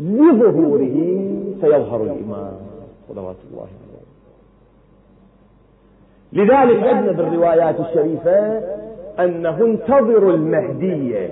لظهوره 0.00 0.96
سيظهر 1.60 2.02
الإمام. 2.02 2.52
صلوات 3.08 3.36
الله 3.50 3.66
لذلك 6.32 6.82
عندنا 6.82 7.12
بالروايات 7.12 7.80
الشريفة 7.80 8.60
أنه 9.18 9.64
انتظروا 9.64 10.32
المهدية 10.32 11.30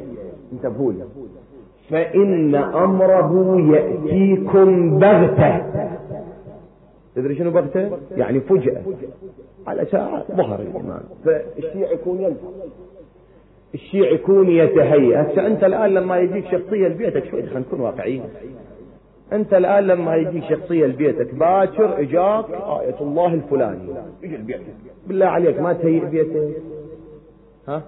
انتبهوا 0.52 0.92
فإن 1.90 2.54
أمره 2.54 3.60
يأتيكم 3.76 4.98
بغتة. 4.98 5.62
تدري 7.14 7.36
شنو 7.36 7.50
بغتة؟ 7.50 7.90
يعني 8.16 8.40
فجأة. 8.40 8.82
على 9.66 9.84
ساعة 9.84 10.24
ظهر 10.32 10.60
الإمام. 10.60 11.02
فالشيع 11.24 11.92
يكون 11.92 12.20
يلفظ 12.20 12.48
الشيع 13.74 14.10
يكون 14.10 14.50
يتهيأ. 14.50 15.22
هسه 15.22 15.46
أنت 15.46 15.64
الآن 15.64 15.94
لما 15.94 16.18
يجيك 16.18 16.44
شخصية 16.46 16.88
لبيتك 16.88 17.24
شوي 17.24 17.42
خلينا 17.42 17.60
نكون 17.60 17.80
واقعيين. 17.80 18.22
أنت 19.32 19.54
الآن 19.54 19.86
لما 19.86 20.16
يجيك 20.16 20.44
شخصية 20.44 20.86
لبيتك 20.86 21.34
باكر 21.34 22.00
إجاك 22.00 22.44
آية 22.50 23.00
الله 23.00 23.34
الفلاني. 23.34 23.88
يجي 24.22 24.36
لبيتك 24.36 24.62
بالله 25.06 25.26
عليك 25.26 25.60
ما 25.60 25.72
تهيئ 25.72 26.04
بيتك. 26.04 26.56
ها؟ 27.68 27.82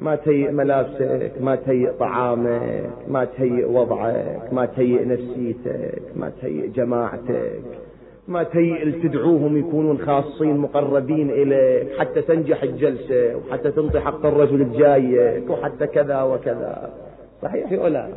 ما 0.00 0.16
تهيئ 0.16 0.50
ملابسك 0.50 1.32
ما 1.40 1.54
تهيئ 1.56 1.90
طعامك 1.90 2.90
ما 3.08 3.24
تهيئ 3.24 3.64
وضعك 3.64 4.52
ما 4.52 4.66
تهيئ 4.66 5.04
نفسيتك 5.04 6.02
ما 6.16 6.32
تهيئ 6.42 6.68
جماعتك. 6.68 7.62
ما 8.28 8.42
تهيئ 8.42 8.90
تدعوهم 8.90 9.56
يكونون 9.56 9.98
خاصين 9.98 10.56
مقربين 10.56 11.30
إليك 11.30 11.98
حتى 11.98 12.22
تنجح 12.22 12.62
الجلسة 12.62 13.36
وحتى 13.36 13.70
تنطي 13.70 14.00
حق 14.00 14.26
الرجل 14.26 14.60
الجايك 14.60 15.50
وحتى 15.50 15.86
كذا 15.86 16.22
وكذا. 16.22 16.90
صحيح 17.42 17.84
ولا 17.84 18.08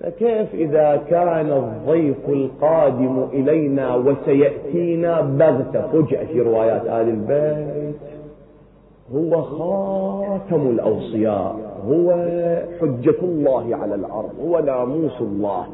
فكيف 0.00 0.54
إذا 0.54 1.02
كان 1.10 1.50
الضيف 1.52 2.28
القادم 2.28 3.26
إلينا 3.32 3.94
وسيأتينا 3.94 5.20
بغتة؟ 5.20 5.88
فجأة 5.92 6.24
في 6.24 6.40
روايات 6.40 6.82
آل 6.82 7.08
البيت. 7.08 7.96
هو 9.14 9.42
خاتم 9.42 10.70
الأوصياء 10.70 11.56
هو 11.86 12.12
حجة 12.80 13.18
الله 13.22 13.76
على 13.76 13.94
الأرض 13.94 14.30
هو 14.40 14.60
ناموس 14.60 15.20
الله 15.20 15.66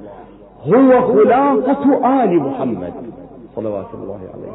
هو 0.64 1.00
خلاقة 1.00 2.22
آل 2.24 2.36
محمد. 2.36 3.11
صلوات 3.56 3.86
الله 3.94 4.20
عليه. 4.34 4.52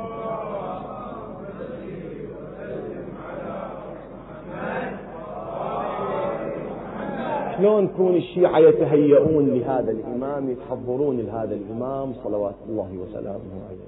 شلون 7.58 7.88
كون 7.88 8.16
الشيعة 8.16 8.60
يتهيئون 8.60 9.50
لهذا 9.50 9.92
الإمام 9.92 10.50
يتحضرون 10.50 11.18
لهذا 11.18 11.56
الإمام 11.56 12.14
صلوات 12.24 12.56
الله 12.70 12.98
وسلامه 12.98 13.52
عليه؟ 13.70 13.88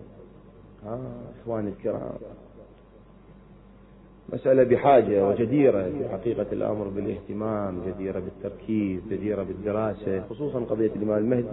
آه 0.93 0.99
إخواني 1.43 1.69
الكرام. 1.69 2.11
مسألة 4.33 4.63
بحاجة 4.63 5.27
وجديرة 5.27 5.83
في 5.83 6.09
حقيقة 6.09 6.45
الأمر 6.51 6.87
بالاهتمام 6.87 7.81
جديرة 7.87 8.19
بالتركيز 8.19 9.01
جديرة 9.11 9.43
بالدراسة 9.43 10.23
خصوصا 10.29 10.59
قضية 10.59 10.91
الإمام 10.95 11.17
المهدي. 11.17 11.47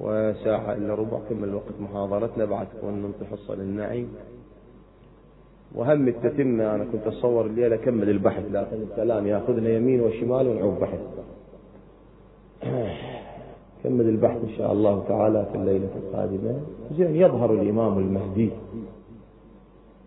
وساعة 0.00 0.72
إلا 0.72 0.94
ربع 0.94 1.18
كمل 1.28 1.54
وقت 1.54 1.80
محاضرتنا 1.80 2.44
بعد 2.44 2.66
تكون 2.68 3.02
ننطي 3.02 3.24
حصة 3.24 3.54
للنعيم 3.54 4.08
وهم 5.74 6.08
التتمة 6.08 6.74
أنا 6.74 6.84
كنت 6.84 7.06
أتصور 7.06 7.46
الليلة 7.46 7.74
أكمل 7.74 8.10
البحث 8.10 8.44
لكن 8.52 8.82
الكلام 8.82 9.26
ياخذنا 9.26 9.68
يمين 9.70 10.00
وشمال 10.00 10.48
ونعوب 10.48 10.80
بحث. 10.80 11.00
كمل 13.84 14.08
البحث 14.08 14.36
إن 14.36 14.56
شاء 14.58 14.72
الله 14.72 15.04
تعالى 15.08 15.46
في 15.52 15.58
الليلة 15.58 15.88
القادمة. 15.96 16.60
زين 16.96 17.16
يظهر 17.16 17.52
الإمام 17.52 17.98
المهدي. 17.98 18.50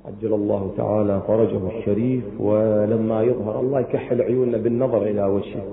عجل 0.06 0.34
الله 0.34 0.74
تعالى 0.78 1.22
فرجه 1.28 1.78
الشريف 1.78 2.24
ولما 2.40 3.24
يظهر 3.24 3.60
الله 3.60 3.80
يكحل 3.80 4.22
عيوننا 4.22 4.58
بالنظر 4.58 5.04
إلى 5.04 5.24
وجهه. 5.24 5.64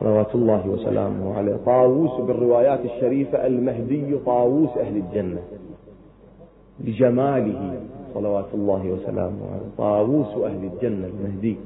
صلوات 0.00 0.34
الله 0.34 0.68
وسلامه 0.68 1.34
عليه. 1.34 1.56
طاووس 1.66 2.20
بالروايات 2.20 2.80
الشريفة 2.84 3.46
المهدي 3.46 4.18
طاووس 4.26 4.70
أهل 4.76 4.96
الجنة. 4.96 5.42
لجماله 6.84 7.80
صلوات 8.14 8.54
الله 8.54 8.90
وسلامه 8.90 9.42
عليه. 9.52 9.70
طاووس 9.78 10.26
أهل 10.26 10.64
الجنة 10.64 11.06
المهدي. 11.06 11.56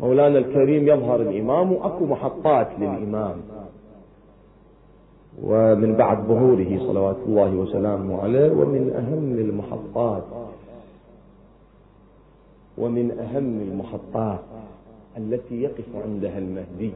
مولانا 0.00 0.38
الكريم 0.38 0.88
يظهر 0.88 1.20
الإمام 1.20 1.72
وأكو 1.72 2.04
محطات 2.06 2.68
للإمام. 2.78 3.36
ومن 5.42 5.96
بعد 5.96 6.18
ظهوره 6.26 6.78
صلوات 6.78 7.16
الله 7.26 7.54
وسلامه 7.54 8.22
عليه. 8.22 8.52
ومن 8.52 8.92
أهم 8.96 9.38
المحطات. 9.38 10.24
ومن 12.78 13.10
أهم 13.10 13.60
المحطات. 13.60 14.57
التي 15.18 15.62
يقف 15.62 15.84
عندها 16.04 16.38
المهدي. 16.38 16.92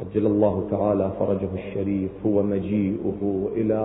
عجل 0.00 0.26
الله 0.26 0.66
تعالى 0.70 1.10
فرجه 1.18 1.48
الشريف 1.54 2.10
هو 2.26 2.42
مجيئه 2.42 3.48
إلى 3.56 3.80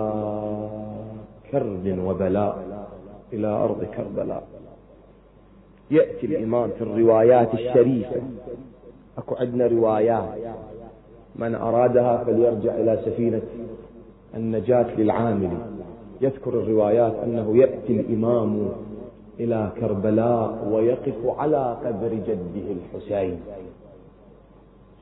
كرب 1.50 1.98
وبلاء 2.06 2.86
إلى 3.32 3.46
أرض 3.46 3.84
كربلاء. 3.84 4.46
يأتي 5.90 6.26
الإمام 6.26 6.70
في 6.70 6.82
الروايات 6.82 7.54
الشريفة. 7.54 8.22
أكو 9.18 9.34
عندنا 9.34 9.66
روايات. 9.66 10.28
من 11.36 11.54
أرادها 11.54 12.24
فليرجع 12.24 12.74
إلى 12.74 13.02
سفينة 13.04 13.42
النجاة 14.34 14.94
للعامل. 14.96 15.50
يذكر 16.20 16.50
الروايات 16.50 17.14
أنه 17.24 17.56
يأتي 17.56 18.00
الإمام 18.00 18.68
إلى 19.40 19.70
كربلاء 19.80 20.68
ويقف 20.72 21.38
على 21.38 21.76
قبر 21.84 22.08
جده 22.08 22.66
الحسين. 22.76 23.40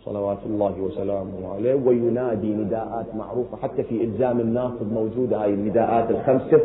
صلوات 0.05 0.39
الله 0.47 0.80
وسلامه 0.80 1.55
عليه. 1.55 1.74
وينادي 1.74 2.55
نداءات 2.55 3.14
معروفة 3.14 3.57
حتى 3.57 3.83
في 3.83 4.05
إلزام 4.05 4.41
الناصب 4.41 4.93
موجودة 4.93 5.43
هاي 5.43 5.55
النداءات 5.55 6.11
الخمسة. 6.11 6.61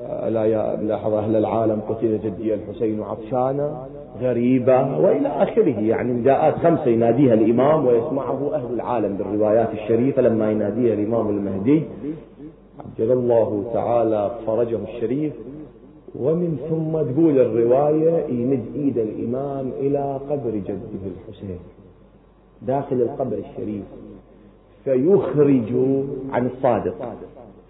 ألا 0.00 0.44
يا 0.44 0.76
لحظة 0.76 1.18
أهل 1.18 1.36
العالم 1.36 1.80
قتل 1.88 2.18
جدي 2.18 2.54
الحسين 2.54 3.02
عطشانا 3.02 3.86
غريبة 4.20 4.98
وإلى 4.98 5.28
آخره. 5.28 5.80
يعني 5.80 6.12
نداءات 6.12 6.54
خمسة 6.54 6.86
يناديها 6.86 7.34
الإمام 7.34 7.86
ويسمعه 7.86 8.54
أهل 8.54 8.74
العالم 8.74 9.16
بالروايات 9.16 9.68
الشريفة 9.72 10.22
لما 10.22 10.50
يناديها 10.50 10.94
الإمام 10.94 11.28
المهدي. 11.28 11.82
عجل 12.78 13.12
الله 13.12 13.70
تعالى 13.74 14.30
فرجه 14.46 14.78
الشريف. 14.94 15.32
ومن 16.18 16.58
ثم 16.70 17.12
تقول 17.12 17.38
الرواية 17.38 18.26
يمد 18.26 18.64
إيد 18.74 18.98
الإمام 18.98 19.70
إلى 19.80 20.20
قبر 20.30 20.50
جده 20.50 21.02
الحسين 21.06 21.58
داخل 22.62 22.96
القبر 22.96 23.38
الشريف 23.38 23.84
فيخرج 24.84 25.72
عن 26.30 26.46
الصادق 26.46 27.16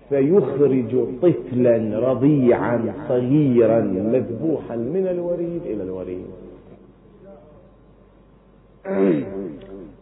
فيخرج 0.09 1.07
طفلا 1.23 1.99
رضيعا 2.11 2.95
صغيرا 3.09 3.81
مذبوحا 3.81 4.77
من 4.77 5.07
الوريد 5.07 5.63
إلى 5.67 5.83
الوريد. 5.83 6.27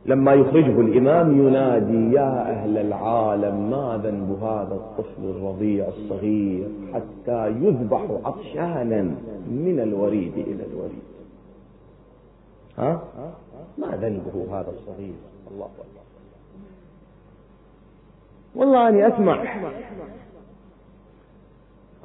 لما 0.07 0.35
يخرجه 0.35 0.81
الإمام 0.81 1.47
ينادي 1.47 2.15
يا 2.15 2.51
أهل 2.51 2.79
العالم 2.79 3.71
ما 3.71 4.01
ذنب 4.05 4.43
هذا 4.43 4.75
الطفل 4.75 5.25
الرضيع 5.25 5.89
الصغير 5.89 6.69
حتى 6.95 7.49
يذبح 7.49 8.07
عطشانا 8.25 9.03
من 9.51 9.81
الوريد 9.83 10.33
إلى 10.39 10.65
الوريد؟ 10.73 11.03
ها؟ 12.79 13.03
ما 13.79 13.87
ذنبه 13.87 14.61
هذا 14.61 14.71
الصغير؟ 14.71 15.15
الله 15.51 15.65
أكبر. 15.67 16.07
والله 18.55 18.89
أني 18.89 19.09
أسمع. 19.09 19.45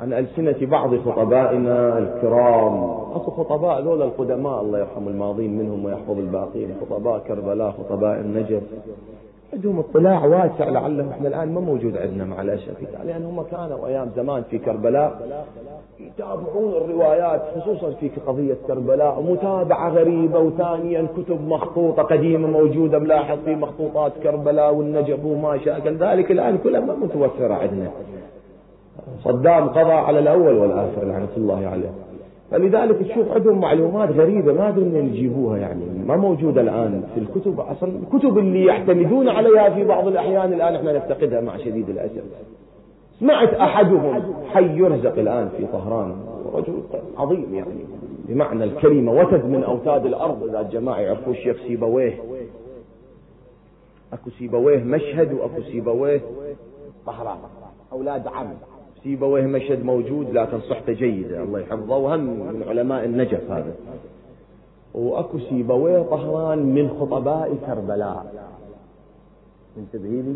عن 0.02 0.14
ألسنة 0.14 0.56
بعض 0.62 0.96
خطبائنا 0.96 1.98
الكرام. 1.98 2.84
أكو 3.16 3.32
خطباء 3.32 3.82
ذولا 3.82 4.06
القدماء 4.06 4.62
الله 4.62 4.80
يرحم 4.80 5.08
الماضين 5.08 5.58
منهم 5.58 5.86
ويحفظ 5.86 6.18
الباقين 6.18 6.76
خطباء 6.82 7.20
كربلاء 7.20 7.72
خطباء 7.72 8.20
النجف 8.20 8.62
عندهم 9.54 9.80
اطلاع 9.80 10.26
واسع 10.26 10.70
لعله 10.70 11.12
إحنا 11.12 11.28
الآن 11.28 11.54
ما 11.54 11.62
موجود 11.62 11.98
عندنا 11.98 12.26
مع 12.26 12.42
الاسف 12.42 12.76
لأن 13.06 13.26
هم 13.26 13.42
كانوا 13.42 13.88
أيام 13.88 14.10
زمان 14.16 14.44
في 14.44 14.58
كربلاء 14.58 15.44
يتابعون 16.00 16.74
الروايات 16.74 17.42
خصوصا 17.56 17.92
في 17.92 18.10
قضية 18.28 18.58
كربلاء 18.68 19.22
متابعة 19.22 19.90
غريبة 19.90 20.40
وثانيا 20.40 21.08
كتب 21.18 21.48
مخطوطة 21.48 22.04
قديمة 22.04 22.48
موجودة 22.48 23.00
ملاحظ 23.00 23.38
في 23.46 23.56
مخطوطات 23.56 24.12
كربلاء 24.24 24.74
والنجف 24.74 25.26
وما 25.26 25.58
شاكل 25.58 25.98
ذلك 25.98 26.32
الآن 26.32 26.58
كلها 26.58 26.80
ما 26.82 26.96
متوفرة 26.96 27.54
عندنا. 27.54 27.92
صدام 29.24 29.68
قضى 29.68 29.92
على 29.92 30.20
الأول 30.20 30.54
والآخر 30.58 31.06
لعنة 31.06 31.30
الله 31.38 31.68
عليه. 31.68 31.92
فلذلك 32.52 32.98
تشوف 32.98 33.32
عندهم 33.32 33.60
معلومات 33.60 34.12
غريبة 34.12 34.54
ما 34.54 34.70
أدري 34.70 34.86
من 34.86 35.08
يجيبوها 35.14 35.58
يعني 35.58 35.86
ما 36.08 36.16
موجودة 36.16 36.62
الآن 36.62 37.04
في 37.14 37.20
الكتب. 37.20 37.60
أصلا 37.60 37.90
الكتب 37.90 38.38
اللي 38.38 38.66
يعتمدون 38.66 39.30
عليها 39.30 39.70
في 39.70 39.84
بعض 39.84 40.08
الأحيان 40.08 40.54
الآن 40.54 40.76
إحنا 40.76 40.94
نفتقدها 40.94 41.42
مع 41.42 41.58
شديد 41.58 41.90
الأسف. 41.90 42.24
سمعت 43.20 43.54
أحدهم 43.54 44.34
حي 44.50 44.78
يرزق 44.78 45.20
الآن 45.20 45.50
في 45.58 45.66
طهران 45.66 46.16
رجل 46.54 46.74
عظيم 47.18 47.56
يعني 47.56 47.86
بمعنى 48.30 48.64
الكلمة 48.64 49.12
وتد 49.12 49.46
من 49.46 49.64
أوتاد 49.64 50.06
الأرض 50.06 50.44
إذا 50.44 50.62
الجماعة 50.62 51.00
يعرفوا 51.00 51.34
الشيخ 51.34 51.58
سيبويه 51.68 52.14
أكو 54.14 54.30
سيبويه 54.30 54.84
مشهد 54.84 55.34
وأكو 55.34 55.62
سيبويه 55.72 56.22
طهران. 57.06 57.38
أولاد 57.92 58.28
عم. 58.28 58.48
سيبويه 59.04 59.46
مشهد 59.46 59.86
موجود 59.86 60.34
لكن 60.34 60.60
صحته 60.60 60.94
جيدة 60.94 61.44
الله 61.44 61.60
يحفظه. 61.60 61.98
وهم 61.98 62.20
من 62.20 62.64
علماء 62.70 63.06
النجف 63.06 63.52
هذا. 63.52 63.76
وأكو 64.94 65.40
سيبويه 65.40 66.02
طهران 66.02 66.60
من 66.60 66.90
خطباء 66.90 67.56
كربلاء. 67.68 68.50
انتبهي 69.78 70.22
لي. 70.22 70.36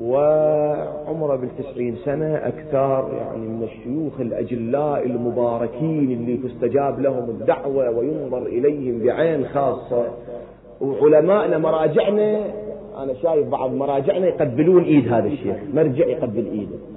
وعمره 0.00 1.36
بالتسعين 1.36 1.96
سنة 2.04 2.36
أكثر 2.36 3.10
يعني 3.12 3.46
من 3.46 3.62
الشيوخ 3.62 4.20
الأجلاء 4.20 5.06
المباركين 5.06 6.10
اللي 6.10 6.36
تستجاب 6.36 7.00
لهم 7.00 7.30
الدعوة 7.30 7.90
وينظر 7.90 8.46
إليهم 8.46 8.98
بعين 8.98 9.46
خاصة. 9.46 10.04
وعلمائنا 10.80 11.58
مراجعنا 11.58 12.44
أنا 12.98 13.14
شايف 13.14 13.48
بعض 13.48 13.74
مراجعنا 13.74 14.26
يقبلون 14.26 14.84
إيد 14.84 15.12
هذا 15.12 15.26
الشيخ. 15.26 15.56
مرجع 15.74 16.06
يقبل 16.06 16.46
إيده. 16.46 16.89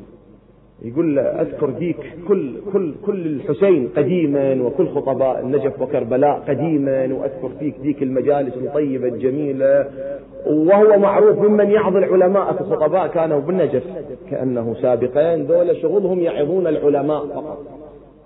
يقول 0.84 1.20
أذكر 1.20 1.70
ديك 1.70 1.98
كل 2.28 2.56
كل 2.74 2.94
كل 3.06 3.26
الحسين 3.26 3.90
قديما 3.98 4.64
وكل 4.64 4.88
خطباء 4.88 5.40
النجف 5.40 5.82
وكربلاء 5.82 6.44
قديما 6.48 7.14
وأذكر 7.14 7.50
فيك 7.60 7.76
ديك 7.82 8.04
المجالس 8.04 8.58
الطيبة 8.58 9.08
الجميلة. 9.08 9.88
وهو 10.48 11.00
معروف 11.00 11.40
ممن 11.40 11.72
يعظ 11.72 11.96
العلماء 11.96 12.54
في 12.54 12.62
الخطباء 12.62 13.08
كانوا 13.08 13.40
بالنجف. 13.40 13.84
كأنه 14.32 14.76
سابقين 14.82 15.46
ذولا 15.46 15.74
شغلهم 15.74 16.20
يعظون 16.20 16.68
العلماء 16.68 17.28
فقط. 17.28 17.58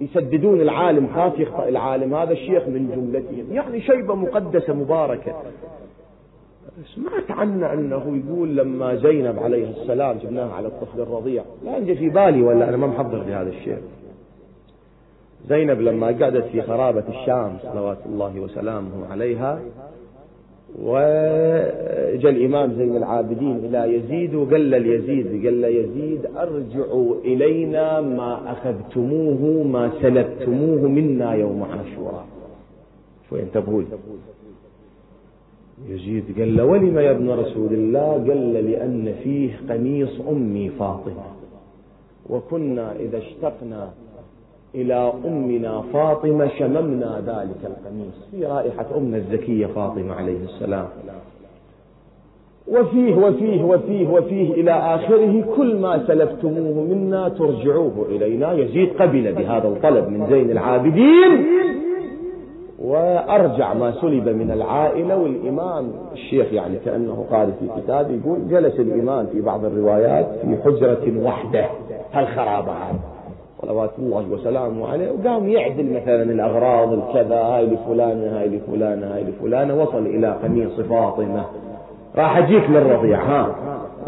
يسددون 0.02 0.62
العالم. 0.62 1.08
خاف 1.08 1.40
يخطأ 1.40 1.68
العالم. 1.68 2.14
هذا 2.14 2.32
الشيخ 2.32 2.68
من 2.68 2.90
جملتهم. 2.96 3.46
يعني 3.52 3.82
شيبة 3.82 4.16
مقدسة 4.16 4.74
مباركة. 4.74 5.34
سمعت 6.96 7.32
عنه 7.32 7.74
أنه 7.74 8.22
يقول 8.26 8.58
لما 8.58 8.96
زينب 8.96 9.40
عليه 9.40 9.70
السلام 9.70 10.18
جبناها 10.18 10.54
على 10.54 10.68
الطفل 10.68 11.02
الرضيع 11.02 11.44
لا 11.66 11.78
أنجي 11.78 11.96
في 11.96 12.10
بالي 12.10 12.42
ولا 12.42 12.70
أنا 12.70 12.78
ما 12.78 12.88
محضر 12.88 13.24
لهذا 13.24 13.50
الشيء. 13.50 13.78
زينب 15.50 15.82
لما 15.82 16.08
قعدت 16.08 16.44
في 16.52 16.62
خرابة 16.62 17.04
الشام 17.10 17.58
صلوات 17.64 17.98
الله 18.06 18.40
وسلامه 18.40 19.08
عليها 19.12 19.60
وجاء 20.82 22.32
الإمام 22.32 22.74
زين 22.74 22.96
العابدين 22.96 23.56
إلى 23.58 23.96
يزيد 23.96 24.36
وقال 24.36 24.72
له 24.72 24.78
يزيد 24.78 25.46
قال 25.46 25.62
له 25.62 25.68
يزيد 25.68 26.26
أرجعوا 26.38 27.16
إلينا 27.16 28.02
ما 28.02 28.52
أخذتموه 28.52 29.64
ما 29.64 29.92
سلبتموه 30.02 30.82
منا 30.90 31.34
يوم 31.34 31.64
عاشوراء. 31.64 32.26
شو 33.30 33.36
انتبهوا 33.36 33.82
يزيد 35.86 36.40
قال 36.40 36.58
له 36.58 36.66
ولم 36.66 36.98
يا 37.00 37.12
ابن 37.12 37.30
رسول 37.30 37.74
الله؟ 37.74 38.12
قال 38.12 38.54
له 38.54 38.60
لأن 38.60 39.14
فيه 39.24 39.50
قميص 39.70 40.22
أمي 40.30 40.70
فاطمة. 40.70 41.24
وكنا 42.30 42.96
إذا 42.96 43.18
اشتقنا 43.18 43.90
إلى 44.76 45.14
أمنا 45.26 45.84
فاطمة 45.94 46.48
شممنا 46.60 47.20
ذلك 47.20 47.62
القميص. 47.64 48.28
في 48.32 48.46
رائحة 48.46 48.98
أمنا 48.98 49.18
الزكية 49.18 49.66
فاطمة 49.66 50.14
عليه 50.14 50.44
السلام. 50.44 50.88
وفيه 52.68 53.16
وفيه 53.16 53.64
وفيه 53.64 54.08
وفيه 54.08 54.54
إلى 54.54 54.72
آخره 54.72 55.56
كل 55.56 55.80
ما 55.80 56.08
سلفتموه 56.08 56.84
منا 56.84 57.30
ترجعوه 57.30 58.06
إلينا. 58.10 58.54
يزيد 58.54 58.90
قبل 59.00 59.34
بهذا 59.34 59.68
الطلب 59.68 60.10
من 60.10 60.28
زين 60.30 60.52
العابدين. 60.52 61.46
وأرجع 62.88 63.74
ما 63.74 63.92
سلب 63.92 64.30
من 64.30 64.52
العائلة 64.52 65.18
والإمام. 65.18 65.92
الشيخ 66.14 66.54
يعني 66.54 66.78
كأنه 66.86 67.26
قال 67.32 67.54
في 67.60 67.82
كتاب 67.82 68.12
يقول 68.12 68.48
جلس 68.50 68.80
الإمام 68.80 69.26
في 69.26 69.42
بعض 69.42 69.66
الروايات 69.66 70.28
في 70.42 70.58
حجرة 70.66 71.26
وحده. 71.26 71.66
هالخرابة 72.14 72.74
صلوات 73.62 73.92
الله 74.00 74.26
وسلامه 74.32 74.88
عليه. 74.90 75.12
وقام 75.12 75.50
يعدل 75.50 75.94
مثلا 76.02 76.24
الأغراض 76.24 76.94
الكذا 76.94 77.36
هاي 77.36 77.66
لفلانة 77.66 78.40
هاي 78.40 78.48
لفلانة 78.48 79.16
هاي 79.16 79.24
لفلانة 79.24 79.82
وصل 79.82 80.06
إلى 80.06 80.28
قميص 80.44 80.80
فاطمة. 80.80 81.46
راح 82.16 82.38
أجيك 82.38 82.70
للرضيع 82.70 83.24
ها. 83.24 83.56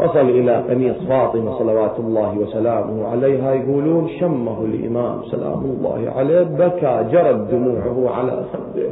وصل 0.00 0.28
إلى 0.30 0.56
قميص 0.56 0.96
فاطمة 1.08 1.58
صلوات 1.58 1.98
الله 1.98 2.38
وسلامه 2.38 3.08
عليها 3.08 3.54
يقولون 3.54 4.08
شمه 4.20 4.64
الإمام 4.64 5.22
سلام 5.30 5.64
الله 5.64 6.12
عليه 6.16 6.42
بكى 6.42 7.04
جرت 7.12 7.50
دموعه 7.50 8.10
على 8.14 8.44
خده. 8.52 8.90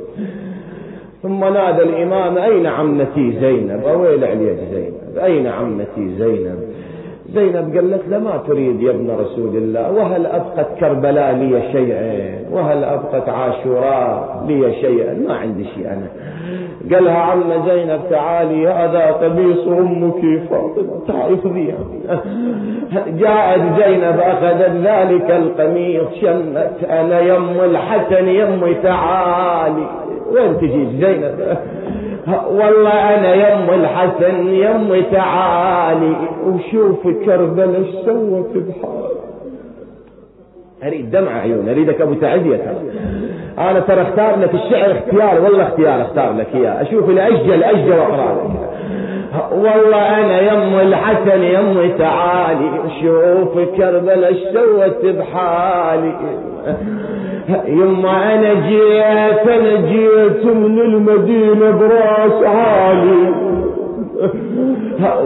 ثم 1.23 1.45
نادى 1.45 1.83
الإمام 1.83 2.39
أين 2.39 2.67
عمتي 2.67 3.33
زينب؟ 3.41 3.83
أويل 3.87 4.25
عليك 4.25 4.59
زينب؟ 4.73 5.19
أين 5.25 5.47
عمتي 5.47 6.09
زينب؟ 6.19 6.68
زينب 7.35 7.77
قالت 7.77 8.09
له 8.09 8.19
ما 8.19 8.43
تريد 8.49 8.83
يا 8.83 8.91
ابن 8.91 9.11
رسول 9.11 9.57
الله؟ 9.57 9.93
وهل 9.93 10.27
أبقت 10.27 10.67
كربلاء 10.81 11.35
لي 11.35 11.63
شيئا؟ 11.73 12.39
وهل 12.53 12.85
أبقت 12.85 13.29
عاشوراء 13.29 14.45
لي 14.49 14.75
شيئا؟ 14.81 15.15
ما 15.29 15.35
عندي 15.35 15.65
شيء 15.65 15.87
أنا. 15.87 16.09
قالها 16.95 17.19
عم 17.19 17.43
زينب 17.69 18.01
تعالي 18.11 18.69
هذا 18.69 19.07
قميص 19.07 19.67
أمك 19.67 20.43
فاطمة. 20.51 21.37
خذيها 21.45 21.79
جاءت 23.07 23.61
زينب 23.61 24.21
أخذت 24.21 24.73
ذلك 24.85 25.31
القميص 25.31 26.09
شمت 26.21 26.85
أنا 26.91 27.21
يم 27.21 27.61
الحسن 27.65 28.29
يمي 28.29 28.75
تعالي. 28.75 29.87
وين 30.33 30.59
تجي 30.59 30.87
زينب؟ 31.01 31.59
والله 32.51 32.91
أنا 32.91 33.35
يم 33.35 33.71
الحسن 33.71 34.47
يم 34.47 35.03
تعالي 35.13 36.17
وشوف 36.47 37.09
كربل 37.25 37.75
إيش 37.75 38.05
سوت 38.05 38.51
بحالي 38.55 39.09
أريد 40.85 41.11
دمع 41.11 41.41
عيون 41.41 41.69
أريدك 41.69 42.01
أبو 42.01 42.15
تعزيه 42.15 42.57
ترى. 42.57 42.91
أنا 43.59 43.81
ترى 43.81 44.03
أختار 44.03 44.39
لك 44.41 44.55
الشعر 44.55 44.93
اختيار 44.93 45.45
والله 45.45 45.63
اختيار 45.63 46.03
أختار 46.03 46.33
لك 46.33 46.47
إياه. 46.55 46.83
أشوف 46.83 47.11
الأجل 47.11 47.65
أجل 47.65 47.93
وأقرأ. 47.93 48.51
والله 49.53 50.25
أنا 50.25 50.41
يم 50.41 50.79
الحسن 50.81 51.43
يم 51.43 51.97
تعالي 51.99 52.71
شوف 53.03 53.59
كربل 53.77 54.25
إيش 54.25 54.39
سوت 54.39 55.07
بحالي. 55.07 56.13
يما 57.67 58.35
أنا 58.35 58.55
جيت 58.69 59.49
أنا 59.49 59.75
جيت 59.81 60.45
من 60.45 60.79
المدينة 60.81 61.71
برأس 61.71 62.43
عالي. 62.45 63.33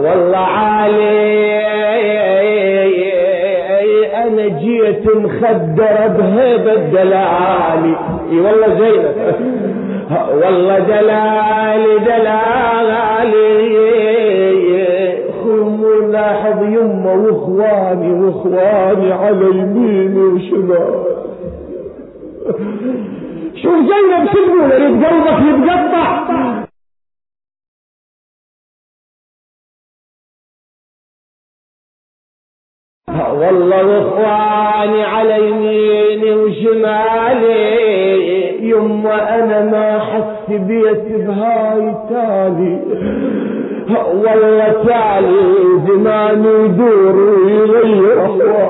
والله 0.03 0.37
عالي. 0.37 1.63
أنا 4.27 4.47
جيت 4.47 5.05
مخدر 5.15 6.07
بهيبة 6.17 6.75
دلالي 6.75 7.95
إي 8.31 8.39
والله 8.39 8.69
زينب 8.79 9.15
والله 10.43 10.79
دلالي 10.79 11.93
دلالي. 12.05 13.53
خم 15.43 15.81
لاحظ 16.11 16.59
يمه 16.63 17.13
وإخواني 17.13 18.09
وإخواني 18.13 19.13
على 19.13 19.45
يميني 19.45 20.23
وشمالي. 20.23 21.22
شوف 23.61 23.75
زينب 23.89 24.29
شو 24.33 24.39
يريد 24.63 25.05
قلبك 25.05 25.39
يتقطع 25.47 26.23
والله 33.33 34.01
إخواني 34.01 35.03
على 35.03 35.47
يميني 35.49 36.31
وشمالي 36.31 37.53
يما 38.69 39.35
أنا 39.35 39.65
ما 39.65 39.99
حس 39.99 40.49
بيت 40.49 41.03
بهاي 41.27 41.95
تالي. 42.09 42.79
والله 44.13 44.71
تالي 44.87 45.79
زمان 45.87 46.45
يدور 46.45 47.15
ويغير 47.15 48.25
احوالي 48.25 48.63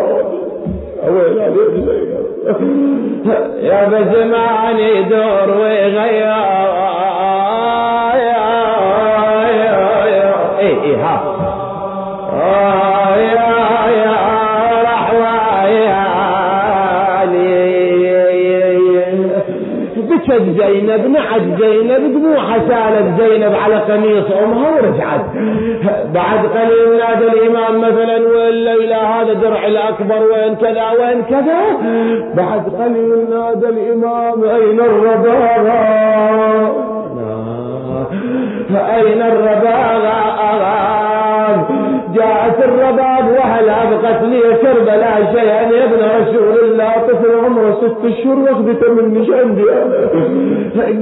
يا 3.61 3.87
بزمان 3.87 4.79
يدور 4.79 5.57
ويغير 5.57 6.82
زينب 20.57 21.07
نعت 21.07 21.41
زينب 21.59 22.13
دموعها 22.13 22.57
سالت 22.69 23.21
زينب 23.21 23.53
على 23.63 23.75
قميص 23.75 24.31
أمها 24.43 24.69
ورجعت. 24.71 25.25
بعد 26.13 26.39
قليل 26.55 26.97
نادى 26.97 27.27
الإمام 27.27 27.81
مثلا 27.81 28.17
والليلة 28.27 28.97
هذا 28.97 29.33
درع 29.33 29.65
الأكبر 29.67 30.21
وين 30.31 30.55
كذا 30.55 30.91
وين 30.99 31.21
كذا؟ 31.29 31.59
بعد 32.35 32.63
قليل 32.81 33.29
نادى 33.29 33.69
الإمام 33.69 34.43
أين 34.43 34.79
الرباغة؟ 34.79 35.83
أين 38.95 39.21
الرباغة؟ 39.21 40.33
جاءت 42.15 42.59
الرباب 42.63 43.25
وهل 43.37 43.69
أبقت 43.69 44.23
لي 44.23 44.41
كربلاء 44.61 45.33
شيئا 45.35 45.62
ست 47.83 48.05
اشهر 48.05 48.37
واخذته 48.39 48.93
مني 48.93 49.27
عندي 49.39 49.63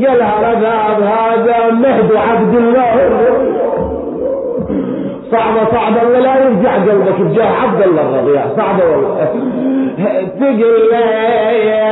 قالها 0.07 0.33
رباب 0.51 0.99
هذا 1.01 1.71
مهد 1.71 2.11
عبد 2.15 2.55
الله. 2.55 2.93
صعبة 5.31 5.71
صعبة 5.71 6.01
ولا 6.09 6.33
يرجع 6.43 6.73
قلبك 6.75 7.21
بجاه 7.21 7.51
عبد 7.63 7.81
الله 7.81 8.01
الرضيع. 8.01 8.41
صعبة 8.57 8.83
والله. 8.91 9.15
تقل 10.39 10.91
يا 11.65 11.89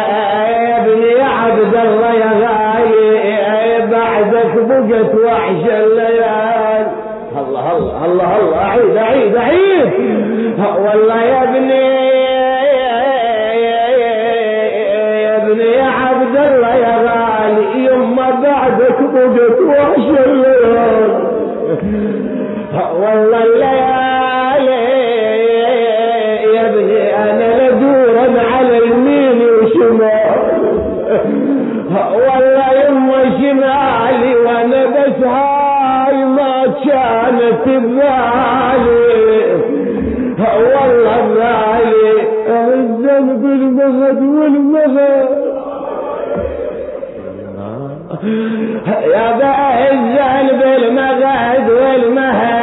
ابني 0.77 1.11
يا 1.11 1.29
عبد 1.43 1.75
الله 1.75 2.13
يا 2.13 2.31
غالي 2.43 3.87
بعدك 3.91 4.53
بقت 4.69 5.15
وحش 5.25 5.63
الليال. 5.69 6.85
الله 7.39 7.77
الله 7.77 8.05
الله 8.05 8.37
الله. 8.39 8.57
اعيد 8.57 8.97
اعيد 8.97 9.35
أعيد. 9.35 9.89
والله 10.85 11.21
يا 11.23 11.43
ابني 11.43 12.08
بقت 19.35 19.59
وحش 19.67 20.07
الليال 20.25 21.09
والله 23.01 23.43
الليالي 23.43 24.81
يا 26.55 26.69
ابني 26.69 27.15
أنا 27.15 27.69
لدورا 27.69 28.27
على 28.53 28.77
اليمين 28.77 29.39
وشمال 29.41 30.39
والله 32.13 32.67
يما 32.87 33.21
شمالي 33.37 34.35
وأنا 34.35 34.85
بس 34.85 35.19
هاي 35.25 36.15
ما 36.25 36.53
كانت 36.85 37.59
ببالي. 37.65 38.99
والله 40.39 41.21
بالي 41.35 42.13
الذنب 42.73 43.43
المغد 43.45 44.21
والمغد. 44.21 45.29
يا 49.13 49.31
بقى 49.37 49.91
الذنب 49.91 50.61
المغد 50.63 51.69
والمهد 51.69 52.59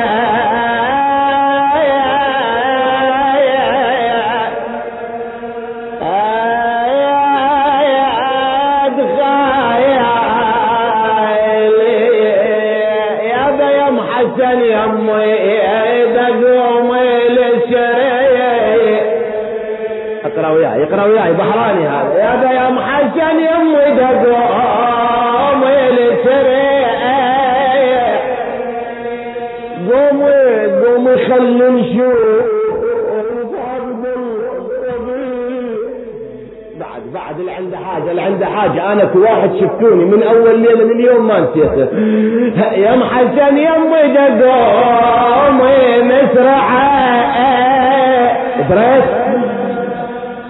اقرأ 20.25 20.49
وياي 20.51 20.83
اقرأ 20.85 21.05
وياي 21.05 21.33
بحراني 21.33 21.87
هذا. 21.89 22.15
يا 22.19 22.41
ذا 22.43 22.51
يا 22.53 22.71
محسن 22.71 23.37
يمي 23.39 23.97
دقوم 23.99 24.56
خلي 31.29 31.69
نشوف 31.71 32.17
بعد 36.81 37.03
بعد 37.15 37.41
اللي 37.41 37.53
عنده 37.53 37.77
حاجة 37.77 38.11
اللي 38.11 38.23
عنده 38.23 38.47
حاجة. 38.47 38.93
أنا 38.93 39.05
كواحد 39.05 39.51
شفتوني 39.61 40.05
من 40.05 40.23
أول 40.23 40.59
ليلة 40.59 40.85
من 40.85 40.91
اليوم 40.91 41.27
ما 41.27 41.41
نسيته 41.41 41.89
يا 42.79 42.97
محسن 42.97 43.57
يمي 43.59 44.15
دقومي 44.41 46.03
مسرعة 46.03 46.87
دريت 48.71 49.05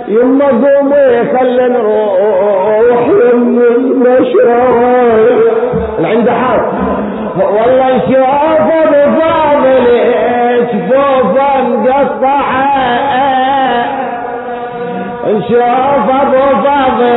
يما 0.08 0.46
قومي 0.46 1.38
خلي 1.38 1.68
نروح 1.68 3.08
يم 3.08 3.58
المشرب 3.58 4.76
اللي 5.98 6.08
عنده 6.08 6.32
حاج 6.32 6.60
والله 7.36 7.98
شوف 8.00 8.16
ابو 8.72 9.20
فاضل. 9.20 10.25
شفوفه 10.72 11.60
مقطعه 11.62 12.66
نشوف 15.26 16.06
ابو 16.22 16.44
فاضل 16.62 17.16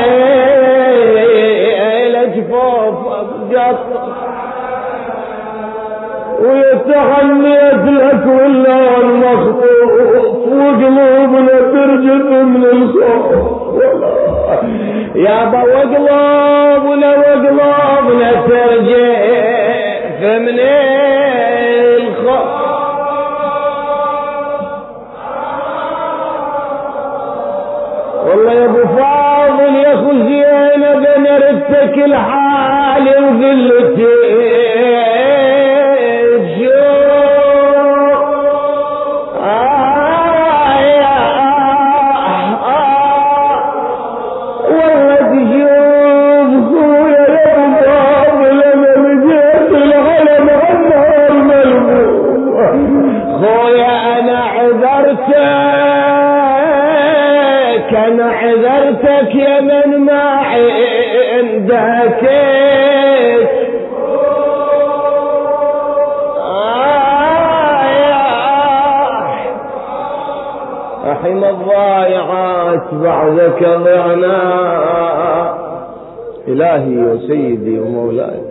شفوفه 2.35 3.19
مقطعه 3.51 3.79
ويتغنيت 6.39 7.85
لك 8.01 8.25
ولا 8.25 8.97
المخطوف 8.97 9.91
وقلوبنا 10.47 11.57
ترجف 11.59 12.25
من 12.31 12.63
الخوف. 12.65 13.83
يابا 15.15 15.61
وقلوبنا 15.63 17.09
وقلوبنا 17.17 18.31
ترجف 18.47 20.21
من 20.23 20.59
الخوف 20.59 21.18
يا 28.53 28.65
ابو 28.65 28.81
فاضل 28.97 29.75
يا 29.75 29.93
اخو 29.93 30.11
زينب 30.11 31.05
أنا 31.17 31.37
ردتك 31.37 31.97
الحالي 31.97 33.09
وقلتي 33.11 34.05
عذرتك 59.03 59.35
يا 59.35 59.61
من 59.61 59.97
ما 59.97 60.21
عندك. 60.21 60.99
رحم 71.05 71.43
الضائعات 71.43 72.93
بعدك 72.93 73.63
ضعنا 73.63 74.39
إلهي 76.47 76.97
وسيدي 76.97 77.79
ومولاي. 77.79 78.48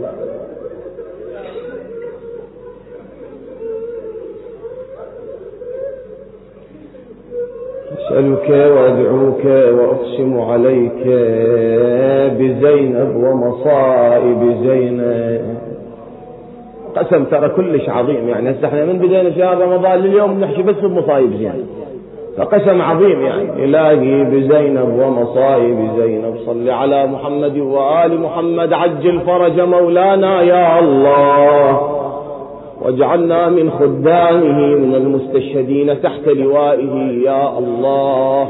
أسألك 8.19 8.51
وأدعوك 8.51 9.45
وأقسم 9.79 10.41
عليك 10.41 11.03
بزينب 12.39 13.17
ومصائب 13.17 14.57
زينب. 14.63 15.59
قسم 16.97 17.25
ترى 17.25 17.49
كلش 17.49 17.89
عظيم 17.89 18.29
يعني. 18.29 18.51
هسه 18.51 18.69
إحنا 18.69 18.85
من 18.85 18.99
بدينا 18.99 19.31
شهر 19.31 19.59
رمضان 19.59 19.99
لليوم 19.99 20.41
نحكي 20.41 20.63
بس 20.63 20.75
بمصايب 20.75 21.31
زينب. 21.33 21.67
فقسم 22.37 22.83
عظيم 22.83 23.23
يعني. 23.23 23.65
إلهي 23.65 24.25
بزينب 24.25 25.01
ومصائب 25.01 25.91
زينب. 25.99 26.35
صل 26.47 26.71
على 26.71 27.07
محمد 27.07 27.59
وآل 27.59 28.21
محمد. 28.21 28.73
عجل 28.73 29.21
فرج 29.21 29.61
مولانا 29.61 30.43
يا 30.43 30.79
الله. 30.79 31.98
واجعلنا 32.83 33.49
من 33.49 33.71
خدامه 33.71 34.59
من 34.77 34.95
المستشهدين 34.95 36.03
تحت 36.03 36.29
لوائه 36.29 36.95
يا 37.25 37.59
الله. 37.59 38.49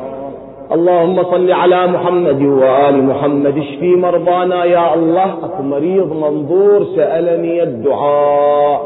اللهم 0.72 1.22
صل 1.22 1.52
على 1.52 1.86
محمد 1.86 2.42
وآل 2.42 3.04
محمد. 3.04 3.58
اشفي 3.58 3.96
مرضانا 3.96 4.64
يا 4.64 4.94
الله. 4.94 5.30
اكو 5.44 5.62
مريض 5.62 6.12
منظور 6.12 6.84
سألني 6.96 7.62
الدعاء. 7.62 8.80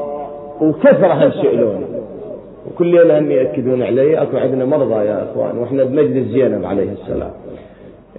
وكثرة 0.61 1.13
هالسئلوني 1.13 1.87
وكل 2.67 2.87
ليلة 2.87 3.19
هم 3.19 3.31
يأكدون 3.31 3.83
علي 3.83 4.23
اكو 4.23 4.37
عندنا 4.37 4.65
مرضى 4.65 4.95
يا 4.95 5.23
اخوان. 5.23 5.59
وإحنا 5.59 5.85
بمجلس 5.85 6.27
زينب 6.29 6.65
عليه 6.65 6.91
السلام. 6.93 7.31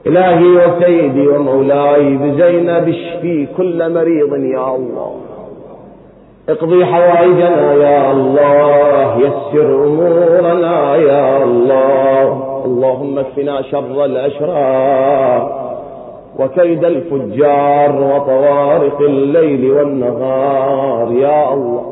إلهي 0.07 0.47
وسيدي 0.47 1.27
ومولاي 1.27 2.17
بزينب 2.17 2.89
اشفي 2.89 3.47
كل 3.57 3.93
مريض 3.93 4.33
يا 4.33 4.75
الله. 4.75 5.11
اقضي 6.49 6.85
حوائجنا 6.85 7.73
يا 7.73 8.11
الله. 8.11 9.17
يسر 9.17 9.85
أمورنا 9.87 10.95
يا 10.95 11.43
الله. 11.43 12.25
اللهم 12.65 13.19
اكفنا 13.19 13.61
شر 13.61 14.05
الأشرار 14.05 15.63
وكيد 16.39 16.85
الفجار 16.85 17.91
وطوارق 17.95 19.01
الليل 19.01 19.71
والنهار 19.71 21.11
يا 21.11 21.53
الله. 21.53 21.85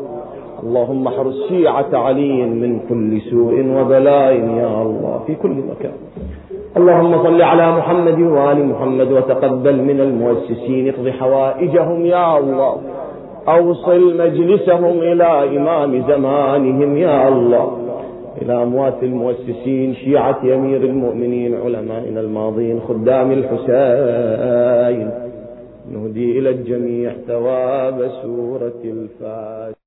اللهم 0.64 1.08
احرس 1.08 1.48
شيعة 1.50 1.92
علي 1.94 2.46
من 2.46 2.80
كل 2.90 3.22
سوء 3.22 3.54
وبلاء 3.78 4.34
يا 4.34 4.82
الله 4.82 5.20
في 5.28 5.36
كل 5.36 5.56
مكان. 5.72 5.98
اللهم 6.78 7.24
صل 7.24 7.42
على 7.42 7.72
محمد 7.72 8.20
وآل 8.20 8.68
محمد 8.68 9.12
وتقبل 9.12 9.76
من 9.82 10.00
المؤسسين 10.00 10.90
اقض 10.90 11.10
حوائجهم 11.10 12.06
يا 12.06 12.38
الله. 12.38 12.76
أوصل 13.48 14.18
مجلسهم 14.18 15.00
إلى 15.00 15.58
إمام 15.58 16.08
زمانهم 16.08 16.98
يا 16.98 17.28
الله. 17.28 17.78
إلى 18.42 18.64
أموات 18.64 19.04
المؤسسين 19.04 19.94
شيعة 19.94 20.42
أمير 20.44 20.82
المؤمنين 20.82 21.56
علمائنا 21.62 22.22
الماضين 22.22 22.80
خدام 22.80 23.32
الحسين. 23.32 25.12
نهدي 25.92 26.40
إلى 26.40 26.50
الجميع 26.50 27.14
ثواب 27.28 28.12
سورة 28.22 28.82
الفاتحة. 28.86 29.81